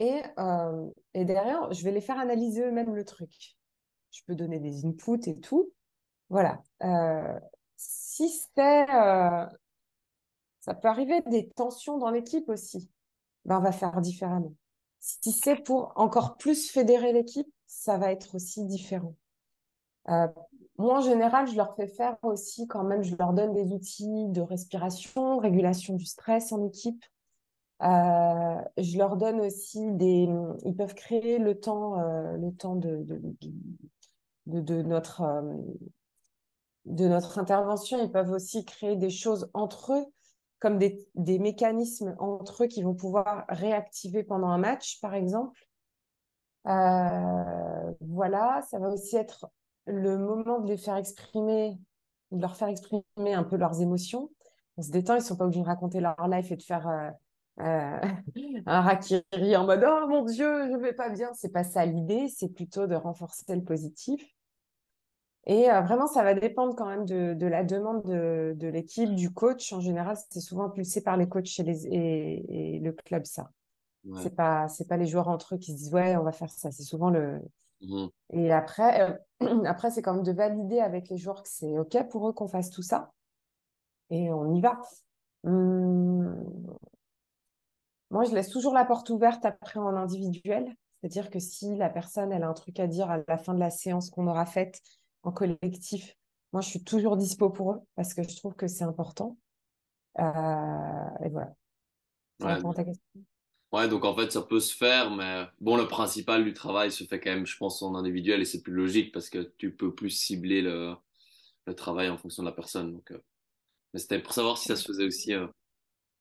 Et, 0.00 0.22
euh, 0.38 0.90
et 1.14 1.24
derrière, 1.24 1.72
je 1.72 1.84
vais 1.84 1.92
les 1.92 2.00
faire 2.00 2.18
analyser 2.18 2.62
eux-mêmes 2.62 2.94
le 2.94 3.04
truc. 3.04 3.56
Je 4.10 4.20
peux 4.26 4.34
donner 4.34 4.58
des 4.58 4.84
inputs 4.84 5.28
et 5.28 5.38
tout. 5.40 5.72
Voilà. 6.28 6.62
Euh, 6.82 7.38
si 7.76 8.28
c'est, 8.28 8.90
euh, 8.90 9.46
ça 10.60 10.74
peut 10.74 10.88
arriver 10.88 11.22
des 11.26 11.48
tensions 11.50 11.98
dans 11.98 12.10
l'équipe 12.10 12.48
aussi, 12.48 12.90
ben, 13.44 13.58
on 13.58 13.62
va 13.62 13.72
faire 13.72 14.00
différemment. 14.00 14.54
Si 15.00 15.32
c'est 15.32 15.56
pour 15.56 15.92
encore 15.96 16.36
plus 16.36 16.70
fédérer 16.70 17.12
l'équipe, 17.12 17.52
ça 17.66 17.98
va 17.98 18.12
être 18.12 18.36
aussi 18.36 18.64
différent. 18.66 19.16
Moi, 20.78 20.98
en 20.98 21.00
général, 21.00 21.46
je 21.46 21.56
leur 21.56 21.74
fais 21.76 21.86
faire 21.86 22.16
aussi 22.22 22.66
quand 22.66 22.82
même, 22.82 23.02
je 23.02 23.14
leur 23.16 23.32
donne 23.32 23.52
des 23.52 23.72
outils 23.72 24.28
de 24.28 24.40
respiration, 24.40 25.38
régulation 25.38 25.94
du 25.94 26.06
stress 26.06 26.52
en 26.52 26.64
équipe. 26.64 27.04
Euh, 27.82 28.62
je 28.78 28.96
leur 28.96 29.16
donne 29.16 29.40
aussi 29.40 29.90
des. 29.92 30.28
Ils 30.64 30.76
peuvent 30.76 30.94
créer 30.94 31.38
le 31.38 31.58
temps, 31.58 31.98
euh, 32.00 32.36
le 32.36 32.52
temps 32.54 32.76
de, 32.76 33.04
de, 34.46 34.82
notre, 34.82 35.22
euh, 35.22 35.56
de 36.84 37.08
notre 37.08 37.38
intervention. 37.38 38.02
Ils 38.02 38.12
peuvent 38.12 38.30
aussi 38.30 38.64
créer 38.64 38.94
des 38.96 39.10
choses 39.10 39.50
entre 39.52 39.94
eux, 39.94 40.06
comme 40.60 40.78
des, 40.78 41.04
mécanismes 41.40 42.14
entre 42.20 42.64
eux 42.64 42.66
qui 42.68 42.82
vont 42.82 42.94
pouvoir 42.94 43.44
réactiver 43.48 44.22
pendant 44.22 44.48
un 44.48 44.58
match, 44.58 45.00
par 45.00 45.14
exemple. 45.14 45.66
Voilà, 46.64 48.62
ça 48.70 48.78
va 48.78 48.90
aussi 48.90 49.16
être 49.16 49.50
le 49.86 50.18
moment 50.18 50.60
de 50.60 50.68
les 50.68 50.76
faire 50.76 50.96
exprimer, 50.96 51.78
de 52.30 52.40
leur 52.40 52.56
faire 52.56 52.68
exprimer 52.68 53.34
un 53.34 53.44
peu 53.44 53.56
leurs 53.56 53.80
émotions. 53.80 54.30
On 54.76 54.82
se 54.82 54.90
détend, 54.90 55.14
ils 55.14 55.18
ne 55.18 55.24
sont 55.24 55.36
pas 55.36 55.44
obligés 55.44 55.62
de 55.62 55.66
raconter 55.66 56.00
leur 56.00 56.28
life 56.28 56.50
et 56.50 56.56
de 56.56 56.62
faire 56.62 56.88
euh, 56.88 57.10
euh, 57.60 58.00
un 58.66 58.80
rakiri 58.80 59.56
en 59.56 59.66
mode 59.66 59.84
Oh 59.86 60.06
mon 60.08 60.24
Dieu, 60.24 60.70
je 60.70 60.76
vais 60.76 60.94
pas 60.94 61.10
bien. 61.10 61.30
C'est 61.34 61.52
pas 61.52 61.64
ça 61.64 61.84
l'idée, 61.84 62.28
c'est 62.28 62.48
plutôt 62.48 62.86
de 62.86 62.94
renforcer 62.94 63.54
le 63.54 63.62
positif. 63.62 64.22
Et 65.46 65.70
euh, 65.70 65.80
vraiment, 65.80 66.06
ça 66.06 66.22
va 66.22 66.34
dépendre 66.34 66.76
quand 66.76 66.86
même 66.86 67.04
de, 67.04 67.34
de 67.34 67.46
la 67.46 67.64
demande 67.64 68.04
de, 68.04 68.54
de 68.56 68.68
l'équipe, 68.68 69.12
du 69.14 69.32
coach. 69.32 69.72
En 69.72 69.80
général, 69.80 70.16
c'est 70.30 70.40
souvent 70.40 70.64
impulsé 70.64 71.02
par 71.02 71.16
les 71.16 71.28
coachs 71.28 71.58
et, 71.58 71.62
les, 71.64 71.86
et, 71.86 72.76
et 72.76 72.78
le 72.78 72.92
club, 72.92 73.24
ça. 73.24 73.50
Ouais. 74.04 74.20
C'est 74.22 74.34
pas, 74.34 74.68
c'est 74.68 74.86
pas 74.88 74.96
les 74.96 75.06
joueurs 75.06 75.28
entre 75.28 75.54
eux 75.54 75.58
qui 75.58 75.72
se 75.72 75.76
disent 75.76 75.92
ouais, 75.94 76.16
on 76.16 76.22
va 76.22 76.32
faire 76.32 76.50
ça. 76.50 76.70
C'est 76.70 76.84
souvent 76.84 77.10
le. 77.10 77.40
Mhm. 77.82 78.10
Et 78.30 78.52
après, 78.52 79.18
euh, 79.42 79.62
après 79.66 79.90
c'est 79.90 80.02
quand 80.02 80.14
même 80.14 80.22
de 80.22 80.32
valider 80.32 80.80
avec 80.80 81.08
les 81.08 81.16
joueurs 81.18 81.42
que 81.42 81.48
c'est 81.48 81.78
ok 81.78 82.08
pour 82.08 82.28
eux 82.28 82.32
qu'on 82.32 82.48
fasse 82.48 82.70
tout 82.70 82.82
ça. 82.82 83.12
Et 84.10 84.30
on 84.30 84.54
y 84.54 84.60
va. 84.60 84.80
Hum, 85.44 86.44
Moi, 88.10 88.24
je 88.24 88.34
laisse 88.34 88.50
toujours 88.50 88.74
la 88.74 88.84
porte 88.84 89.08
ouverte 89.10 89.44
après 89.46 89.80
en 89.80 89.96
individuel. 89.96 90.74
C'est-à-dire 91.00 91.30
que 91.30 91.38
si 91.40 91.74
la 91.76 91.88
personne 91.88 92.30
elle 92.30 92.42
a 92.44 92.48
un 92.48 92.52
truc 92.52 92.78
à 92.78 92.86
dire 92.86 93.10
à 93.10 93.18
la 93.26 93.38
fin 93.38 93.54
de 93.54 93.58
la 93.58 93.70
séance 93.70 94.10
qu'on 94.10 94.26
aura 94.26 94.44
faite 94.46 94.80
en 95.22 95.32
collectif, 95.32 96.14
moi, 96.52 96.60
je 96.60 96.68
suis 96.68 96.84
toujours 96.84 97.16
dispo 97.16 97.48
pour 97.48 97.72
eux 97.72 97.80
parce 97.96 98.12
que 98.12 98.22
je 98.22 98.36
trouve 98.36 98.54
que 98.54 98.66
c'est 98.68 98.84
important. 98.84 99.38
Euh, 100.20 101.24
et 101.24 101.30
voilà. 101.30 101.54
Ouais, 102.40 102.74
ta 102.74 102.84
question. 102.84 103.24
Ouais, 103.72 103.88
donc 103.88 104.04
en 104.04 104.14
fait, 104.14 104.30
ça 104.30 104.42
peut 104.42 104.60
se 104.60 104.76
faire, 104.76 105.10
mais 105.10 105.46
bon, 105.60 105.76
le 105.78 105.88
principal 105.88 106.44
du 106.44 106.52
travail 106.52 106.92
se 106.92 107.04
fait 107.04 107.18
quand 107.20 107.30
même, 107.30 107.46
je 107.46 107.56
pense, 107.56 107.80
en 107.82 107.94
individuel 107.94 108.42
et 108.42 108.44
c'est 108.44 108.62
plus 108.62 108.72
logique 108.74 109.12
parce 109.12 109.30
que 109.30 109.38
tu 109.56 109.74
peux 109.74 109.94
plus 109.94 110.10
cibler 110.10 110.60
le, 110.60 110.94
le 111.66 111.74
travail 111.74 112.10
en 112.10 112.18
fonction 112.18 112.42
de 112.42 112.48
la 112.48 112.54
personne. 112.54 112.92
Donc, 112.94 113.12
euh, 113.12 113.22
mais 113.94 114.00
c'était 114.00 114.20
pour 114.20 114.34
savoir 114.34 114.58
si 114.58 114.66
ça 114.66 114.76
se 114.76 114.84
faisait 114.86 115.06
aussi 115.06 115.34
euh, 115.34 115.46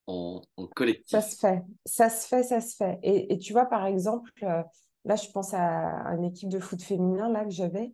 en, 0.08 0.41
en 0.58 0.68
Ça 1.06 1.22
collectif. 1.22 1.22
se 1.22 1.36
fait, 1.38 1.64
ça 1.86 2.10
se 2.10 2.28
fait, 2.28 2.43
ça 2.43 2.62
se 2.62 2.76
fait. 2.76 2.99
Et, 3.04 3.34
et 3.34 3.38
tu 3.38 3.54
vois, 3.54 3.66
par 3.66 3.86
exemple, 3.86 4.32
euh, 4.43 4.64
là, 5.06 5.16
je 5.16 5.30
pense 5.30 5.54
à 5.54 5.60
une 6.16 6.24
équipe 6.26 6.49
de 6.49 6.60
foot 6.60 6.82
féminin 6.82 7.30
là 7.30 7.43
que 7.43 7.52
j'avais. 7.52 7.93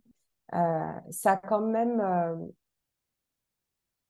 Ça 1.10 1.32
a 1.32 1.36
quand 1.36 1.60
même, 1.60 2.00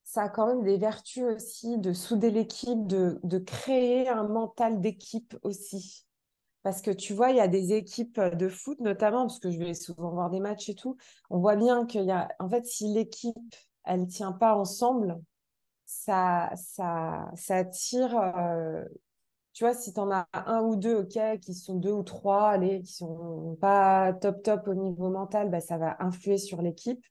ça 0.08 0.22
a 0.22 0.28
quand 0.30 0.46
même 0.46 0.62
des 0.64 0.78
vertus 0.78 1.22
aussi 1.24 1.76
de 1.78 1.92
souder 1.92 2.30
l'équipe, 2.30 2.86
de, 2.86 3.20
de 3.24 3.38
créer 3.38 4.08
un 4.08 4.26
mental 4.26 4.80
d'équipe 4.80 5.36
aussi. 5.42 6.06
Parce 6.62 6.82
que 6.82 6.90
tu 6.90 7.12
vois, 7.12 7.30
il 7.30 7.36
y 7.36 7.40
a 7.40 7.48
des 7.48 7.74
équipes 7.74 8.18
de 8.20 8.48
foot, 8.48 8.80
notamment, 8.80 9.26
parce 9.26 9.38
que 9.38 9.50
je 9.50 9.58
vais 9.58 9.74
souvent 9.74 10.10
voir 10.12 10.30
des 10.30 10.40
matchs 10.40 10.70
et 10.70 10.74
tout, 10.74 10.96
on 11.28 11.40
voit 11.40 11.56
bien 11.56 11.84
qu'il 11.86 12.04
y 12.04 12.10
a, 12.10 12.28
en 12.38 12.48
fait, 12.48 12.64
si 12.66 12.88
l'équipe, 12.94 13.36
elle 13.84 14.02
ne 14.02 14.06
tient 14.06 14.32
pas 14.32 14.56
ensemble, 14.56 15.20
ça, 15.86 16.50
ça, 16.56 17.30
ça 17.36 17.64
tire, 17.64 18.18
euh, 18.18 18.84
tu 19.54 19.64
vois, 19.64 19.74
si 19.74 19.92
tu 19.94 20.00
en 20.00 20.10
as 20.12 20.28
un 20.34 20.62
ou 20.62 20.76
deux, 20.76 20.96
ok, 20.96 21.40
qui 21.40 21.54
sont 21.54 21.76
deux 21.76 21.92
ou 21.92 22.02
trois, 22.04 22.50
allez, 22.50 22.82
qui 22.82 22.94
sont 22.94 23.56
pas 23.60 24.12
top 24.14 24.42
top 24.42 24.68
au 24.68 24.74
niveau 24.74 25.10
mental, 25.10 25.50
bah, 25.50 25.60
ça 25.60 25.78
va 25.78 25.96
influer 26.00 26.38
sur 26.38 26.62
l'équipe. 26.62 27.04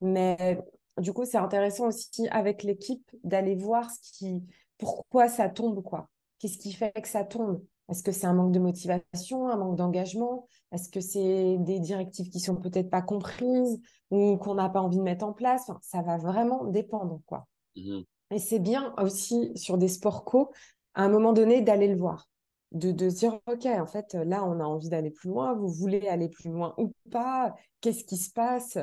Mais 0.00 0.58
du 1.00 1.12
coup, 1.12 1.24
c'est 1.24 1.38
intéressant 1.38 1.88
aussi 1.88 2.28
avec 2.30 2.62
l'équipe 2.62 3.10
d'aller 3.24 3.54
voir 3.54 3.90
ce 3.90 3.98
qui, 4.12 4.42
pourquoi 4.78 5.28
ça 5.28 5.48
tombe, 5.48 5.82
quoi. 5.82 6.08
Qu'est-ce 6.38 6.58
qui 6.58 6.72
fait 6.72 6.92
que 6.92 7.08
ça 7.08 7.24
tombe? 7.24 7.62
Est-ce 7.88 8.02
que 8.02 8.12
c'est 8.12 8.26
un 8.26 8.34
manque 8.34 8.52
de 8.52 8.58
motivation, 8.58 9.48
un 9.48 9.56
manque 9.56 9.76
d'engagement? 9.76 10.46
Est-ce 10.72 10.90
que 10.90 11.00
c'est 11.00 11.56
des 11.58 11.80
directives 11.80 12.28
qui 12.28 12.38
sont 12.38 12.56
peut-être 12.56 12.90
pas 12.90 13.02
comprises 13.02 13.80
ou 14.10 14.36
qu'on 14.36 14.54
n'a 14.54 14.68
pas 14.68 14.80
envie 14.80 14.98
de 14.98 15.02
mettre 15.02 15.24
en 15.24 15.32
place? 15.32 15.62
Enfin, 15.68 15.80
ça 15.82 16.02
va 16.02 16.18
vraiment 16.18 16.64
dépendre, 16.64 17.20
quoi. 17.26 17.46
Mhm. 17.76 18.04
Et 18.30 18.38
c'est 18.38 18.58
bien 18.58 18.94
aussi 18.98 19.52
sur 19.56 19.78
des 19.78 19.88
sports 19.88 20.24
co, 20.24 20.50
à 20.94 21.02
un 21.02 21.08
moment 21.08 21.32
donné, 21.32 21.62
d'aller 21.62 21.88
le 21.88 21.96
voir. 21.96 22.28
De, 22.72 22.92
de 22.92 23.08
se 23.08 23.16
dire, 23.16 23.40
OK, 23.46 23.64
en 23.64 23.86
fait, 23.86 24.12
là, 24.12 24.44
on 24.44 24.60
a 24.60 24.64
envie 24.64 24.90
d'aller 24.90 25.10
plus 25.10 25.30
loin. 25.30 25.54
Vous 25.54 25.68
voulez 25.68 26.06
aller 26.08 26.28
plus 26.28 26.50
loin 26.50 26.74
ou 26.76 26.92
pas? 27.10 27.54
Qu'est-ce 27.80 28.04
qui 28.04 28.18
se 28.18 28.30
passe? 28.30 28.76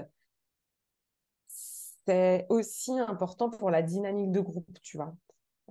C'est 2.08 2.46
aussi 2.50 2.98
important 3.00 3.50
pour 3.50 3.72
la 3.72 3.82
dynamique 3.82 4.32
de 4.32 4.40
groupe, 4.40 4.80
tu 4.84 4.98
vois. 4.98 5.16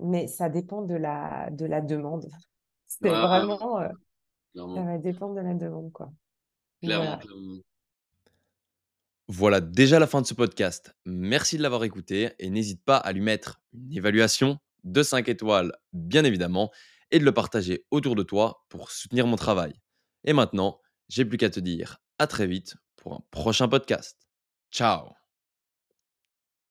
Mais 0.03 0.27
ça 0.27 0.49
dépend 0.49 0.83
de 0.83 0.95
la, 0.95 1.51
de 1.51 1.67
la 1.67 1.81
demande. 1.81 2.27
C'est 2.87 3.09
Ouais, 3.09 3.11
ouais, 3.11 3.21
vraiment, 3.21 3.81
euh, 3.81 3.89
ça 4.55 4.83
va 4.83 4.99
dépendre 4.99 5.35
de 5.35 5.41
la 5.41 5.55
demande, 5.55 5.93
quoi. 5.93 6.13
clairement, 6.83 7.05
Voilà. 7.05 7.17
clairement. 7.19 7.59
Voilà 9.29 9.61
déjà 9.61 9.99
la 9.99 10.07
fin 10.07 10.21
de 10.21 10.27
ce 10.27 10.35
podcast. 10.35 10.95
Merci 11.07 11.57
de 11.57 11.63
l'avoir 11.63 11.85
écouté 11.85 12.33
et 12.39 12.51
n'hésite 12.51 12.85
pas 12.85 12.97
à 12.99 13.13
lui 13.13 13.23
mettre 13.23 13.63
une 13.73 13.93
évaluation 13.93 14.59
de 14.85 15.03
5 15.03 15.29
étoiles, 15.29 15.73
bien 15.93 16.25
évidemment, 16.25 16.71
et 17.11 17.19
de 17.19 17.25
le 17.25 17.33
partager 17.33 17.87
autour 17.91 18.17
de 18.17 18.23
toi 18.23 18.65
pour 18.69 18.91
soutenir 18.91 19.27
mon 19.27 19.37
travail. 19.37 19.73
Et 20.25 20.33
maintenant, 20.35 20.79
j'ai 21.09 21.25
plus 21.25 21.39
qu'à 21.39 21.49
te 21.51 21.61
dire 21.61 21.99
à 22.19 22.27
très 22.27 22.47
vite 22.47 22.75
pour 22.97 23.15
un 23.15 23.25
prochain 23.31 23.69
podcast. 23.69 24.19
Ciao 24.71 25.24